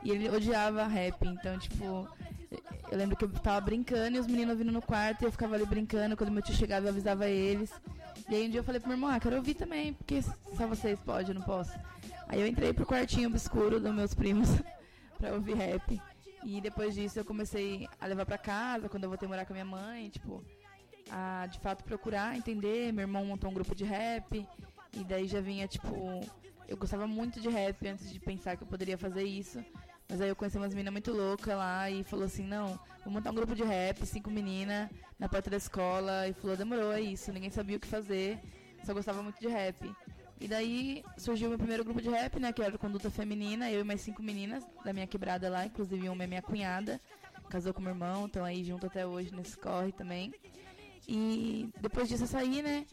[0.04, 1.28] E ele odiava rap.
[1.28, 2.08] Então, tipo,
[2.92, 5.54] eu lembro que eu tava brincando e os meninos vindo no quarto e eu ficava
[5.56, 6.18] ali brincando.
[6.18, 7.72] Quando meu tio chegava, eu avisava eles.
[8.28, 10.68] E aí um dia eu falei pro meu irmão, ah, quero ouvir também, porque só
[10.68, 11.72] vocês podem, eu não posso.
[12.28, 14.50] Aí eu entrei pro quartinho obscuro dos meus primos
[15.20, 16.02] pra ouvir rap.
[16.44, 19.56] E depois disso eu comecei a levar para casa, quando eu voltei morar com a
[19.56, 20.44] minha mãe, tipo,
[21.10, 22.92] a de fato procurar entender.
[22.92, 24.48] Meu irmão montou um grupo de rap,
[24.94, 26.22] e daí já vinha, tipo,
[26.68, 29.64] eu gostava muito de rap antes de pensar que eu poderia fazer isso.
[30.08, 33.32] Mas aí eu conheci umas meninas muito loucas lá e falou assim, não, vou montar
[33.32, 37.32] um grupo de rap, cinco meninas, na porta da escola, e falou, demorou, é isso,
[37.32, 38.40] ninguém sabia o que fazer,
[38.84, 39.92] só gostava muito de rap.
[40.40, 42.52] E daí surgiu meu primeiro grupo de rap, né?
[42.52, 46.24] Que era Conduta Feminina, eu e mais cinco meninas da minha quebrada lá, inclusive uma
[46.24, 47.00] é minha cunhada,
[47.50, 50.34] casou com meu irmão, estão aí junto até hoje nesse corre também.
[51.08, 52.86] E depois disso eu saí, né?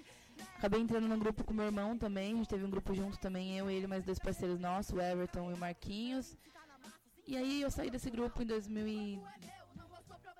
[0.56, 3.58] Acabei entrando num grupo com meu irmão também, a gente teve um grupo junto também,
[3.58, 6.36] eu, ele mais dois parceiros nossos, o Everton e o Marquinhos.
[7.26, 9.22] E aí eu saí desse grupo em 2011,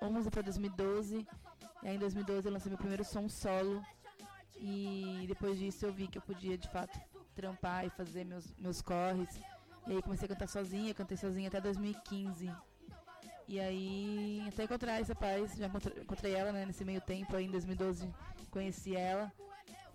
[0.03, 1.27] 2011 para 2012.
[1.81, 3.83] E aí em 2012 eu lancei meu primeiro som solo.
[4.57, 6.99] E depois disso eu vi que eu podia de fato
[7.35, 9.29] trampar e fazer meus, meus corres.
[9.87, 12.51] E aí comecei a cantar sozinha, cantei sozinha até 2015.
[13.47, 17.45] E aí até encontrar essa paz, já encontrei, encontrei ela né, nesse meio tempo aí
[17.45, 18.09] em 2012,
[18.49, 19.31] conheci ela.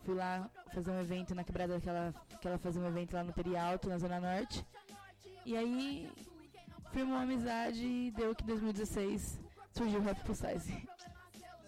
[0.05, 3.25] Fui lá fazer um evento na quebrada que ela, que ela fazia um evento lá
[3.25, 4.65] no Perialto, na Zona Norte.
[5.45, 6.11] E aí
[6.93, 9.39] firmou uma amizade e deu que em 2016
[9.73, 10.89] surgiu o Rap Plus Size.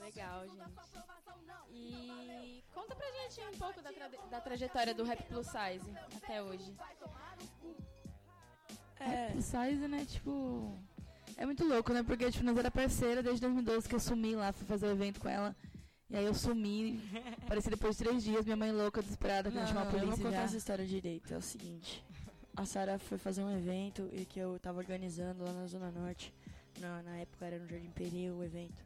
[0.01, 0.71] Legal, gente.
[1.73, 6.43] E conta pra gente um pouco da, tra- da trajetória do Rap Plus Size até
[6.43, 6.75] hoje.
[8.99, 9.31] É.
[9.33, 10.79] Plus Size, né, tipo...
[11.37, 14.53] É muito louco, né, porque tipo, nós era parceira desde 2012 que eu sumi lá,
[14.53, 15.57] fui fazer o evento com ela.
[16.11, 17.01] E aí eu sumi,
[17.47, 20.25] apareci depois de três dias, minha mãe louca, desesperada, querendo chamar a eu vou polícia
[20.25, 20.43] contar já.
[20.43, 21.33] essa história direito.
[21.33, 22.05] É o seguinte.
[22.57, 26.33] A Sara foi fazer um evento e que eu tava organizando lá na Zona Norte.
[26.79, 28.85] Na, na época era no Jardim Peri o evento.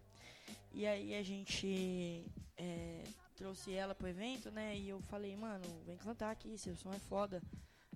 [0.73, 2.24] E aí a gente
[2.57, 3.05] é,
[3.36, 4.77] trouxe ela pro evento, né?
[4.77, 7.43] E eu falei, mano, vem cantar aqui, seu som é foda.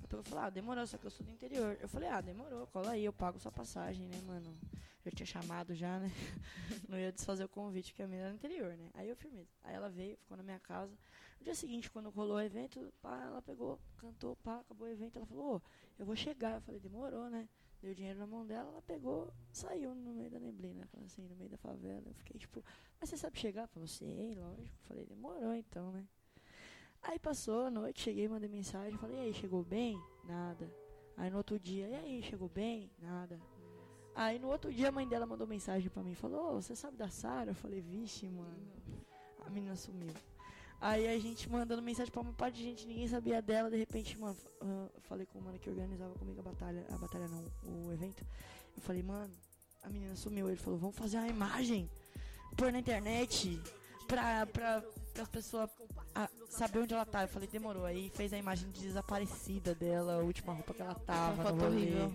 [0.09, 1.77] Pegou e falou, ah, demorou, só que eu sou do interior.
[1.81, 4.57] Eu falei, ah, demorou, cola aí, eu pago sua passagem, né, mano?
[5.05, 6.11] Eu tinha chamado já, né?
[6.89, 8.89] Não ia desfazer o convite, que a menina era do interior, né?
[8.95, 9.51] Aí eu firmeza.
[9.65, 10.97] Aí ela veio, ficou na minha casa.
[11.39, 15.17] No dia seguinte, quando rolou o evento, pá, ela pegou, cantou, pá, acabou o evento.
[15.17, 15.63] Ela falou, ô,
[15.99, 16.57] eu vou chegar.
[16.57, 17.49] Eu falei, demorou, né?
[17.81, 21.49] Deu dinheiro na mão dela, ela pegou, saiu no meio da neblina, assim, no meio
[21.49, 22.03] da favela.
[22.07, 22.65] Eu fiquei tipo,
[23.01, 23.61] mas você sabe chegar?
[23.63, 24.77] Ela falou, sei, lógico.
[24.83, 26.05] Eu falei, demorou então, né?
[27.01, 29.97] Aí passou a noite, cheguei, mandei mensagem, falei, e aí, chegou bem?
[30.25, 30.69] Nada.
[31.17, 32.91] Aí no outro dia, e aí, chegou bem?
[32.99, 33.41] Nada.
[34.13, 36.97] Aí no outro dia a mãe dela mandou mensagem pra mim, falou, "Ô, você sabe
[36.97, 37.53] da Sara?
[37.53, 38.57] Eu falei, vixe, mano.
[39.47, 40.13] A menina sumiu.
[40.81, 44.17] Aí a gente mandando mensagem pra uma parte de gente, ninguém sabia dela, de repente,
[44.19, 47.27] mano, f- ah, eu falei com o mano que organizava comigo a batalha, a batalha
[47.27, 47.45] não,
[47.87, 48.25] o evento.
[48.77, 49.35] Eu falei, mano,
[49.83, 50.47] a menina sumiu.
[50.49, 51.91] Ele falou, vamos fazer uma imagem,
[52.57, 53.61] pôr na internet,
[54.07, 54.85] pra, pra,
[55.21, 55.69] as pessoas
[56.49, 57.23] saber onde ela tá.
[57.23, 57.85] Eu falei, demorou.
[57.85, 61.35] Aí fez a imagem de desaparecida dela, a última roupa que ela tava.
[61.35, 62.13] Uma foto horrível.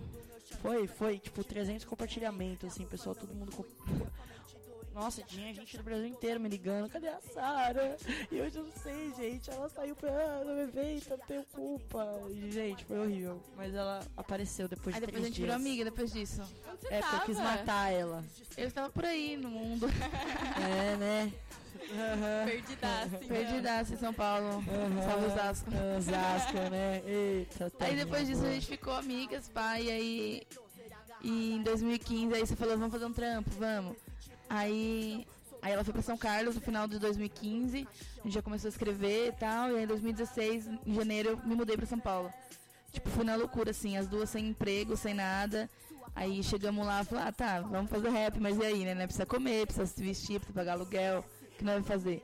[0.62, 3.52] Foi, foi, tipo, 300 compartilhamentos, assim, pessoal, todo mundo.
[4.94, 7.96] Nossa, tinha gente do Brasil inteiro me ligando, cadê a Sara?
[8.30, 12.06] E hoje eu não sei, gente, ela saiu pra no evento, eu não tenho culpa.
[12.30, 13.42] E, gente, foi horrível.
[13.56, 15.66] Mas ela apareceu depois Aí de depois a gente virou dias.
[15.66, 16.42] amiga depois disso.
[16.80, 18.24] você É, porque eu quis matar ela.
[18.56, 19.86] Eu estava por aí no mundo.
[20.56, 21.32] É, né?
[22.46, 23.28] Perdidaça, então.
[23.28, 24.62] Perdidaça em São Paulo.
[25.04, 25.70] Salve Osasco.
[25.98, 27.02] Osasco, né?
[27.04, 28.50] Eita, Aí tadinha, depois disso boa.
[28.50, 30.42] a gente ficou amigas, pai, e aí.
[31.20, 33.96] E em 2015 aí você falou, vamos fazer um trampo, vamos.
[34.54, 35.26] Aí.
[35.60, 38.70] Aí ela foi pra São Carlos no final de 2015, a gente já começou a
[38.70, 42.30] escrever e tal, e aí em 2016, em janeiro, eu me mudei pra São Paulo.
[42.92, 45.70] Tipo, fui na loucura, assim, as duas sem emprego, sem nada.
[46.14, 48.94] Aí chegamos lá e falamos, ah tá, vamos fazer rap, mas e aí, né?
[48.94, 49.06] né?
[49.06, 52.22] Precisa comer, precisa se vestir, precisa pagar aluguel, o que nós vamos fazer?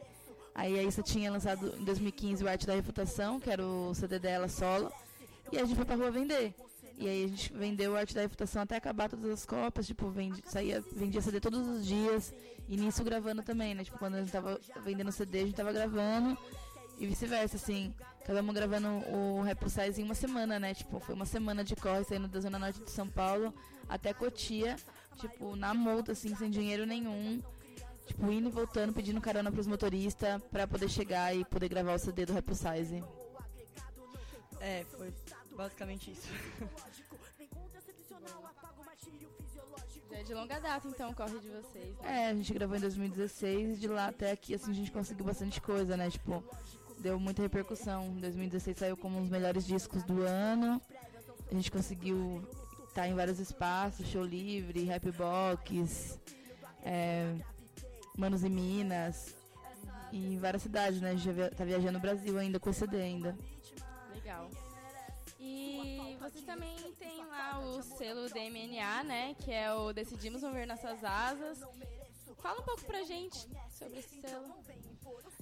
[0.55, 4.19] Aí a Issa tinha lançado em 2015 o Arte da Refutação, que era o CD
[4.19, 4.93] dela solo,
[5.51, 6.55] e a gente foi pra rua vender.
[7.01, 10.43] E aí a gente vendeu Arte da Refutação até acabar todas as cópias, tipo, vendi,
[10.45, 12.35] saía, vendia CD todos os dias,
[12.69, 13.83] e nisso gravando também, né?
[13.83, 16.37] Tipo, quando a gente tava vendendo CD, a gente tava gravando,
[16.99, 17.95] e vice-versa, assim.
[18.21, 20.75] Acabamos gravando o Rap Size em uma semana, né?
[20.75, 23.55] Tipo, foi uma semana de corre saindo da Zona Norte de São Paulo
[23.89, 24.77] até Cotia,
[25.17, 27.43] tipo, na multa, assim, sem dinheiro nenhum.
[28.07, 31.99] Tipo, indo e voltando, pedindo carona pros motoristas pra poder chegar e poder gravar o
[31.99, 33.03] CD do Rap Size.
[34.61, 35.11] É, foi
[35.61, 36.29] basicamente isso.
[40.11, 41.97] Já é de longa data, então, o corre de vocês.
[41.99, 42.27] né?
[42.27, 45.25] É, a gente gravou em 2016 e de lá até aqui, assim, a gente conseguiu
[45.25, 46.11] bastante coisa, né?
[46.11, 46.43] Tipo,
[46.99, 48.07] deu muita repercussão.
[48.07, 50.81] Em 2016 saiu como um dos melhores discos do ano.
[51.51, 52.43] A gente conseguiu
[52.89, 56.19] estar em vários espaços, show livre, rap box,
[56.83, 57.37] é,
[58.17, 59.37] Manos e Minas.
[60.11, 61.11] E em várias cidades, né?
[61.11, 63.37] A gente já via- tá viajando no Brasil ainda com esse CD ainda.
[64.13, 64.51] Legal.
[65.41, 69.35] E vocês também têm lá o selo DMNA, né?
[69.35, 71.61] Que é o Decidimos Mover Nossas Asas.
[72.39, 74.55] Fala um pouco pra gente sobre esse selo.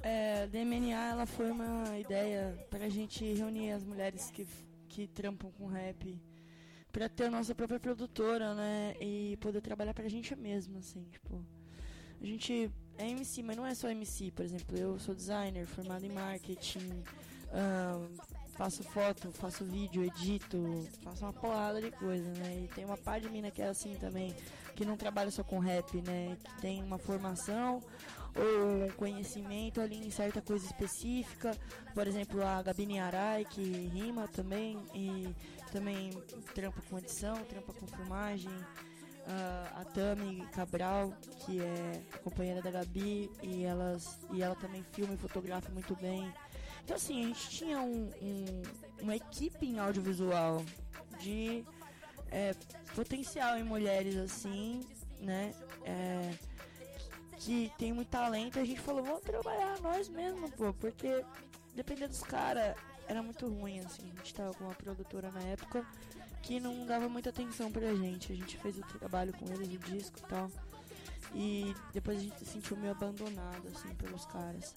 [0.03, 4.47] É, DMNA ela foi uma ideia pra gente reunir as mulheres que,
[4.89, 6.21] que trampam com rap
[6.93, 8.95] pra ter a nossa própria produtora, né?
[9.01, 11.45] E poder trabalhar pra gente mesma, assim, tipo.
[12.21, 16.05] A gente é MC, mas não é só MC, por exemplo, eu sou designer, formado
[16.05, 17.05] em marketing,
[17.53, 18.09] ahn,
[18.59, 22.65] faço foto, faço vídeo, edito, faço uma porrada de coisa, né?
[22.65, 24.35] E tem uma par de mina que é assim também,
[24.75, 26.37] que não trabalha só com rap, né?
[26.43, 27.81] Que tem uma formação
[28.37, 31.57] ou um conhecimento ali em certa coisa específica.
[31.95, 35.33] Por exemplo, a Gabine Arai, que rima também e
[35.71, 36.11] também
[36.53, 38.51] trampa com edição, trampa com filmagem.
[39.29, 41.13] a, a Tami Cabral,
[41.45, 46.33] que é companheira da Gabi, e, elas, e ela também filma e fotografa muito bem.
[46.89, 48.63] Então, assim, a gente tinha um, um-
[49.03, 50.65] uma equipe em audiovisual
[51.21, 51.63] de
[52.31, 52.55] é,
[52.95, 54.81] potencial em mulheres, assim,
[55.21, 55.53] né?
[55.85, 56.33] É,
[57.37, 58.59] que tem muito talento.
[58.59, 61.23] A gente falou, vamos trabalhar nós mesmos, pô, porque
[61.75, 62.75] dependendo dos caras,
[63.07, 64.11] era muito ruim, assim.
[64.15, 65.85] A gente tava com uma produtora na época
[66.43, 68.33] que não dava muita atenção pra gente.
[68.33, 70.51] A gente fez o trabalho com eles, o disco e tal.
[71.35, 74.75] E depois a gente se sentiu meio abandonado, assim, pelos caras.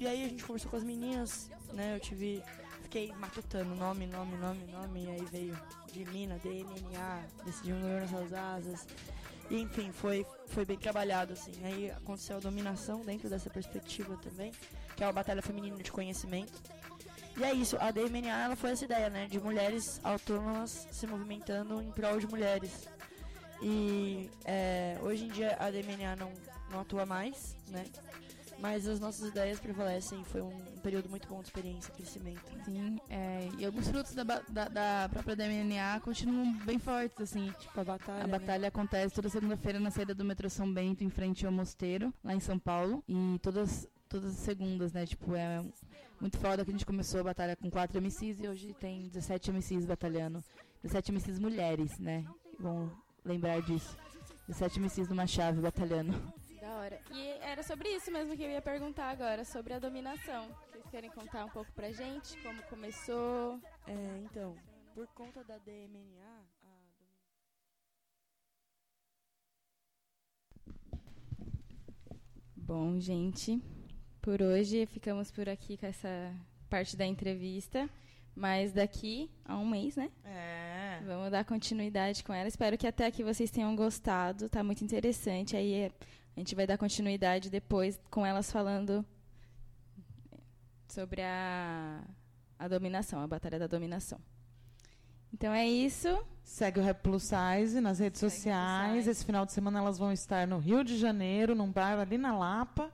[0.00, 1.94] E aí a gente conversou com as meninas, né?
[1.94, 2.42] Eu tive.
[2.84, 5.04] Fiquei matutando nome, nome, nome, nome.
[5.04, 5.60] E aí veio
[5.92, 8.86] de Mina, DMNA, decidimos unir nossas asas.
[9.50, 11.52] E enfim, foi, foi bem trabalhado, assim.
[11.62, 14.52] Aí aconteceu a dominação dentro dessa perspectiva também,
[14.96, 16.54] que é uma batalha feminina de conhecimento.
[17.36, 19.26] E é isso, a DMNA ela foi essa ideia, né?
[19.26, 22.88] De mulheres autônomas se movimentando em prol de mulheres.
[23.62, 26.32] E é, hoje em dia a DMNA não,
[26.70, 27.84] não atua mais, né?
[28.60, 30.22] Mas as nossas ideias prevalecem.
[30.24, 32.42] Foi um período muito bom de experiência, crescimento.
[32.64, 37.52] Sim, é, e alguns frutos da, da, da própria DMNA continuam bem fortes, assim.
[37.58, 38.24] Tipo, a batalha.
[38.24, 42.12] A batalha acontece toda segunda-feira na saída do metrô São Bento, em frente ao Mosteiro,
[42.22, 43.02] lá em São Paulo.
[43.08, 45.06] E todas, todas as segundas, né?
[45.06, 45.64] Tipo, é
[46.20, 49.52] muito foda que a gente começou a batalha com 4 MCs e hoje tem 17
[49.52, 50.44] MCs batalhando.
[50.82, 52.24] 17 MCs mulheres, né?
[52.58, 52.92] Vão
[53.24, 53.96] lembrar disso.
[54.48, 56.14] 17 MCs numa chave batalhando.
[56.70, 57.00] Da hora.
[57.10, 60.46] E era sobre isso mesmo que eu ia perguntar agora, sobre a dominação.
[60.70, 63.60] Vocês querem contar um pouco pra gente como começou?
[63.88, 64.56] É, então,
[64.94, 66.44] por conta da DMNA,
[72.54, 73.60] Bom, gente,
[74.22, 76.32] por hoje ficamos por aqui com essa
[76.68, 77.90] parte da entrevista.
[78.32, 80.08] Mas daqui a um mês, né?
[80.24, 81.02] É.
[81.04, 82.48] Vamos dar continuidade com ela.
[82.48, 84.48] Espero que até aqui vocês tenham gostado.
[84.48, 85.56] Tá muito interessante.
[85.56, 85.92] Aí é,
[86.40, 89.04] a gente vai dar continuidade depois com elas falando
[90.88, 92.02] sobre a,
[92.58, 94.18] a dominação, a batalha da dominação.
[95.34, 96.08] Então é isso.
[96.42, 99.06] Segue o Rap Plus Size nas redes sociais.
[99.06, 102.34] Esse final de semana elas vão estar no Rio de Janeiro, num bar ali na
[102.34, 102.90] Lapa.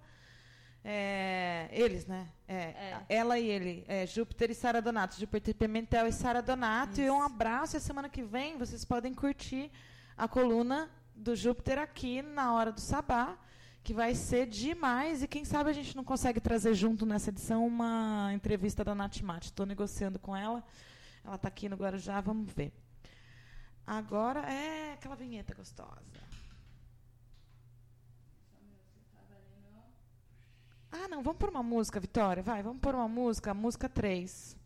[0.84, 2.26] É, eles, né?
[2.48, 3.84] É, Ela e ele.
[3.86, 5.20] É, Júpiter e Sara Donato.
[5.20, 7.00] Júpiter Pimentel e Sara Donato.
[7.00, 7.76] E um abraço.
[7.76, 9.70] E a semana que vem vocês podem curtir
[10.16, 13.36] a coluna do Júpiter aqui na hora do Sabá,
[13.82, 15.22] que vai ser demais.
[15.22, 19.22] E quem sabe a gente não consegue trazer junto nessa edição uma entrevista da Nath.
[19.42, 20.62] Estou negociando com ela.
[21.24, 22.72] Ela está aqui no Guarujá, vamos ver.
[23.86, 26.26] Agora é aquela vinheta gostosa.
[30.90, 32.42] Ah, não, vamos por uma música, Vitória.
[32.42, 34.56] Vai, vamos por uma música, música 3.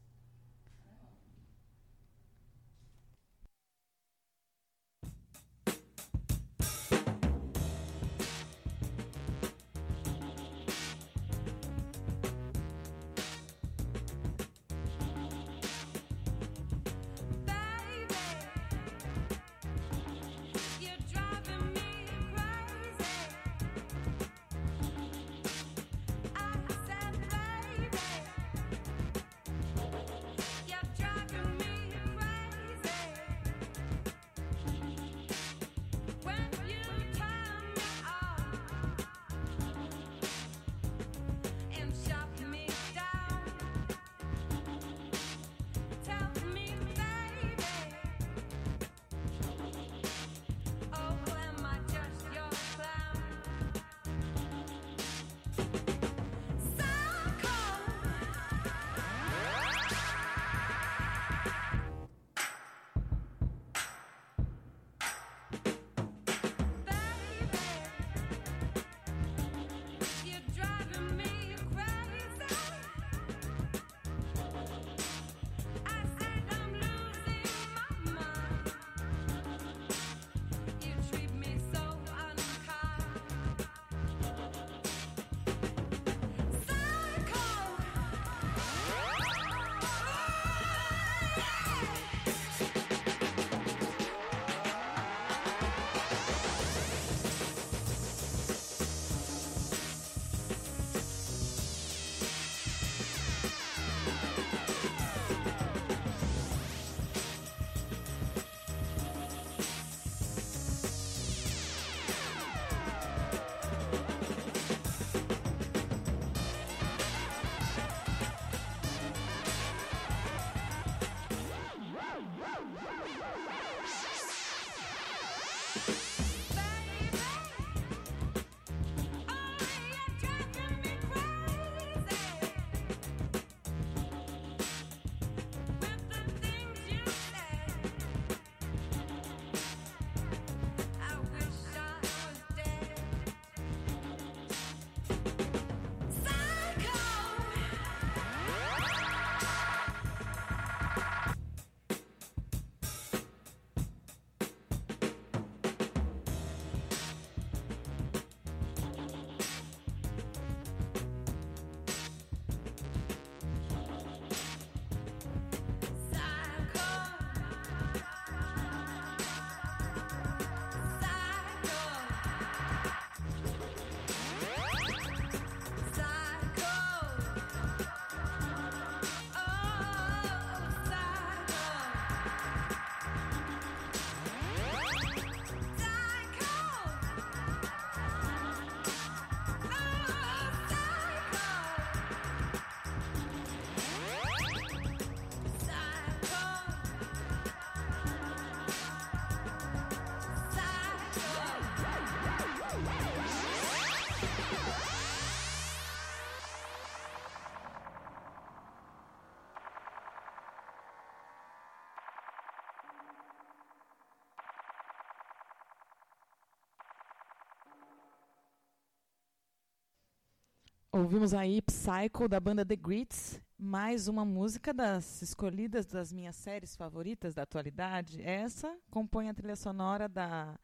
[221.01, 226.77] Ouvimos aí Psycho da banda The Grits, mais uma música das escolhidas das minhas séries
[226.77, 228.21] favoritas da atualidade.
[228.21, 230.61] Essa compõe a trilha sonora da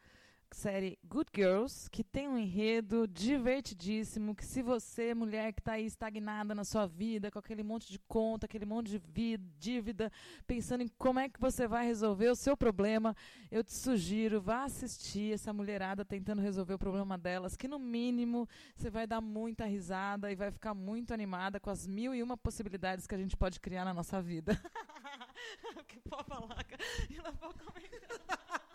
[0.50, 5.86] série Good Girls, que tem um enredo divertidíssimo, que se você, mulher que está aí
[5.86, 10.12] estagnada na sua vida, com aquele monte de conta, aquele monte de vida, dívida,
[10.46, 13.16] pensando em como é que você vai resolver o seu problema,
[13.50, 18.46] eu te sugiro, vá assistir essa mulherada tentando resolver o problema delas, que no mínimo
[18.76, 22.36] você vai dar muita risada e vai ficar muito animada com as mil e uma
[22.36, 24.52] possibilidades que a gente pode criar na nossa vida.
[25.88, 26.82] que pode falar, cara?
[27.08, 28.66] E lá vou comentar.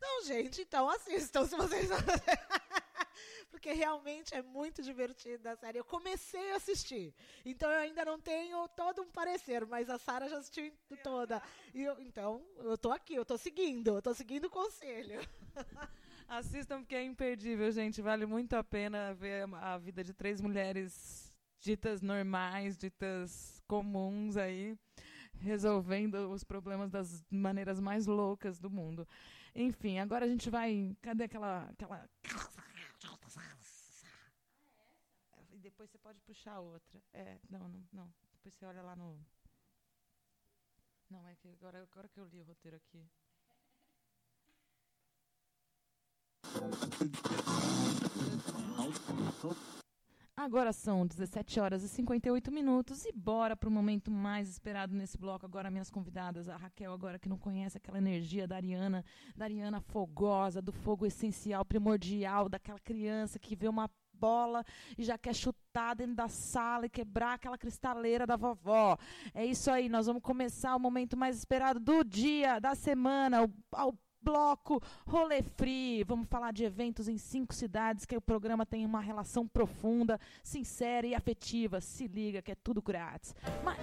[0.00, 1.88] Não, gente, então assistam se vocês.
[3.50, 5.78] Porque realmente é muito divertida a série.
[5.78, 7.14] Eu comecei a assistir,
[7.44, 10.70] então eu ainda não tenho todo um parecer, mas a Sara já assistiu
[11.02, 11.42] toda.
[11.74, 15.18] E eu, então, eu tô aqui, eu tô seguindo, eu tô seguindo o conselho.
[16.28, 18.02] Assistam porque é imperdível, gente.
[18.02, 24.78] Vale muito a pena ver a vida de três mulheres ditas normais, ditas comuns aí,
[25.40, 29.06] resolvendo os problemas das maneiras mais loucas do mundo.
[29.54, 30.96] Enfim, agora a gente vai.
[31.00, 31.64] Cadê aquela.
[31.70, 32.08] aquela...
[35.52, 37.02] E depois você pode puxar outra.
[37.12, 38.14] É, não, não, não.
[38.32, 39.18] Depois você olha lá no.
[41.10, 43.08] Não, é que agora, agora que eu li o roteiro aqui.
[50.38, 55.18] Agora são 17 horas e 58 minutos e bora para o momento mais esperado nesse
[55.18, 55.44] bloco.
[55.44, 59.04] Agora, minhas convidadas, a Raquel, agora que não conhece aquela energia da Ariana,
[59.34, 64.64] da Ariana fogosa, do fogo essencial, primordial, daquela criança que vê uma bola
[64.96, 68.96] e já quer chutar dentro da sala e quebrar aquela cristaleira da vovó.
[69.34, 73.52] É isso aí, nós vamos começar o momento mais esperado do dia, da semana, o,
[73.72, 73.92] ao
[74.28, 76.04] bloco Rolê Free.
[76.04, 81.06] Vamos falar de eventos em cinco cidades que o programa tem uma relação profunda, sincera
[81.06, 81.80] e afetiva.
[81.80, 83.34] Se liga que é tudo grátis.
[83.64, 83.78] Mas...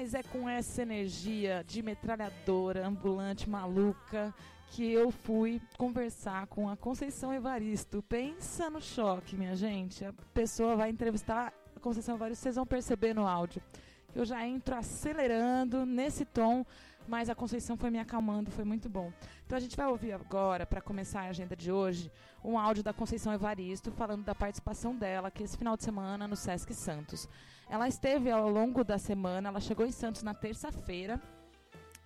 [0.00, 4.34] Mas é com essa energia de metralhadora ambulante maluca
[4.68, 8.02] que eu fui conversar com a Conceição Evaristo.
[8.08, 10.02] Pensa no choque, minha gente.
[10.02, 13.60] A pessoa vai entrevistar a Conceição Evaristo, vocês vão perceber no áudio.
[14.14, 16.64] Eu já entro acelerando nesse tom,
[17.06, 19.12] mas a Conceição foi me acalmando, foi muito bom.
[19.44, 22.10] Então a gente vai ouvir agora, para começar a agenda de hoje,
[22.42, 26.36] um áudio da Conceição Evaristo falando da participação dela que esse final de semana no
[26.36, 27.28] Sesc Santos.
[27.70, 31.22] Ela esteve ao longo da semana, ela chegou em Santos na terça-feira.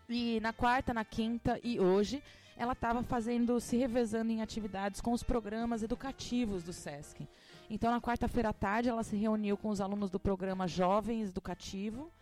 [0.06, 2.22] E na quarta, na quinta e hoje,
[2.54, 7.26] ela estava fazendo, se revezando em atividades com os programas educativos do SESC.
[7.70, 12.12] Então, na quarta-feira à tarde, ela se reuniu com os alunos do programa Jovens Educativo.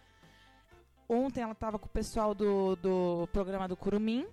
[1.09, 4.25] Ontem, ela estava com o pessoal do, do programa do Curumim.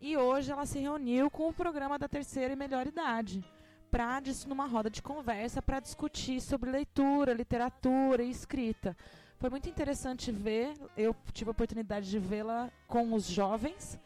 [0.00, 3.44] E hoje, ela se reuniu com o programa da terceira e melhor idade
[3.90, 8.96] para numa roda de conversa para discutir sobre leitura, literatura e escrita.
[9.38, 13.98] Foi muito interessante ver, eu tive a oportunidade de vê-la com os jovens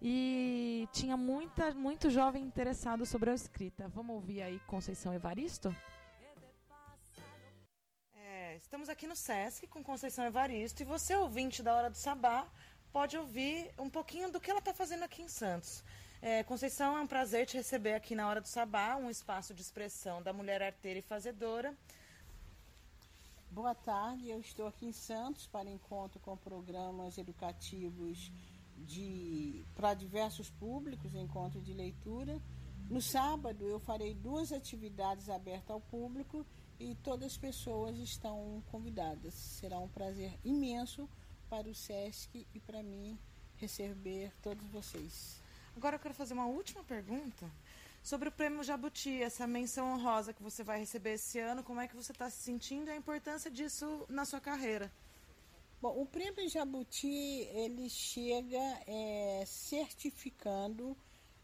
[0.00, 3.88] e tinha muita, muito jovem interessado sobre a escrita.
[3.88, 5.74] Vamos ouvir aí Conceição Evaristo?
[8.14, 12.48] É, estamos aqui no SESC com Conceição Evaristo e você, ouvinte da Hora do Sabá,
[12.90, 15.84] pode ouvir um pouquinho do que ela está fazendo aqui em Santos.
[16.22, 19.62] É, Conceição, é um prazer te receber aqui na Hora do Sabá, um espaço de
[19.62, 21.74] expressão da mulher arteira e fazedora.
[23.50, 28.30] Boa tarde, eu estou aqui em Santos para encontro com programas educativos
[28.76, 32.38] de para diversos públicos, encontro de leitura.
[32.90, 36.44] No sábado eu farei duas atividades abertas ao público
[36.78, 39.32] e todas as pessoas estão convidadas.
[39.32, 41.08] Será um prazer imenso
[41.48, 43.18] para o SESC e para mim
[43.56, 45.40] receber todos vocês.
[45.76, 47.50] Agora eu quero fazer uma última pergunta
[48.02, 51.62] sobre o prêmio Jabuti, essa menção honrosa que você vai receber esse ano.
[51.62, 54.90] Como é que você está se sentindo e a importância disso na sua carreira?
[55.80, 57.08] Bom, o prêmio Jabuti
[57.52, 60.96] ele chega é, certificando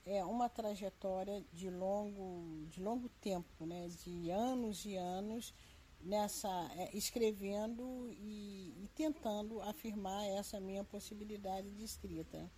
[0.04, 5.54] é, uma trajetória de longo, de longo tempo, né, de anos e anos
[6.00, 12.50] nessa é, escrevendo e, e, tentando afirmar essa minha possibilidade de escrita.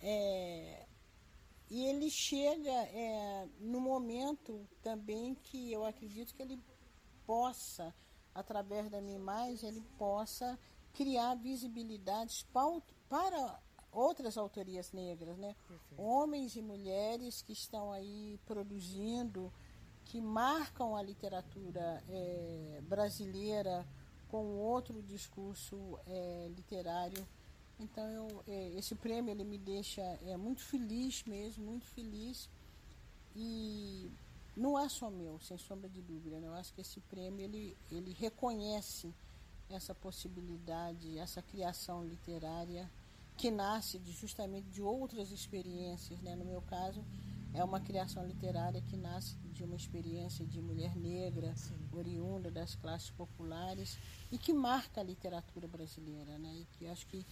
[0.00, 0.86] É,
[1.70, 6.58] e ele chega é, no momento também que eu acredito que ele
[7.26, 7.94] possa,
[8.34, 10.58] através da minha imagem, ele possa
[10.92, 12.44] criar visibilidades
[13.08, 13.60] para
[13.92, 15.54] outras autorias negras, né?
[15.96, 19.52] Homens e mulheres que estão aí produzindo,
[20.04, 23.86] que marcam a literatura é, brasileira
[24.28, 27.26] com outro discurso é, literário.
[27.80, 32.48] Então, eu, é, esse prêmio ele me deixa é, muito feliz mesmo, muito feliz.
[33.34, 34.10] E
[34.56, 36.38] não é só meu, sem sombra de dúvida.
[36.38, 36.46] Né?
[36.46, 39.12] Eu acho que esse prêmio ele, ele reconhece
[39.70, 42.90] essa possibilidade, essa criação literária
[43.36, 46.20] que nasce de, justamente de outras experiências.
[46.20, 46.36] Né?
[46.36, 47.02] No meu caso,
[47.54, 51.74] é uma criação literária que nasce de uma experiência de mulher negra, Sim.
[51.92, 53.98] oriunda das classes populares
[54.30, 56.38] e que marca a literatura brasileira.
[56.38, 56.52] Né?
[56.54, 57.24] E que acho que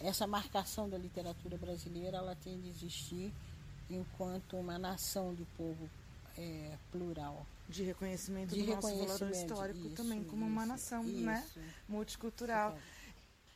[0.00, 3.32] essa marcação da literatura brasileira ela tem de existir
[3.88, 5.88] enquanto uma nação de povo
[6.36, 7.46] é, plural.
[7.68, 11.44] De reconhecimento de do reconhecimento, nosso valor histórico isso, também, como isso, uma nação né?
[11.44, 11.74] isso, né?
[11.88, 12.78] multicultural.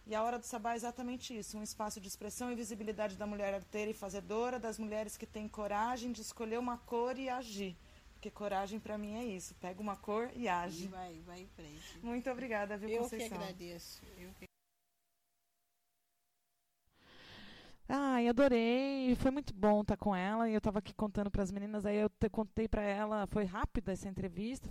[0.07, 3.27] E a Hora do Sabá é exatamente isso, um espaço de expressão e visibilidade da
[3.27, 7.77] mulher arteira e fazedora, das mulheres que têm coragem de escolher uma cor e agir.
[8.15, 10.85] Porque coragem para mim é isso, pega uma cor e age.
[10.85, 11.99] E vai, vai em frente.
[12.03, 13.29] Muito obrigada, viu, Eu Conceição?
[13.29, 14.03] que agradeço.
[14.19, 14.47] Eu que...
[17.93, 19.17] Ai, adorei.
[19.17, 20.49] Foi muito bom estar com ela.
[20.49, 21.85] E eu estava aqui contando para as meninas.
[21.85, 23.27] Aí eu te, contei para ela.
[23.27, 24.71] Foi rápida essa entrevista.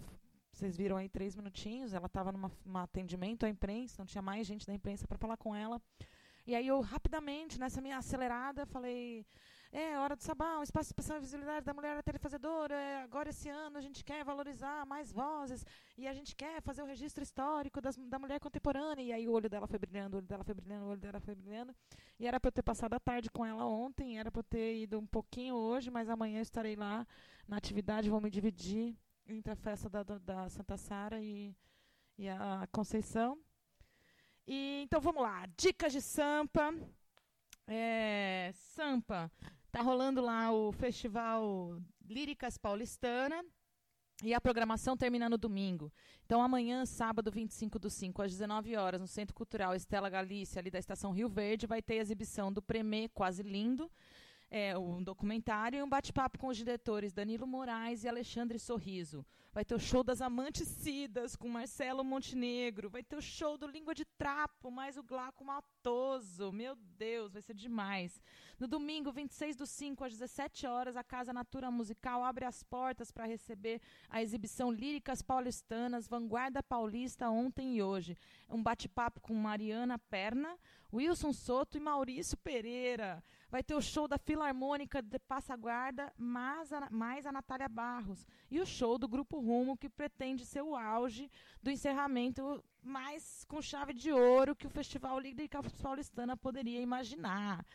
[0.54, 1.94] Vocês viram aí três minutinhos.
[1.94, 3.96] Ela estava num atendimento à imprensa.
[4.00, 5.82] Não tinha mais gente da imprensa para falar com ela.
[6.48, 9.26] E aí eu rapidamente, nessa minha acelerada, falei
[9.72, 12.74] é hora do sabá, um espaço de expressão e visibilidade da mulher telefazedora.
[12.74, 15.64] É, agora, esse ano, a gente quer valorizar mais vozes
[15.96, 19.04] e a gente quer fazer o registro histórico das, da mulher contemporânea.
[19.04, 21.20] E aí o olho dela foi brilhando, o olho dela foi brilhando, o olho dela
[21.20, 21.76] foi brilhando.
[22.20, 24.82] E era para eu ter passado a tarde com ela ontem, era para eu ter
[24.82, 27.06] ido um pouquinho hoje, mas amanhã estarei lá
[27.48, 28.98] na atividade, vou me dividir
[29.28, 31.56] entre a festa da, da Santa Sara e,
[32.18, 33.38] e a Conceição.
[34.48, 36.74] E, então vamos lá, dicas de Sampa.
[37.68, 39.32] É, Sampa,
[39.72, 43.44] Tá rolando lá o Festival Líricas Paulistana.
[44.22, 45.94] E a programação termina no domingo.
[46.26, 50.70] Então, amanhã, sábado 25 do 5, às 19 horas, no Centro Cultural Estela Galícia, ali
[50.70, 53.90] da Estação Rio Verde, vai ter exibição do Premê Quase Lindo,
[54.52, 59.26] é, um documentário e um bate-papo com os diretores Danilo Moraes e Alexandre Sorriso.
[59.52, 62.90] Vai ter o show das Amantes Cidas com Marcelo Montenegro.
[62.90, 66.52] Vai ter o show do Língua de Trapo, mais o Glaco Matoso.
[66.52, 68.22] Meu Deus, vai ser demais.
[68.60, 73.12] No domingo, 26 do 5, às 17 horas, a Casa Natura Musical abre as portas
[73.12, 78.18] para receber a exibição Líricas Paulistanas, Vanguarda Paulista, ontem e hoje.
[78.48, 80.58] Um bate-papo com Mariana Perna,
[80.94, 83.24] Wilson Soto e Maurício Pereira.
[83.52, 88.28] Vai ter o show da Filarmônica de Passaguarda, mais a, mais a Natália Barros.
[88.52, 91.32] E o show do Grupo Rumo, que pretende ser o auge
[91.62, 97.66] do encerramento mais com chave de ouro que o Festival Lírica Paulistana poderia imaginar.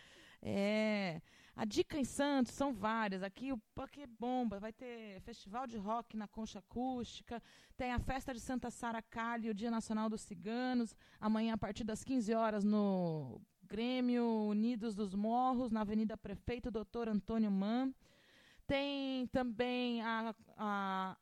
[0.41, 1.21] É.
[1.57, 3.23] A dica em Santos são várias.
[3.23, 7.41] Aqui o Puck Bomba vai ter festival de rock na Concha Acústica,
[7.77, 11.85] tem a festa de Santa Sara Cali, o Dia Nacional dos Ciganos, amanhã a partir
[11.85, 13.41] das 15 horas no
[13.75, 17.93] Grêmio Unidos dos Morros, na Avenida Prefeito Doutor Antônio Man.
[18.69, 21.17] Tem também a, a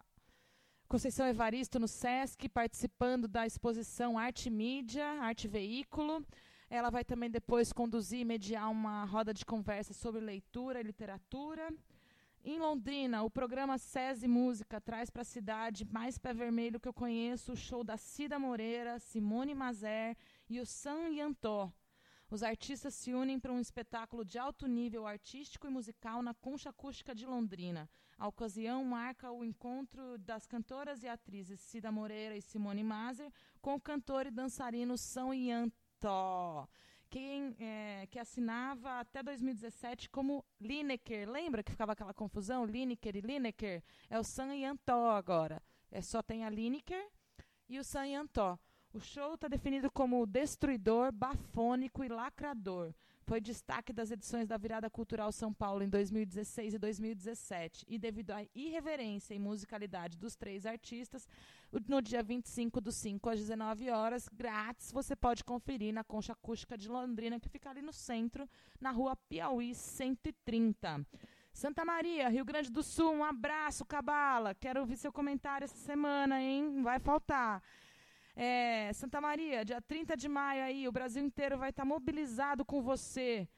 [0.86, 6.22] Conceição Evaristo no SESC, participando da exposição Arte Mídia, Arte Veículo.
[6.68, 11.72] Ela vai também depois conduzir e mediar uma roda de conversa sobre leitura e literatura.
[12.44, 16.92] Em Londrina, o programa SESI Música traz para a cidade mais pé vermelho que eu
[16.92, 20.14] conheço o show da Cida Moreira, Simone Mazer
[20.50, 21.72] e o San Yantó.
[22.32, 26.70] Os artistas se unem para um espetáculo de alto nível artístico e musical na Concha
[26.70, 27.90] Acústica de Londrina.
[28.16, 33.30] A ocasião marca o encontro das cantoras e atrizes Cida Moreira e Simone Mazer
[33.60, 36.66] com o cantor e dançarino São Yantó,
[37.10, 41.28] quem, é, que assinava até 2017 como Lineker.
[41.28, 42.64] Lembra que ficava aquela confusão?
[42.64, 43.84] Lineker e Lineker?
[44.08, 45.62] É o San Yantó agora.
[45.90, 47.10] É, só tem a Lineker
[47.68, 48.58] e o San Yantó.
[48.94, 52.92] O show está definido como destruidor, bafônico e lacrador.
[53.24, 57.86] Foi destaque das edições da Virada Cultural São Paulo em 2016 e 2017.
[57.88, 61.26] E devido à irreverência e musicalidade dos três artistas,
[61.88, 66.76] no dia 25 do 5 às 19 horas, grátis, você pode conferir na Concha Acústica
[66.76, 68.46] de Londrina, que fica ali no centro,
[68.78, 71.06] na rua Piauí 130.
[71.50, 74.54] Santa Maria, Rio Grande do Sul, um abraço, Cabala.
[74.54, 76.82] Quero ouvir seu comentário essa semana, hein?
[76.82, 77.62] Vai faltar.
[78.34, 82.64] É, Santa Maria, dia 30 de maio aí, o Brasil inteiro vai estar tá mobilizado
[82.64, 83.48] com você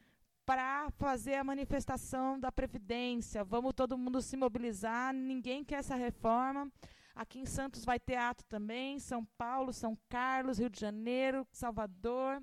[0.44, 3.44] para fazer a manifestação da Previdência.
[3.44, 6.70] Vamos todo mundo se mobilizar, ninguém quer essa reforma.
[7.14, 12.42] Aqui em Santos vai ter ato também, São Paulo, São Carlos, Rio de Janeiro, Salvador.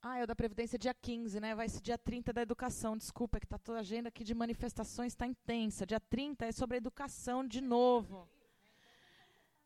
[0.00, 1.54] Ah, é o da Previdência dia 15, né?
[1.54, 2.96] Vai ser dia 30 da educação.
[2.96, 5.84] Desculpa, é que tá toda a agenda aqui de manifestações está intensa.
[5.84, 8.26] Dia 30 é sobre a educação de novo.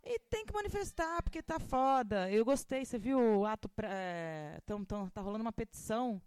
[0.04, 2.30] E tem que manifestar, porque tá foda.
[2.30, 3.70] Eu gostei, você viu o ato.
[3.84, 6.20] É, tão, tão, tá rolando uma petição,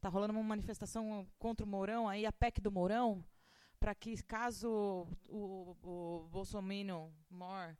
[0.00, 3.24] tá rolando uma manifestação contra o Mourão, aí a PEC do Mourão,
[3.78, 7.76] para que caso o, o Bolsonaro Mor,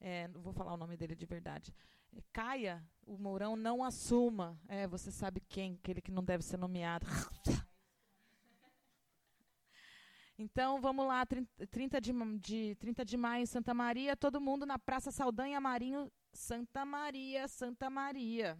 [0.00, 1.74] é, não vou falar o nome dele de verdade,
[2.16, 4.56] é, caia, o Mourão não assuma.
[4.68, 7.06] É, você sabe quem, aquele que não deve ser nomeado.
[10.36, 14.78] Então, vamos lá, 30 de, de, 30 de maio em Santa Maria, todo mundo na
[14.78, 18.58] Praça Saldanha Marinho, Santa Maria, Santa Maria.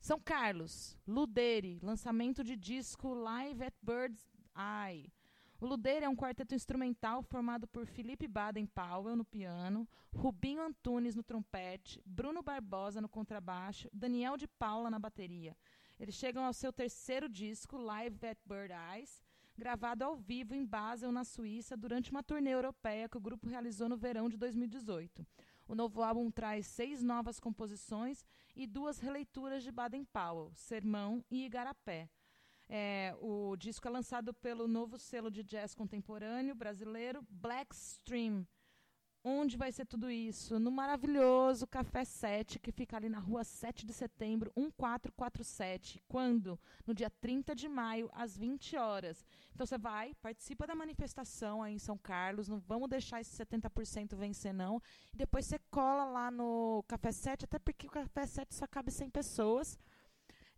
[0.00, 4.24] São Carlos, Ludere, lançamento de disco Live at Bird's
[4.56, 5.12] Eye.
[5.60, 11.14] O Ludere é um quarteto instrumental formado por Felipe Baden Powell no piano, Rubinho Antunes
[11.16, 15.56] no trompete, Bruno Barbosa no contrabaixo, Daniel de Paula na bateria.
[15.98, 19.22] Eles chegam ao seu terceiro disco, Live at Bird Eyes,
[19.60, 23.90] gravado ao vivo em Basel, na Suíça, durante uma turnê europeia que o grupo realizou
[23.90, 25.24] no verão de 2018.
[25.68, 28.24] O novo álbum traz seis novas composições
[28.56, 32.08] e duas releituras de Baden Powell, Sermão e Igarapé.
[32.70, 38.46] É, o disco é lançado pelo novo selo de jazz contemporâneo brasileiro Black Stream,
[39.22, 40.58] Onde vai ser tudo isso?
[40.58, 46.02] No maravilhoso Café 7, que fica ali na rua 7 de setembro, 1447.
[46.08, 46.58] Quando?
[46.86, 49.22] No dia 30 de maio, às 20 horas.
[49.54, 54.16] Então você vai, participa da manifestação aí em São Carlos, não vamos deixar esse 70%
[54.16, 54.80] vencer, não.
[55.12, 58.90] E depois você cola lá no Café 7, até porque o Café 7 só cabe
[58.90, 59.78] 100 pessoas.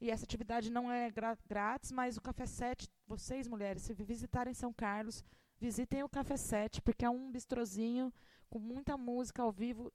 [0.00, 1.10] E essa atividade não é
[1.48, 5.24] grátis, mas o Café 7, vocês mulheres, se visitarem São Carlos,
[5.58, 8.12] visitem o Café 7, porque é um bistrozinho
[8.52, 9.90] com muita música ao vivo,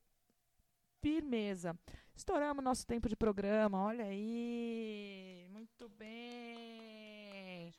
[0.99, 1.77] firmeza.
[2.15, 5.47] Estouramos nosso tempo de programa, olha aí.
[5.51, 7.71] Muito bem.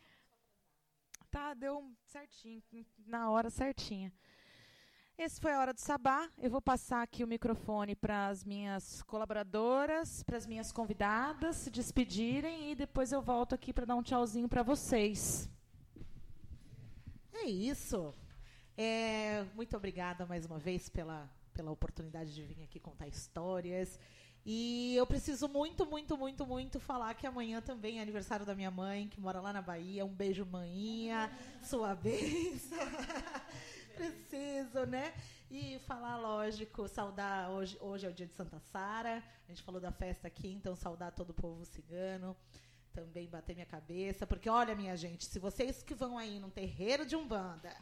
[1.33, 2.63] Tá, deu certinho,
[3.05, 4.13] na hora certinha.
[5.19, 6.31] Esse foi a hora do sabá.
[6.39, 11.73] Eu vou passar aqui o microfone para as minhas colaboradoras, para as minhas convidadas se
[11.73, 15.51] despedirem e depois eu volto aqui para dar um tchauzinho para vocês.
[17.33, 18.15] É isso.
[18.81, 23.99] É, muito obrigada mais uma vez pela, pela oportunidade de vir aqui contar histórias.
[24.47, 28.71] E eu preciso muito, muito, muito, muito falar que amanhã também é aniversário da minha
[28.71, 30.07] mãe, que mora lá na Bahia.
[30.07, 31.29] Um beijo, maninha,
[31.61, 32.79] sua bênção.
[33.99, 35.13] preciso, né?
[35.51, 37.51] E falar, lógico, saudar.
[37.51, 39.21] Hoje, hoje é o dia de Santa Sara.
[39.45, 42.37] A gente falou da festa aqui, então saudar todo o povo cigano.
[42.93, 44.25] Também bater minha cabeça.
[44.25, 47.75] Porque, olha, minha gente, se vocês que vão aí num terreiro de Umbanda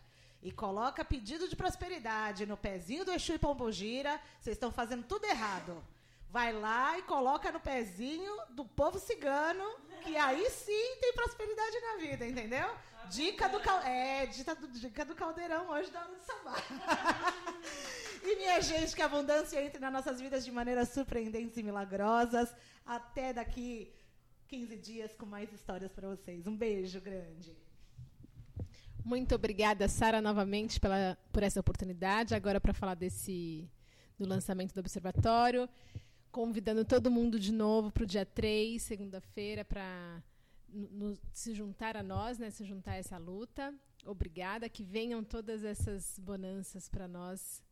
[0.42, 5.24] e coloca pedido de prosperidade no pezinho do Exu e Pombogira, vocês estão fazendo tudo
[5.24, 5.82] errado.
[6.30, 9.64] Vai lá e coloca no pezinho do povo cigano,
[10.02, 12.68] que aí sim tem prosperidade na vida, entendeu?
[13.08, 13.80] Dica do, cal...
[13.82, 16.56] é, dica do, caldeirão hoje da hora do sabá.
[18.22, 22.54] e minha gente, que a abundância entre nas nossas vidas de maneiras surpreendentes e milagrosas.
[22.84, 23.92] Até daqui
[24.48, 26.46] 15 dias com mais histórias para vocês.
[26.46, 27.56] Um beijo grande.
[29.06, 32.34] Muito obrigada, Sara, novamente pela, por essa oportunidade.
[32.34, 33.70] Agora para falar desse
[34.18, 35.68] do lançamento do observatório,
[36.32, 40.20] convidando todo mundo de novo para o dia 3, segunda-feira, para
[41.32, 43.72] se juntar a nós, né, se juntar a essa luta.
[44.04, 47.62] Obrigada, que venham todas essas bonanças para nós.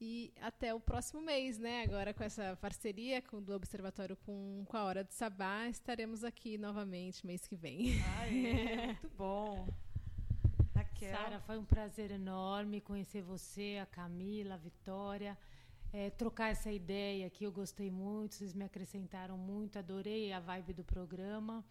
[0.00, 1.84] E até o próximo mês, né?
[1.84, 6.58] Agora com essa parceria com, do Observatório com, com a Hora do Sabá, estaremos aqui
[6.58, 8.02] novamente mês que vem.
[8.18, 9.68] Aê, muito bom.
[11.10, 15.36] Sara, foi um prazer enorme conhecer você, a Camila, a Vitória,
[15.92, 17.44] é, trocar essa ideia aqui.
[17.44, 21.64] Eu gostei muito, vocês me acrescentaram muito, adorei a vibe do programa.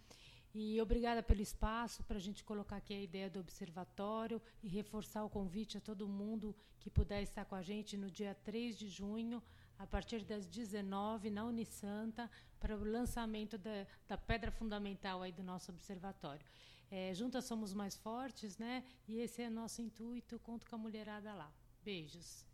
[0.54, 5.24] E obrigada pelo espaço para a gente colocar aqui a ideia do observatório e reforçar
[5.24, 8.88] o convite a todo mundo que puder estar com a gente no dia 3 de
[8.88, 9.42] junho,
[9.80, 12.30] a partir das 19 na Unisanta,
[12.60, 16.46] para o lançamento da, da pedra fundamental aí do nosso observatório.
[16.96, 18.84] É, juntas somos mais fortes, né?
[19.08, 20.38] E esse é nosso intuito.
[20.38, 21.52] Conto com a mulherada lá.
[21.84, 22.46] Beijos.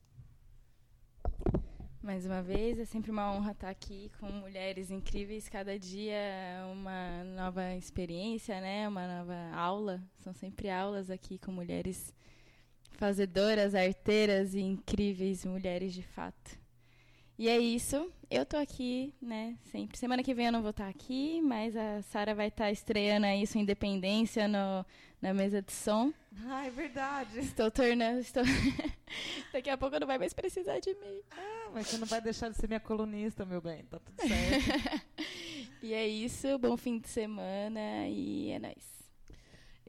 [2.01, 5.49] Mais uma vez, é sempre uma honra estar aqui com mulheres incríveis.
[5.49, 8.87] Cada dia é uma nova experiência, né?
[8.87, 10.01] Uma nova aula.
[10.19, 12.13] São sempre aulas aqui com mulheres
[12.93, 16.58] fazedoras, arteiras e incríveis mulheres de fato.
[17.39, 18.11] E é isso.
[18.29, 19.55] Eu tô aqui, né?
[19.71, 19.97] Sempre.
[19.97, 23.47] Semana que vem eu não vou estar aqui, mas a Sara vai estar estreando aí
[23.47, 24.85] sua independência no,
[25.21, 26.13] na mesa de som.
[26.49, 27.39] Ah, é verdade.
[27.39, 28.19] Estou tornando.
[28.19, 28.43] Estou...
[29.53, 31.21] Daqui a pouco não vai mais precisar de mim.
[31.31, 33.85] Ah, mas você não vai deixar de ser minha colunista, meu bem.
[33.85, 35.05] Tá tudo certo.
[35.81, 38.98] E é isso, bom fim de semana e é nóis.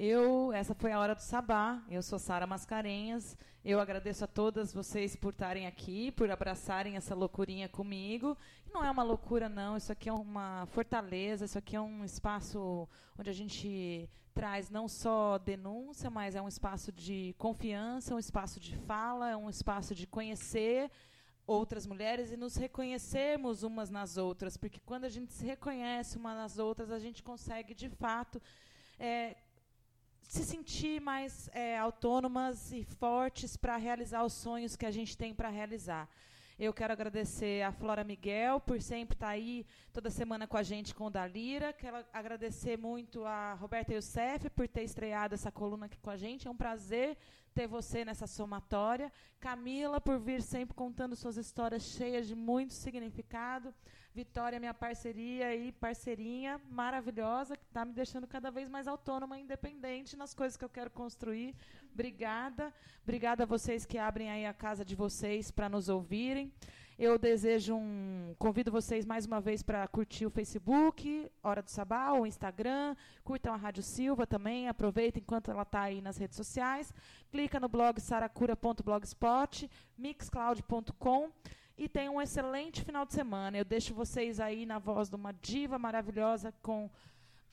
[0.02, 1.84] Eu, essa foi a hora do sabá.
[1.90, 3.36] Eu sou Sara Mascarenhas.
[3.62, 8.34] Eu agradeço a todas vocês por estarem aqui, por abraçarem essa loucurinha comigo.
[8.72, 9.76] Não é uma loucura, não.
[9.76, 11.44] Isso aqui é uma fortaleza.
[11.44, 16.48] Isso aqui é um espaço onde a gente traz não só denúncia, mas é um
[16.48, 20.90] espaço de confiança, um espaço de fala, é um espaço de conhecer
[21.46, 26.36] outras mulheres e nos reconhecermos umas nas outras, porque quando a gente se reconhece umas
[26.36, 28.40] nas outras, a gente consegue de fato
[28.98, 29.36] é,
[30.30, 35.34] se sentir mais é, autônomas e fortes para realizar os sonhos que a gente tem
[35.34, 36.08] para realizar.
[36.56, 40.62] Eu quero agradecer a Flora Miguel por sempre estar tá aí toda semana com a
[40.62, 41.72] gente com o Dalira.
[41.72, 46.46] Quero agradecer muito a Roberta Youssef por ter estreado essa coluna aqui com a gente.
[46.46, 47.18] É um prazer
[47.52, 49.12] ter você nessa somatória.
[49.40, 53.74] Camila, por vir sempre contando suas histórias cheias de muito significado.
[54.12, 59.42] Vitória, minha parceria e parceirinha maravilhosa, que está me deixando cada vez mais autônoma e
[59.42, 61.54] independente nas coisas que eu quero construir.
[61.94, 62.74] Obrigada.
[63.04, 66.52] Obrigada a vocês que abrem aí a casa de vocês para nos ouvirem.
[66.98, 68.34] Eu desejo um.
[68.36, 72.96] Convido vocês mais uma vez para curtir o Facebook, Hora do Sabá, o Instagram.
[73.24, 74.68] Curtam a Rádio Silva também.
[74.68, 76.92] Aproveitem enquanto ela está aí nas redes sociais.
[77.30, 81.30] Clica no blog saracura.blogspot, mixcloud.com.
[81.80, 83.56] E tenham um excelente final de semana.
[83.56, 86.90] Eu deixo vocês aí na voz de uma diva maravilhosa com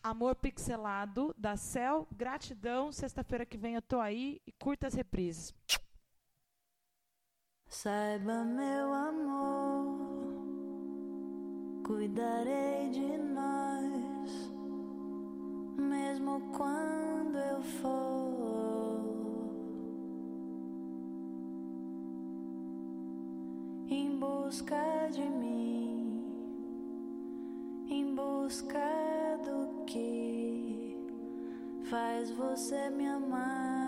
[0.03, 2.05] Amor Pixelado, da Cel.
[2.11, 2.91] Gratidão.
[2.91, 5.55] Sexta-feira que vem eu tô aí e curta as reprises.
[7.69, 9.97] Saiba, meu amor,
[11.85, 14.51] cuidarei de nós,
[15.77, 18.56] mesmo quando eu for
[24.17, 26.23] em busca de mim,
[27.87, 28.79] em busca
[29.45, 30.97] do que
[31.83, 33.86] faz você me amar.